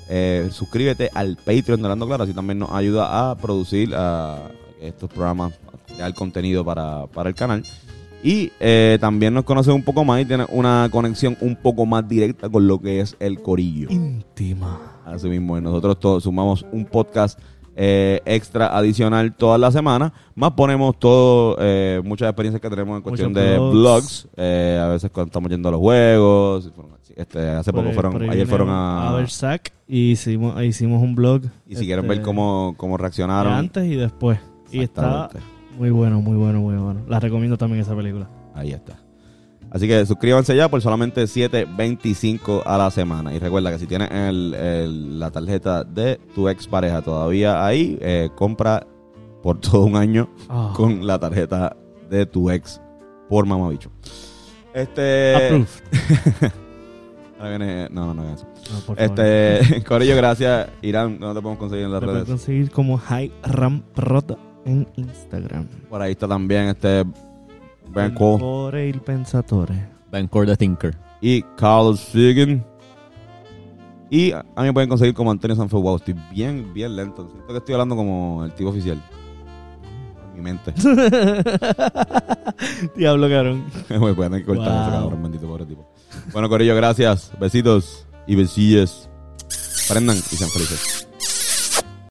eh, 0.10 0.50
suscríbete 0.52 1.10
al 1.14 1.36
Patreon 1.38 1.82
de 1.82 1.86
Hablando 1.86 2.08
Claro, 2.08 2.24
así 2.24 2.34
también 2.34 2.60
nos 2.60 2.72
ayuda 2.72 3.30
a 3.30 3.36
producir 3.36 3.94
a 3.96 4.50
estos 4.82 5.10
programas, 5.10 5.54
a 5.54 5.94
crear 5.94 6.14
contenido 6.14 6.64
para, 6.64 7.08
para 7.08 7.30
el 7.30 7.36
canal. 7.36 7.64
Y 8.24 8.52
eh, 8.60 8.98
también 9.00 9.34
nos 9.34 9.44
conoces 9.44 9.74
un 9.74 9.84
poco 9.84 10.04
más 10.04 10.22
y 10.22 10.26
tienes 10.26 10.48
una 10.50 10.90
conexión 10.92 11.38
un 11.42 11.56
poco 11.56 11.86
más 11.86 12.08
directa 12.08 12.50
con 12.50 12.68
lo 12.68 12.82
que 12.82 13.00
es 13.00 13.16
el 13.20 13.40
corillo. 13.42 13.88
Íntima. 13.92 14.80
Así 15.06 15.30
mismo, 15.30 15.56
y 15.58 15.62
nosotros 15.62 16.00
todos 16.00 16.24
sumamos 16.24 16.66
un 16.72 16.86
podcast 16.86 17.40
eh, 17.76 18.22
extra 18.26 18.76
adicional 18.78 19.34
toda 19.36 19.58
la 19.58 19.72
semana, 19.72 20.14
más 20.36 20.52
ponemos 20.52 20.98
todo, 20.98 21.58
eh, 21.60 22.02
muchas 22.04 22.30
experiencias 22.30 22.62
que 22.62 22.70
tenemos 22.70 22.98
en 22.98 23.04
cuestión 23.04 23.32
Muchos 23.34 23.44
de 23.44 23.58
blogs. 23.58 23.74
blogs, 23.74 24.28
eh, 24.38 24.80
a 24.82 24.88
veces 24.88 25.12
cuando 25.12 25.28
estamos 25.28 25.50
yendo 25.52 25.70
a 25.70 25.72
los 25.74 25.82
juegos, 25.82 26.72
este, 27.16 27.50
hace 27.50 27.72
Por 27.72 27.82
poco 27.82 27.90
ahí- 27.90 27.96
fueron, 27.96 28.30
ayer 28.30 28.48
fueron 28.48 28.70
a... 28.70 29.10
A 29.10 29.16
Versac 29.16 29.72
y 29.88 30.12
hicimos, 30.12 30.62
hicimos 30.64 31.02
un 31.02 31.16
blog. 31.16 31.44
y 31.68 31.76
si 31.76 31.86
quieren 31.86 32.06
este, 32.06 32.16
ver 32.18 32.24
cómo, 32.26 32.74
cómo 32.78 32.98
de 32.98 33.02
reaccionaron, 33.04 33.54
Antes 33.54 33.86
y 33.86 33.96
después. 33.96 34.40
Y 34.72 34.82
está 34.82 35.30
muy 35.78 35.90
bueno, 35.90 36.22
muy 36.22 36.36
bueno, 36.38 36.62
muy 36.62 36.76
bueno. 36.76 37.02
La 37.08 37.20
recomiendo 37.20 37.58
también 37.58 37.82
esa 37.82 37.96
película. 37.96 38.28
ahí 38.54 38.72
está. 38.72 38.98
Así 39.76 39.90
que 39.90 40.06
suscríbanse 40.06 40.56
ya 40.56 40.70
por 40.70 40.82
solamente 40.82 41.24
7.25 41.28 42.64
a 42.66 42.78
la 42.78 42.90
semana. 42.90 43.34
Y 43.34 43.40
recuerda 43.40 43.72
que 43.72 43.80
si 43.80 43.88
tienes 43.88 44.10
el- 44.10 44.54
el- 44.54 45.20
la 45.20 45.32
tarjeta 45.32 45.84
de 45.84 46.18
tu 46.34 46.48
expareja 46.48 47.02
todavía 47.02 47.66
ahí, 47.66 47.98
eh, 48.00 48.30
compra 48.36 48.88
por 49.44 49.60
todo 49.60 49.82
un 49.84 49.98
año 49.98 50.30
Ah, 50.48 50.72
con 50.74 51.06
la 51.06 51.20
tarjeta 51.20 51.76
de 52.10 52.26
tu 52.26 52.50
ex 52.50 52.80
por 53.28 53.46
mamabicho. 53.46 53.92
Este. 54.74 55.66
Ahora 57.38 57.50
viene- 57.58 57.90
No, 57.92 58.06
no, 58.08 58.14
no 58.14 58.30
es 58.30 58.36
eso. 58.36 58.48
No. 58.88 58.96
Este. 58.98 59.84
Corillo, 59.88 60.16
gracias. 60.16 60.70
Irán, 60.82 61.20
¿dónde 61.20 61.36
te 61.36 61.42
podemos 61.42 61.60
conseguir 61.60 61.86
en 61.86 61.92
las 61.92 62.00
Te 62.00 62.06
redes? 62.06 62.24
conseguir 62.26 62.72
como 62.72 62.98
High 62.98 63.30
Ram 63.44 63.82
Prota 63.94 64.38
en 64.66 64.88
Instagram. 64.96 65.68
Por 65.90 66.02
ahí 66.02 66.12
está 66.14 66.28
también 66.30 66.68
este. 66.70 67.04
Ben 67.96 68.14
Cole 68.14 68.40
Core 68.40 68.88
il 68.88 69.02
pensatore. 69.02 69.90
Ben 70.12 70.28
Core 70.28 70.46
the 70.48 70.58
Thinker. 70.58 70.96
y 71.22 71.42
Carlos 71.58 72.00
Figan. 72.02 72.64
Y 74.10 74.32
a 74.32 74.44
mí 74.58 74.64
me 74.64 74.74
pueden 74.74 74.90
conseguir 74.90 75.14
como 75.16 75.32
Antonio 75.32 75.56
Sanford. 75.56 75.82
Wow, 75.82 75.96
estoy 75.98 76.16
bien, 76.32 76.74
bien 76.74 76.96
lento. 76.96 77.28
Siento 77.28 77.48
que 77.48 77.58
estoy 77.58 77.74
hablando 77.74 77.96
como 77.96 78.46
el 78.46 78.54
tipo 78.54 78.70
oficial. 78.70 79.02
En 80.28 80.34
mi 80.36 80.42
mente. 80.42 80.74
Diablo, 82.96 83.28
cabrón. 83.30 83.66
Me 83.90 83.98
que 84.40 84.46
cortar 84.46 84.68
ese 84.68 84.92
Wow. 84.92 85.02
cabrón, 85.02 85.24
bendito 85.24 85.48
pobre 85.48 85.66
tipo. 85.66 85.90
Bueno, 86.32 86.48
Corillo, 86.50 86.76
gracias. 86.76 87.32
Besitos 87.40 88.06
y 88.28 88.36
besillas. 88.36 89.10
Prendan 89.88 90.18
y 90.18 90.36
sean 90.36 90.50
felices. 90.50 91.05